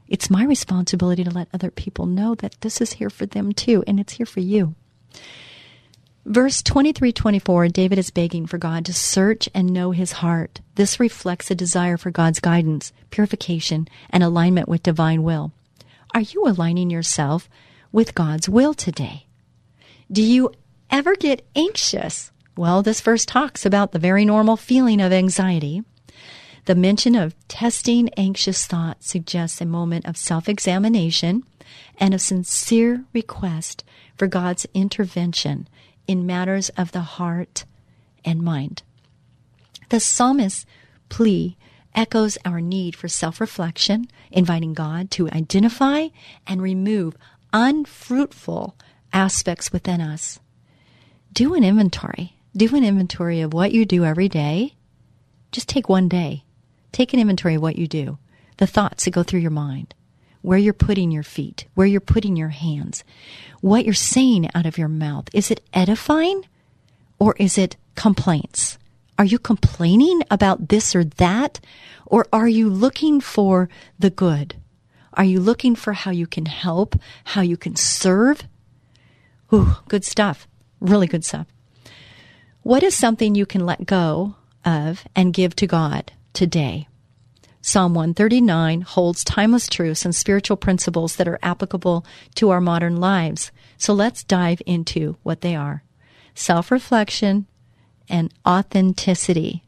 It's 0.07 0.29
my 0.29 0.43
responsibility 0.43 1.23
to 1.23 1.29
let 1.29 1.49
other 1.53 1.71
people 1.71 2.05
know 2.05 2.35
that 2.35 2.61
this 2.61 2.79
is 2.79 2.93
here 2.93 3.09
for 3.09 3.25
them 3.25 3.51
too, 3.51 3.83
and 3.87 3.99
it's 3.99 4.13
here 4.13 4.25
for 4.25 4.39
you. 4.39 4.75
Verse 6.27 6.61
23 6.61 7.13
24, 7.13 7.69
David 7.69 7.97
is 7.97 8.11
begging 8.11 8.47
for 8.47 8.57
God 8.57 8.83
to 8.83 8.93
search 8.93 9.47
and 9.55 9.71
know 9.71 9.91
his 9.91 10.11
heart. 10.11 10.59
This 10.75 10.99
reflects 10.99 11.49
a 11.49 11.55
desire 11.55 11.95
for 11.95 12.11
God's 12.11 12.41
guidance, 12.41 12.91
purification, 13.11 13.87
and 14.09 14.21
alignment 14.21 14.67
with 14.67 14.83
divine 14.83 15.23
will. 15.23 15.53
Are 16.13 16.19
you 16.19 16.43
aligning 16.45 16.89
yourself 16.89 17.47
with 17.93 18.13
God's 18.13 18.49
will 18.49 18.73
today? 18.73 19.27
Do 20.11 20.21
you 20.21 20.51
ever 20.91 21.15
get 21.15 21.47
anxious? 21.55 22.33
Well, 22.57 22.83
this 22.83 22.99
verse 22.99 23.25
talks 23.25 23.65
about 23.65 23.93
the 23.93 23.99
very 23.99 24.25
normal 24.25 24.57
feeling 24.57 24.99
of 24.99 25.13
anxiety. 25.13 25.81
The 26.65 26.75
mention 26.75 27.15
of 27.15 27.35
testing 27.47 28.09
anxious 28.17 28.65
thoughts 28.65 29.09
suggests 29.09 29.61
a 29.61 29.65
moment 29.65 30.05
of 30.05 30.17
self 30.17 30.49
examination 30.49 31.45
and 31.97 32.13
a 32.13 32.19
sincere 32.19 33.05
request 33.13 33.85
for 34.17 34.27
God's 34.27 34.67
intervention 34.73 35.69
in 36.07 36.25
matters 36.25 36.69
of 36.69 36.91
the 36.91 37.01
heart 37.01 37.65
and 38.25 38.41
mind. 38.41 38.83
The 39.89 39.99
psalmist's 39.99 40.65
plea 41.09 41.57
echoes 41.95 42.37
our 42.45 42.61
need 42.61 42.95
for 42.95 43.07
self 43.07 43.39
reflection, 43.41 44.07
inviting 44.31 44.73
God 44.73 45.11
to 45.11 45.29
identify 45.29 46.07
and 46.45 46.61
remove 46.61 47.15
unfruitful 47.53 48.75
aspects 49.13 49.71
within 49.71 50.01
us. 50.01 50.39
Do 51.33 51.53
an 51.53 51.63
inventory. 51.63 52.33
Do 52.55 52.75
an 52.75 52.83
inventory 52.83 53.41
of 53.41 53.53
what 53.53 53.71
you 53.71 53.85
do 53.85 54.03
every 54.03 54.29
day. 54.29 54.73
Just 55.51 55.69
take 55.69 55.87
one 55.87 56.07
day. 56.07 56.43
Take 56.91 57.13
an 57.13 57.19
inventory 57.19 57.55
of 57.55 57.61
what 57.61 57.77
you 57.77 57.87
do, 57.87 58.17
the 58.57 58.67
thoughts 58.67 59.05
that 59.05 59.11
go 59.11 59.23
through 59.23 59.41
your 59.41 59.51
mind, 59.51 59.93
where 60.47 60.57
you're 60.57 60.71
putting 60.71 61.11
your 61.11 61.23
feet, 61.23 61.65
where 61.73 61.85
you're 61.85 61.99
putting 61.99 62.37
your 62.37 62.47
hands, 62.47 63.03
what 63.59 63.83
you're 63.83 63.93
saying 63.93 64.47
out 64.55 64.65
of 64.65 64.77
your 64.77 64.87
mouth. 64.87 65.27
Is 65.33 65.51
it 65.51 65.59
edifying 65.73 66.45
or 67.19 67.35
is 67.37 67.57
it 67.57 67.75
complaints? 67.95 68.77
Are 69.19 69.25
you 69.25 69.39
complaining 69.39 70.21
about 70.31 70.69
this 70.69 70.95
or 70.95 71.03
that? 71.03 71.59
Or 72.05 72.27
are 72.31 72.47
you 72.47 72.69
looking 72.69 73.19
for 73.19 73.67
the 73.99 74.09
good? 74.09 74.55
Are 75.15 75.25
you 75.25 75.41
looking 75.41 75.75
for 75.75 75.91
how 75.91 76.11
you 76.11 76.27
can 76.27 76.45
help, 76.45 76.95
how 77.25 77.41
you 77.41 77.57
can 77.57 77.75
serve? 77.75 78.43
Ooh, 79.53 79.75
good 79.89 80.05
stuff. 80.05 80.47
Really 80.79 81.07
good 81.07 81.25
stuff. 81.25 81.47
What 82.63 82.83
is 82.83 82.95
something 82.95 83.35
you 83.35 83.45
can 83.45 83.65
let 83.65 83.85
go 83.85 84.35
of 84.63 85.03
and 85.13 85.33
give 85.33 85.57
to 85.57 85.67
God 85.67 86.13
today? 86.31 86.87
Psalm 87.67 87.93
139 87.93 88.79
holds 88.79 89.25
timeless 89.25 89.67
truths 89.67 90.05
and 90.05 90.15
spiritual 90.15 90.55
principles 90.55 91.17
that 91.17 91.27
are 91.27 91.37
applicable 91.43 92.05
to 92.33 92.49
our 92.49 92.61
modern 92.61 92.95
lives. 92.95 93.51
So 93.77 93.93
let's 93.93 94.23
dive 94.23 94.61
into 94.65 95.17
what 95.23 95.41
they 95.41 95.53
are 95.53 95.83
self 96.33 96.71
reflection 96.71 97.45
and 98.07 98.33
authenticity. 98.47 99.65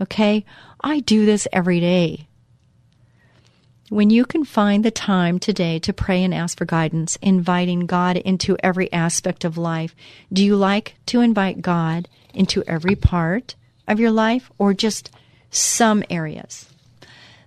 Okay? 0.00 0.44
I 0.82 1.00
do 1.00 1.26
this 1.26 1.48
every 1.52 1.80
day. 1.80 2.28
When 3.88 4.10
you 4.10 4.24
can 4.24 4.44
find 4.44 4.84
the 4.84 4.92
time 4.92 5.40
today 5.40 5.80
to 5.80 5.92
pray 5.92 6.22
and 6.22 6.32
ask 6.32 6.56
for 6.56 6.64
guidance, 6.64 7.16
inviting 7.16 7.86
God 7.86 8.18
into 8.18 8.56
every 8.62 8.90
aspect 8.92 9.44
of 9.44 9.58
life, 9.58 9.96
do 10.32 10.44
you 10.44 10.54
like 10.54 10.94
to 11.06 11.20
invite 11.20 11.60
God 11.60 12.08
into 12.32 12.62
every 12.68 12.94
part 12.94 13.56
of 13.88 13.98
your 13.98 14.12
life 14.12 14.52
or 14.58 14.72
just 14.72 15.10
some 15.50 16.04
areas? 16.08 16.71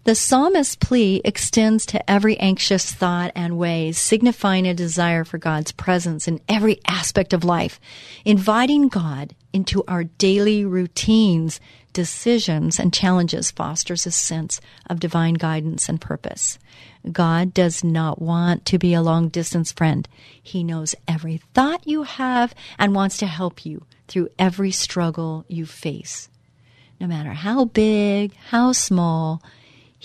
The 0.05 0.13
psalmist's 0.13 0.75
plea 0.75 1.19
extends 1.25 1.83
to 1.87 2.09
every 2.11 2.37
anxious 2.37 2.91
thought 2.93 3.31
and 3.33 3.57
ways, 3.57 3.97
signifying 3.97 4.67
a 4.67 4.73
desire 4.75 5.23
for 5.23 5.39
God's 5.39 5.71
presence 5.71 6.27
in 6.27 6.41
every 6.47 6.79
aspect 6.85 7.33
of 7.33 7.43
life, 7.43 7.79
inviting 8.23 8.87
God 8.87 9.33
into 9.51 9.83
our 9.87 10.03
daily 10.03 10.63
routines, 10.63 11.59
decisions, 11.91 12.77
and 12.77 12.93
challenges 12.93 13.49
fosters 13.49 14.05
a 14.05 14.11
sense 14.11 14.61
of 14.87 14.99
divine 14.99 15.33
guidance 15.33 15.89
and 15.89 15.99
purpose. 15.99 16.59
God 17.11 17.51
does 17.51 17.83
not 17.83 18.21
want 18.21 18.63
to 18.65 18.77
be 18.77 18.93
a 18.93 19.01
long 19.01 19.29
distance 19.29 19.71
friend. 19.71 20.07
He 20.39 20.63
knows 20.63 20.93
every 21.07 21.37
thought 21.55 21.87
you 21.87 22.03
have 22.03 22.53
and 22.77 22.93
wants 22.93 23.17
to 23.17 23.25
help 23.25 23.65
you 23.65 23.87
through 24.07 24.29
every 24.37 24.69
struggle 24.69 25.45
you 25.47 25.65
face. 25.65 26.29
No 27.01 27.07
matter 27.07 27.33
how 27.33 27.65
big, 27.65 28.35
how 28.49 28.71
small, 28.71 29.41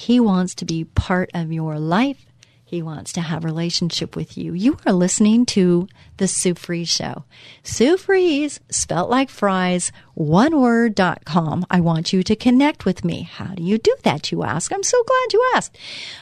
he 0.00 0.18
wants 0.18 0.54
to 0.54 0.64
be 0.64 0.84
part 0.84 1.30
of 1.34 1.52
your 1.52 1.78
life. 1.78 2.24
He 2.64 2.80
wants 2.80 3.12
to 3.12 3.20
have 3.20 3.44
a 3.44 3.48
relationship 3.48 4.16
with 4.16 4.38
you. 4.38 4.54
You 4.54 4.78
are 4.86 4.94
listening 4.94 5.44
to 5.46 5.88
the 6.16 6.26
Sue 6.26 6.54
Fries 6.54 6.88
Show. 6.88 7.24
Sue 7.62 7.98
Fries, 7.98 8.60
spelt 8.70 9.10
like 9.10 9.28
fries, 9.28 9.92
one 10.14 10.58
word.com. 10.58 11.66
I 11.68 11.80
want 11.80 12.14
you 12.14 12.22
to 12.22 12.34
connect 12.34 12.86
with 12.86 13.04
me. 13.04 13.28
How 13.30 13.54
do 13.54 13.62
you 13.62 13.76
do 13.76 13.94
that, 14.04 14.32
you 14.32 14.42
ask? 14.42 14.72
I'm 14.72 14.82
so 14.82 15.02
glad 15.02 15.32
you 15.34 15.50
asked. 15.54 15.76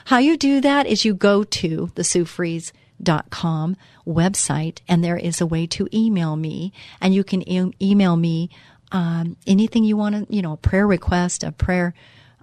How 0.06 0.18
you 0.18 0.36
do 0.36 0.60
that 0.60 0.88
is 0.88 1.04
you 1.04 1.14
go 1.14 1.44
to 1.44 1.92
the 1.94 2.02
Sue 2.02 2.24
Fries 2.24 2.72
com 3.30 3.76
website 4.04 4.80
and 4.88 5.04
there 5.04 5.16
is 5.16 5.40
a 5.40 5.46
way 5.46 5.68
to 5.68 5.88
email 5.94 6.34
me 6.34 6.72
and 7.00 7.14
you 7.14 7.22
can 7.22 7.48
e- 7.48 7.72
email 7.80 8.16
me 8.16 8.50
um, 8.90 9.36
anything 9.46 9.84
you 9.84 9.96
want 9.96 10.16
to 10.16 10.34
you 10.34 10.42
know 10.42 10.54
a 10.54 10.56
prayer 10.56 10.84
request 10.84 11.44
a 11.44 11.52
prayer 11.52 11.94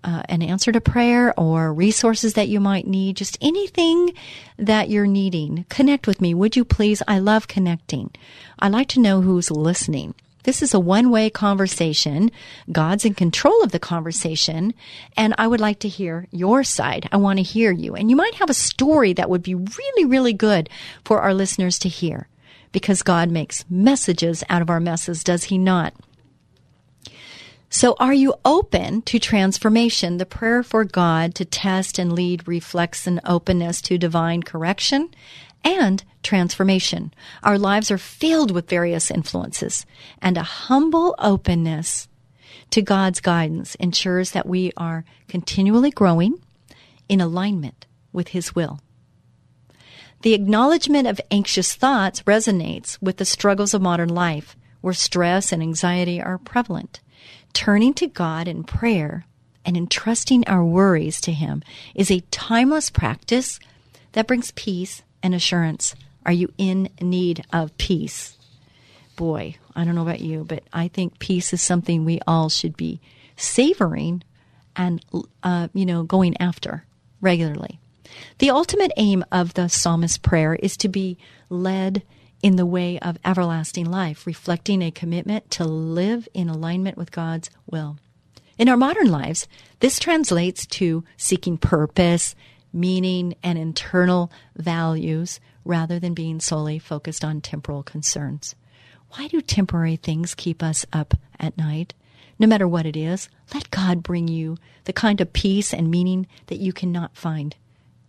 uh, 0.06 0.22
an 0.30 0.44
answer 0.44 0.72
to 0.72 0.80
prayer 0.80 1.34
or 1.38 1.74
resources 1.74 2.36
that 2.36 2.48
you 2.48 2.60
might 2.60 2.86
need, 2.86 3.18
just 3.18 3.38
anything 3.42 4.14
that 4.58 4.88
you're 4.88 5.08
needing, 5.08 5.66
connect 5.68 6.06
with 6.06 6.22
me. 6.22 6.34
Would 6.34 6.56
you 6.56 6.64
please? 6.64 7.02
I 7.08 7.18
love 7.18 7.48
connecting. 7.48 8.12
I 8.60 8.70
like 8.70 8.88
to 8.90 9.00
know 9.00 9.22
who's 9.22 9.50
listening. 9.50 10.14
This 10.44 10.62
is 10.62 10.76
a 10.76 10.80
one 10.80 11.10
way 11.10 11.32
conversation. 11.32 12.30
God's 12.72 13.04
in 13.04 13.16
control 13.16 13.64
of 13.64 13.72
the 13.72 13.80
conversation. 13.80 14.76
And 15.18 15.34
I 15.40 15.48
would 15.48 15.60
like 15.60 15.80
to 15.80 15.88
hear 15.88 16.28
your 16.30 16.64
side. 16.64 17.10
I 17.12 17.18
want 17.18 17.40
to 17.40 17.44
hear 17.44 17.72
you. 17.72 17.96
And 17.96 18.12
you 18.12 18.16
might 18.16 18.36
have 18.36 18.52
a 18.52 18.54
story 18.54 19.12
that 19.14 19.30
would 19.30 19.42
be 19.42 19.56
really, 19.56 20.06
really 20.06 20.34
good 20.34 20.70
for 21.04 21.22
our 21.22 21.34
listeners 21.34 21.80
to 21.80 21.90
hear 21.90 22.28
because 22.72 23.02
God 23.02 23.32
makes 23.32 23.66
messages 23.72 24.44
out 24.48 24.62
of 24.62 24.70
our 24.70 24.80
messes, 24.80 25.24
does 25.24 25.46
He 25.46 25.58
not? 25.58 25.96
So, 27.78 27.98
are 28.00 28.14
you 28.14 28.36
open 28.46 29.02
to 29.02 29.20
transformation? 29.20 30.16
The 30.16 30.26
prayer 30.26 30.64
for 30.64 30.86
God 30.86 31.36
to 31.36 31.44
test 31.44 32.00
and 32.00 32.14
lead 32.14 32.48
reflects 32.48 33.06
an 33.06 33.20
openness 33.26 33.82
to 33.82 33.98
divine 33.98 34.44
correction 34.44 35.10
and 35.62 36.02
transformation. 36.24 37.14
Our 37.44 37.60
lives 37.60 37.92
are 37.92 37.98
filled 37.98 38.52
with 38.52 38.70
various 38.70 39.12
influences, 39.12 39.86
and 40.22 40.38
a 40.38 40.44
humble 40.44 41.16
openness 41.20 42.08
to 42.70 42.82
God's 42.82 43.20
guidance 43.20 43.76
ensures 43.76 44.32
that 44.32 44.48
we 44.48 44.72
are 44.78 45.04
continually 45.28 45.92
growing 45.92 46.40
in 47.10 47.20
alignment 47.20 47.88
with 48.14 48.30
His 48.30 48.56
will. 48.56 48.80
The 50.22 50.34
acknowledgement 50.34 51.08
of 51.10 51.20
anxious 51.30 51.76
thoughts 51.76 52.22
resonates 52.22 52.98
with 53.02 53.18
the 53.18 53.26
struggles 53.26 53.74
of 53.74 53.82
modern 53.82 54.16
life, 54.16 54.56
where 54.80 54.94
stress 54.94 55.52
and 55.52 55.62
anxiety 55.62 56.22
are 56.22 56.38
prevalent 56.38 57.02
turning 57.56 57.94
to 57.96 58.06
God 58.06 58.48
in 58.48 58.64
prayer 58.64 59.26
and 59.66 59.76
entrusting 59.76 60.48
our 60.48 60.64
worries 60.64 61.20
to 61.22 61.32
Him 61.32 61.64
is 61.96 62.12
a 62.12 62.20
timeless 62.30 62.92
practice 62.92 63.60
that 64.12 64.28
brings 64.28 64.52
peace 64.52 65.02
and 65.24 65.34
assurance. 65.34 65.96
Are 66.26 66.34
you 66.34 66.54
in 66.60 66.90
need 67.02 67.44
of 67.52 67.76
peace? 67.78 68.38
Boy, 69.16 69.56
I 69.76 69.86
don't 69.86 69.96
know 69.96 70.02
about 70.02 70.20
you, 70.20 70.44
but 70.44 70.64
I 70.74 70.90
think 70.90 71.18
peace 71.18 71.54
is 71.54 71.62
something 71.62 72.04
we 72.04 72.20
all 72.28 72.50
should 72.50 72.76
be 72.76 73.00
savoring 73.38 74.22
and, 74.76 75.04
uh, 75.42 75.70
you 75.74 75.86
know, 75.86 76.04
going 76.04 76.36
after 76.40 76.86
regularly. 77.22 77.80
The 78.40 78.52
ultimate 78.52 78.92
aim 78.98 79.24
of 79.32 79.54
the 79.54 79.70
psalmist's 79.70 80.18
prayer 80.18 80.56
is 80.56 80.76
to 80.78 80.90
be 80.90 81.18
led 81.50 82.04
in 82.46 82.58
the 82.58 82.66
way 82.66 83.00
of 83.00 83.18
everlasting 83.26 83.90
life, 83.90 84.28
reflecting 84.28 84.84
a 84.84 84.92
commitment 84.92 85.50
to 85.50 85.64
live 85.64 86.28
in 86.32 86.48
alignment 86.48 86.96
with 86.96 87.12
God's 87.12 87.50
will. 87.66 87.98
In 88.60 88.70
our 88.70 88.78
modern 88.78 89.10
lives, 89.10 89.48
this 89.80 89.98
translates 89.98 90.68
to 90.68 91.04
seeking 91.18 91.58
purpose, 91.58 92.36
meaning, 92.72 93.34
and 93.42 93.58
internal 93.58 94.32
values 94.56 95.40
rather 95.64 95.98
than 95.98 96.14
being 96.14 96.40
solely 96.40 96.78
focused 96.78 97.26
on 97.26 97.42
temporal 97.42 97.82
concerns. 97.82 98.54
Why 99.16 99.28
do 99.28 99.42
temporary 99.42 99.96
things 99.96 100.36
keep 100.36 100.62
us 100.62 100.86
up 100.94 101.16
at 101.40 101.58
night? 101.58 101.96
No 102.38 102.46
matter 102.46 102.68
what 102.68 102.86
it 102.86 102.96
is, 102.96 103.28
let 103.56 103.72
God 103.72 104.04
bring 104.04 104.28
you 104.28 104.58
the 104.84 104.94
kind 104.94 105.20
of 105.20 105.34
peace 105.34 105.74
and 105.74 105.90
meaning 105.90 106.28
that 106.46 106.60
you 106.60 106.74
cannot 106.74 107.18
find 107.18 107.56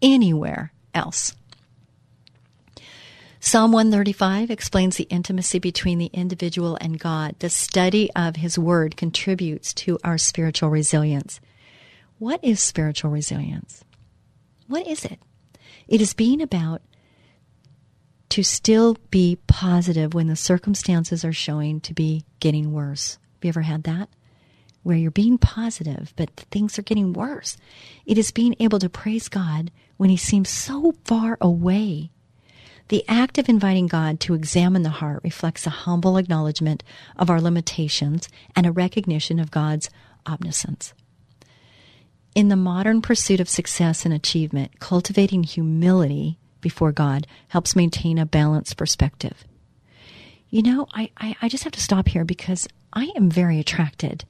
anywhere 0.03 0.74
else. 0.93 1.34
Psalm 3.39 3.70
135 3.70 4.51
explains 4.51 4.97
the 4.97 5.05
intimacy 5.05 5.59
between 5.59 5.99
the 5.99 6.11
individual 6.12 6.78
and 6.80 6.99
God. 6.99 7.37
The 7.39 7.51
study 7.51 8.11
of 8.16 8.37
His 8.37 8.59
Word 8.59 8.97
contributes 8.97 9.74
to 9.74 9.99
our 10.03 10.18
spiritual 10.18 10.70
resilience. 10.70 11.39
What 12.18 12.43
is 12.43 12.61
spiritual 12.62 13.11
resilience? 13.11 13.84
What 14.68 14.87
is 14.87 15.05
it? 15.05 15.20
It 15.87 16.01
is 16.01 16.14
being 16.14 16.41
about 16.41 16.80
to 18.30 18.43
still 18.43 18.97
be 19.11 19.39
positive 19.47 20.14
when 20.14 20.26
the 20.26 20.37
circumstances 20.37 21.24
are 21.24 21.32
showing 21.32 21.80
to 21.82 21.95
be 21.95 22.24
getting 22.41 22.72
worse. 22.72 23.18
Have 23.34 23.45
you 23.45 23.49
ever 23.51 23.62
had 23.62 23.84
that? 23.84 24.09
Where 24.82 24.97
you're 24.97 25.11
being 25.11 25.37
positive, 25.37 26.12
but 26.16 26.30
things 26.51 26.78
are 26.78 26.82
getting 26.82 27.12
worse. 27.12 27.57
It 28.07 28.18
is 28.18 28.30
being 28.30 28.57
able 28.61 28.78
to 28.78 28.89
praise 28.89 29.28
God 29.28 29.70
when 29.99 30.11
He 30.11 30.16
seems 30.16 30.49
so 30.49 30.95
far 31.05 31.37
away 31.41 32.11
the 32.89 33.05
act 33.09 33.39
of 33.39 33.49
inviting 33.49 33.87
God 33.87 34.20
to 34.20 34.34
examine 34.34 34.82
the 34.82 34.91
heart 34.91 35.20
reflects 35.24 35.66
a 35.66 35.70
humble 35.70 36.16
acknowledgement 36.16 36.84
of 37.16 37.28
our 37.30 37.41
limitations 37.41 38.28
and 38.55 38.66
a 38.66 38.72
recognition 38.72 39.39
of 39.41 39.51
God's 39.51 39.91
omniscience. 40.26 40.95
In 42.34 42.49
the 42.49 42.57
modern 42.57 43.03
pursuit 43.03 43.41
of 43.41 43.49
success 43.49 44.05
and 44.05 44.12
achievement, 44.14 44.78
cultivating 44.78 45.43
humility 45.43 46.39
before 46.61 46.93
God 46.93 47.26
helps 47.49 47.74
maintain 47.76 48.18
a 48.18 48.26
balanced 48.26 48.76
perspective. 48.76 49.45
you 50.49 50.62
know, 50.62 50.87
I, 50.95 51.11
I, 51.16 51.37
I 51.43 51.49
just 51.49 51.64
have 51.64 51.72
to 51.72 51.80
stop 51.80 52.09
here 52.09 52.24
because 52.24 52.68
I 52.93 53.11
am 53.16 53.30
very 53.30 53.59
attracted 53.59 54.24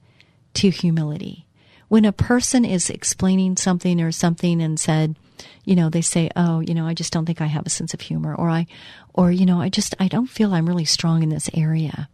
to 0.55 0.69
humility. 0.69 1.45
When 1.87 2.05
a 2.05 2.11
person 2.11 2.65
is 2.65 2.89
explaining 2.89 3.57
something 3.57 4.01
or 4.01 4.11
something 4.11 4.61
and 4.61 4.79
said, 4.79 5.15
you 5.63 5.75
know, 5.75 5.89
they 5.89 6.01
say, 6.01 6.29
"Oh, 6.35 6.59
you 6.59 6.73
know, 6.73 6.87
I 6.87 6.93
just 6.93 7.13
don't 7.13 7.25
think 7.25 7.41
I 7.41 7.47
have 7.47 7.65
a 7.65 7.69
sense 7.69 7.93
of 7.93 8.01
humor," 8.01 8.33
or 8.33 8.49
I, 8.49 8.67
or 9.13 9.31
you 9.31 9.45
know, 9.45 9.61
I 9.61 9.69
just 9.69 9.95
I 9.99 10.07
don't 10.07 10.29
feel 10.29 10.53
I'm 10.53 10.67
really 10.67 10.85
strong 10.85 11.23
in 11.23 11.29
this 11.29 11.49
area. 11.53 12.09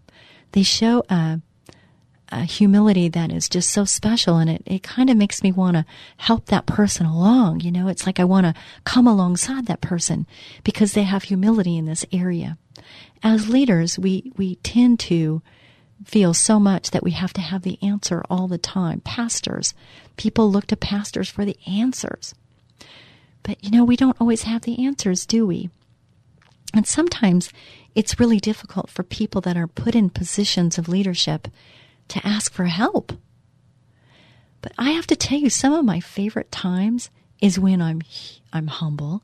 They 0.52 0.64
show 0.64 1.04
a, 1.10 1.42
a 2.32 2.44
humility 2.44 3.10
that 3.10 3.32
is 3.32 3.50
just 3.50 3.72
so 3.72 3.86
special, 3.86 4.38
and 4.38 4.50
it 4.50 4.64
it 4.66 4.84
kind 4.84 5.10
of 5.10 5.18
makes 5.18 5.44
me 5.44 5.52
want 5.52 5.78
to 5.78 5.86
help 6.18 6.48
that 6.48 6.66
person 6.66 7.06
along. 7.06 7.62
You 7.62 7.72
know, 7.72 7.88
it's 7.88 8.06
like 8.06 8.20
I 8.20 8.26
want 8.26 8.46
to 8.46 8.62
come 8.84 9.08
alongside 9.08 9.66
that 9.68 9.82
person 9.82 10.26
because 10.64 10.94
they 10.94 11.04
have 11.04 11.24
humility 11.24 11.78
in 11.78 11.86
this 11.86 12.06
area. 12.12 12.58
As 13.22 13.50
leaders, 13.50 13.98
we 13.98 14.32
we 14.38 14.56
tend 14.56 15.00
to 15.02 15.42
feel 16.06 16.34
so 16.34 16.60
much 16.60 16.92
that 16.92 17.04
we 17.04 17.12
have 17.12 17.34
to 17.34 17.42
have 17.42 17.62
the 17.62 17.82
answer 17.82 18.24
all 18.30 18.48
the 18.48 18.58
time. 18.58 19.02
Pastors, 19.02 19.74
people 20.18 20.52
look 20.52 20.68
to 20.68 20.76
pastors 20.76 21.30
for 21.30 21.46
the 21.46 21.58
answers. 21.66 22.36
But 23.44 23.64
you 23.64 23.72
know, 23.72 23.84
we 23.84 23.96
don't 23.96 24.20
always 24.20 24.44
have 24.44 24.64
the 24.64 24.86
answers, 24.86 25.26
do 25.26 25.46
we? 25.46 25.70
And 26.74 26.88
sometimes 26.88 27.52
it's 27.94 28.20
really 28.20 28.40
difficult 28.40 28.90
for 28.90 29.04
people 29.04 29.42
that 29.42 29.58
are 29.58 29.68
put 29.68 29.96
in 29.96 30.10
positions 30.10 30.78
of 30.78 30.90
leadership 30.90 31.48
to 32.08 32.26
ask 32.26 32.52
for 32.52 32.66
help. 32.66 33.14
But 34.62 34.72
I 34.78 34.92
have 34.92 35.08
to 35.08 35.16
tell 35.16 35.38
you, 35.38 35.50
some 35.50 35.74
of 35.74 35.86
my 35.86 36.00
favorite 36.00 36.52
times 36.52 37.10
is 37.42 37.60
when 37.60 37.82
I'm 37.82 38.02
I'm 38.54 38.68
humble 38.68 39.24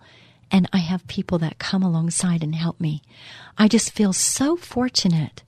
and 0.52 0.68
I 0.74 0.80
have 0.80 1.08
people 1.08 1.38
that 1.40 1.60
come 1.60 1.84
alongside 1.84 2.44
and 2.44 2.56
help 2.56 2.80
me. 2.80 3.02
I 3.58 3.68
just 3.68 3.92
feel 3.92 4.14
so 4.14 4.58
fortunate 4.58 5.44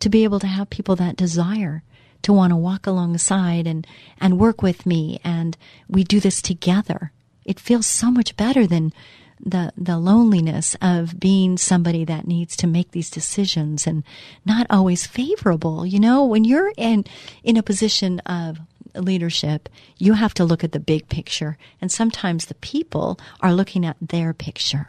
to 0.00 0.08
be 0.08 0.24
able 0.24 0.40
to 0.40 0.46
have 0.46 0.70
people 0.70 0.96
that 0.96 1.16
desire 1.16 1.82
to 2.22 2.32
want 2.32 2.52
to 2.52 2.56
walk 2.56 2.86
alongside 2.86 3.66
and, 3.66 3.86
and 4.20 4.38
work 4.38 4.62
with 4.62 4.86
me 4.86 5.20
and 5.22 5.56
we 5.88 6.04
do 6.04 6.20
this 6.20 6.40
together. 6.40 7.12
It 7.44 7.60
feels 7.60 7.86
so 7.86 8.10
much 8.10 8.36
better 8.36 8.66
than 8.66 8.92
the 9.44 9.72
the 9.76 9.98
loneliness 9.98 10.76
of 10.80 11.18
being 11.20 11.58
somebody 11.58 12.04
that 12.04 12.26
needs 12.26 12.56
to 12.56 12.66
make 12.66 12.92
these 12.92 13.10
decisions 13.10 13.86
and 13.86 14.04
not 14.44 14.66
always 14.70 15.06
favorable. 15.06 15.84
You 15.84 16.00
know, 16.00 16.24
when 16.24 16.44
you're 16.44 16.72
in 16.76 17.04
in 17.42 17.56
a 17.56 17.62
position 17.62 18.20
of 18.20 18.58
leadership, 18.94 19.68
you 19.98 20.14
have 20.14 20.34
to 20.34 20.44
look 20.44 20.62
at 20.64 20.72
the 20.72 20.80
big 20.80 21.08
picture. 21.08 21.58
And 21.80 21.90
sometimes 21.90 22.46
the 22.46 22.54
people 22.54 23.18
are 23.40 23.52
looking 23.52 23.84
at 23.84 23.96
their 24.00 24.32
picture. 24.32 24.88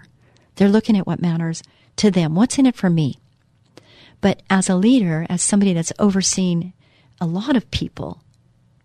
They're 0.56 0.70
looking 0.70 0.98
at 0.98 1.08
what 1.08 1.22
matters 1.22 1.64
to 1.98 2.12
them. 2.12 2.36
What's 2.36 2.58
in 2.58 2.66
it 2.66 2.76
for 2.76 2.90
me? 2.90 3.20
But 4.22 4.42
as 4.50 4.70
a 4.70 4.76
leader, 4.76 5.26
as 5.30 5.42
somebody 5.42 5.74
that's 5.74 5.94
overseeing 6.00 6.74
a 7.20 7.26
lot 7.26 7.56
of 7.56 7.70
people, 7.72 8.22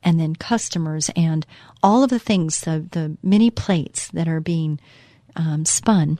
and 0.02 0.18
then 0.18 0.34
customers 0.36 1.10
and 1.14 1.46
all 1.82 2.02
of 2.02 2.10
the 2.10 2.18
things, 2.18 2.60
the, 2.62 2.86
the 2.90 3.16
many 3.22 3.50
plates 3.50 4.08
that 4.08 4.28
are 4.28 4.40
being 4.40 4.80
um, 5.36 5.64
spun, 5.64 6.18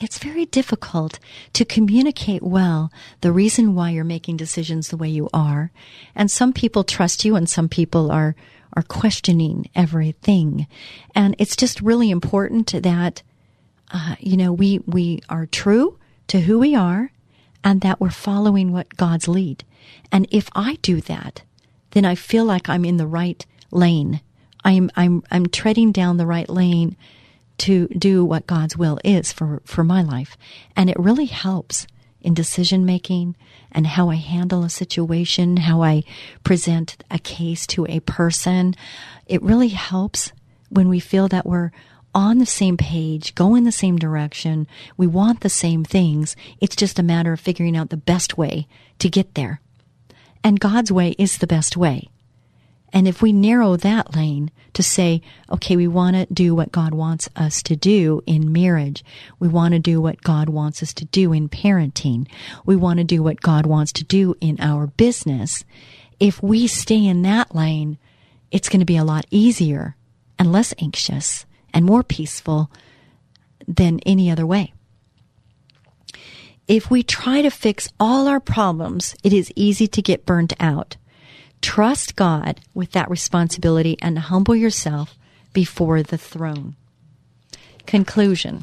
it's 0.00 0.18
very 0.18 0.46
difficult 0.46 1.18
to 1.52 1.64
communicate 1.64 2.42
well 2.42 2.90
the 3.20 3.32
reason 3.32 3.74
why 3.74 3.90
you're 3.90 4.04
making 4.04 4.36
decisions 4.36 4.88
the 4.88 4.96
way 4.96 5.08
you 5.08 5.28
are. 5.34 5.70
And 6.14 6.30
some 6.30 6.52
people 6.52 6.84
trust 6.84 7.24
you 7.24 7.36
and 7.36 7.48
some 7.48 7.68
people 7.68 8.10
are, 8.10 8.34
are 8.74 8.82
questioning 8.82 9.68
everything. 9.74 10.66
And 11.14 11.36
it's 11.38 11.56
just 11.56 11.80
really 11.82 12.10
important 12.10 12.82
that, 12.82 13.22
uh, 13.92 14.16
you 14.20 14.36
know, 14.36 14.52
we, 14.52 14.78
we 14.86 15.22
are 15.28 15.46
true 15.46 15.98
to 16.28 16.40
who 16.40 16.58
we 16.58 16.74
are 16.74 17.12
and 17.62 17.82
that 17.82 18.00
we're 18.00 18.10
following 18.10 18.72
what 18.72 18.96
God's 18.96 19.28
lead. 19.28 19.64
And 20.10 20.26
if 20.30 20.48
I 20.54 20.78
do 20.82 21.00
that, 21.02 21.42
then 21.92 22.04
I 22.04 22.14
feel 22.14 22.44
like 22.44 22.68
I'm 22.68 22.84
in 22.84 22.96
the 22.96 23.06
right 23.06 23.44
lane. 23.70 24.20
I'm 24.64 24.90
I'm 24.96 25.22
I'm 25.30 25.46
treading 25.46 25.92
down 25.92 26.16
the 26.16 26.26
right 26.26 26.48
lane 26.48 26.96
to 27.58 27.88
do 27.88 28.24
what 28.24 28.46
God's 28.46 28.76
will 28.76 28.98
is 29.04 29.32
for 29.32 29.62
for 29.64 29.84
my 29.84 30.02
life. 30.02 30.36
And 30.76 30.90
it 30.90 30.98
really 30.98 31.26
helps 31.26 31.86
in 32.22 32.34
decision 32.34 32.84
making 32.84 33.34
and 33.72 33.86
how 33.86 34.10
I 34.10 34.16
handle 34.16 34.62
a 34.62 34.70
situation, 34.70 35.56
how 35.56 35.82
I 35.82 36.04
present 36.44 37.02
a 37.10 37.18
case 37.18 37.66
to 37.68 37.86
a 37.86 38.00
person. 38.00 38.74
It 39.26 39.42
really 39.42 39.68
helps 39.68 40.32
when 40.68 40.88
we 40.88 41.00
feel 41.00 41.28
that 41.28 41.46
we're 41.46 41.70
on 42.14 42.38
the 42.38 42.46
same 42.46 42.76
page, 42.76 43.34
go 43.34 43.54
in 43.54 43.64
the 43.64 43.72
same 43.72 43.96
direction. 43.96 44.66
We 44.96 45.06
want 45.06 45.40
the 45.40 45.48
same 45.48 45.84
things. 45.84 46.34
It's 46.60 46.76
just 46.76 46.98
a 46.98 47.04
matter 47.04 47.32
of 47.32 47.40
figuring 47.40 47.76
out 47.76 47.90
the 47.90 47.96
best 47.96 48.36
way 48.36 48.66
to 48.98 49.08
get 49.08 49.34
there. 49.34 49.60
And 50.42 50.60
God's 50.60 50.90
way 50.90 51.14
is 51.18 51.38
the 51.38 51.46
best 51.46 51.76
way. 51.76 52.08
And 52.92 53.06
if 53.06 53.22
we 53.22 53.32
narrow 53.32 53.76
that 53.76 54.16
lane 54.16 54.50
to 54.72 54.82
say, 54.82 55.22
okay, 55.50 55.76
we 55.76 55.86
want 55.86 56.16
to 56.16 56.26
do 56.32 56.54
what 56.54 56.72
God 56.72 56.92
wants 56.92 57.28
us 57.36 57.62
to 57.64 57.76
do 57.76 58.22
in 58.26 58.52
marriage. 58.52 59.04
We 59.38 59.48
want 59.48 59.74
to 59.74 59.78
do 59.78 60.00
what 60.00 60.22
God 60.22 60.48
wants 60.48 60.82
us 60.82 60.92
to 60.94 61.04
do 61.04 61.32
in 61.32 61.48
parenting. 61.48 62.26
We 62.64 62.76
want 62.76 62.98
to 62.98 63.04
do 63.04 63.22
what 63.22 63.40
God 63.40 63.66
wants 63.66 63.92
to 63.92 64.04
do 64.04 64.34
in 64.40 64.56
our 64.60 64.88
business. 64.88 65.64
If 66.18 66.42
we 66.42 66.66
stay 66.66 67.04
in 67.06 67.22
that 67.22 67.54
lane, 67.54 67.98
it's 68.50 68.68
going 68.68 68.80
to 68.80 68.86
be 68.86 68.96
a 68.96 69.04
lot 69.04 69.26
easier 69.30 69.96
and 70.38 70.50
less 70.50 70.74
anxious 70.78 71.46
and 71.72 71.84
more 71.84 72.02
peaceful 72.02 72.70
than 73.68 74.00
any 74.00 74.30
other 74.30 74.46
way. 74.46 74.72
If 76.70 76.88
we 76.88 77.02
try 77.02 77.42
to 77.42 77.50
fix 77.50 77.88
all 77.98 78.28
our 78.28 78.38
problems, 78.38 79.16
it 79.24 79.32
is 79.32 79.52
easy 79.56 79.88
to 79.88 80.00
get 80.00 80.24
burnt 80.24 80.52
out. 80.60 80.96
Trust 81.60 82.14
God 82.14 82.60
with 82.74 82.92
that 82.92 83.10
responsibility 83.10 83.98
and 84.00 84.16
humble 84.16 84.54
yourself 84.54 85.16
before 85.52 86.04
the 86.04 86.16
throne. 86.16 86.76
Conclusion. 87.86 88.62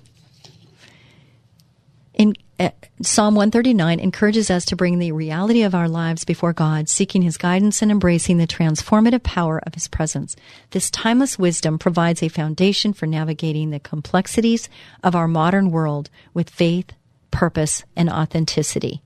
In 2.13 2.33
uh, 2.57 2.69
Psalm 3.01 3.35
139 3.35 3.99
encourages 3.99 4.49
us 4.49 4.63
to 4.67 4.77
bring 4.77 4.99
the 4.99 5.11
reality 5.11 5.63
of 5.63 5.75
our 5.75 5.89
lives 5.89 6.23
before 6.23 6.53
God, 6.53 6.87
seeking 6.87 7.23
His 7.23 7.35
guidance 7.35 7.81
and 7.81 7.91
embracing 7.91 8.37
the 8.37 8.47
transformative 8.47 9.23
power 9.23 9.59
of 9.65 9.73
His 9.73 9.89
presence. 9.89 10.37
This 10.71 10.89
timeless 10.89 11.37
wisdom 11.37 11.77
provides 11.77 12.23
a 12.23 12.29
foundation 12.29 12.93
for 12.93 13.05
navigating 13.05 13.71
the 13.71 13.81
complexities 13.81 14.69
of 15.03 15.13
our 15.13 15.27
modern 15.27 15.71
world 15.71 16.09
with 16.33 16.49
faith, 16.49 16.93
purpose, 17.31 17.83
and 17.95 18.09
authenticity. 18.09 19.01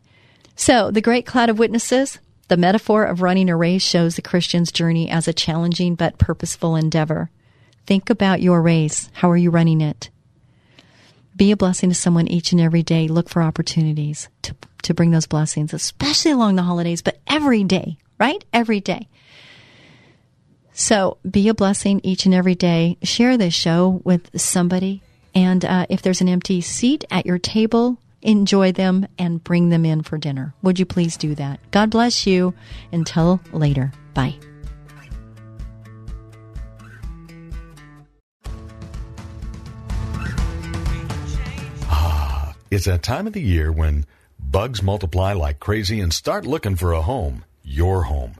So, 0.56 0.92
the 0.92 1.02
great 1.02 1.26
cloud 1.26 1.50
of 1.50 1.60
witnesses, 1.60 2.20
the 2.48 2.58
metaphor 2.58 3.06
of 3.06 3.22
running 3.22 3.50
a 3.50 3.56
race 3.56 3.82
shows 3.82 4.16
the 4.16 4.22
Christian's 4.22 4.72
journey 4.72 5.10
as 5.10 5.28
a 5.28 5.34
challenging 5.34 5.96
but 5.96 6.18
purposeful 6.18 6.76
endeavor. 6.76 7.30
Think 7.86 8.10
about 8.10 8.42
your 8.42 8.62
race. 8.62 9.10
How 9.14 9.32
are 9.32 9.38
you 9.38 9.50
running 9.50 9.82
it? 9.82 10.10
Be 11.36 11.52
a 11.52 11.58
blessing 11.58 11.90
to 11.90 11.96
someone 11.96 12.28
each 12.28 12.52
and 12.52 12.62
every 12.62 12.84
day. 12.84 13.08
Look 13.08 13.30
for 13.30 13.42
opportunities 13.42 14.30
to, 14.44 14.56
to 14.84 14.94
bring 14.94 15.12
those 15.12 15.28
blessings, 15.28 15.74
especially 15.74 16.32
along 16.32 16.56
the 16.56 16.64
holidays, 16.64 17.02
but 17.02 17.20
every 17.28 17.64
day, 17.64 17.98
right? 18.20 18.44
Every 18.54 18.80
day. 18.80 19.08
So 20.74 21.18
be 21.30 21.48
a 21.48 21.54
blessing 21.54 22.02
each 22.04 22.26
and 22.26 22.34
every 22.34 22.56
day. 22.56 22.98
Share 23.04 23.38
this 23.38 23.54
show 23.54 24.02
with 24.04 24.30
somebody. 24.40 25.02
And 25.34 25.64
uh, 25.64 25.86
if 25.90 26.02
there's 26.02 26.22
an 26.22 26.30
empty 26.30 26.62
seat 26.62 27.06
at 27.10 27.26
your 27.26 27.40
table, 27.40 27.98
enjoy 28.22 28.72
them 28.72 29.08
and 29.18 29.44
bring 29.44 29.70
them 29.70 29.86
in 29.86 30.04
for 30.04 30.18
dinner. 30.18 30.54
Would 30.62 30.80
you 30.80 30.86
please 30.86 31.18
do 31.18 31.36
that? 31.36 31.60
God 31.72 31.90
bless 31.90 32.28
you. 32.28 32.54
Until 32.92 33.42
later. 33.52 33.92
Bye. 34.14 34.36
Ah, 41.84 42.56
it's 42.70 42.86
that 42.86 43.04
time 43.04 43.28
of 43.28 43.34
the 43.34 43.42
year 43.42 43.72
when 43.72 44.06
bugs 44.40 44.84
multiply 44.84 45.34
like 45.34 45.60
crazy 45.60 46.00
and 46.02 46.14
start 46.14 46.46
looking 46.46 46.76
for 46.76 46.92
a 46.92 47.02
home. 47.02 47.46
Your 47.64 48.04
home. 48.04 48.36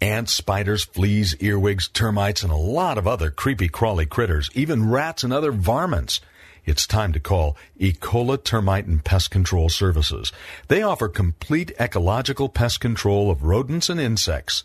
Ants, 0.00 0.34
spiders, 0.34 0.84
fleas, 0.84 1.34
earwigs, 1.40 1.88
termites, 1.88 2.42
and 2.42 2.52
a 2.52 2.56
lot 2.56 2.98
of 2.98 3.06
other 3.06 3.30
creepy 3.30 3.68
crawly 3.68 4.04
critters, 4.04 4.50
even 4.54 4.90
rats 4.90 5.22
and 5.22 5.32
other 5.32 5.52
varmints. 5.52 6.20
It's 6.66 6.86
time 6.86 7.12
to 7.12 7.20
call 7.20 7.58
Ecola 7.78 8.42
Termite 8.42 8.86
and 8.86 9.04
Pest 9.04 9.30
Control 9.30 9.68
Services. 9.68 10.32
They 10.68 10.82
offer 10.82 11.08
complete 11.08 11.72
ecological 11.78 12.48
pest 12.48 12.80
control 12.80 13.30
of 13.30 13.42
rodents 13.42 13.90
and 13.90 14.00
insects. 14.00 14.64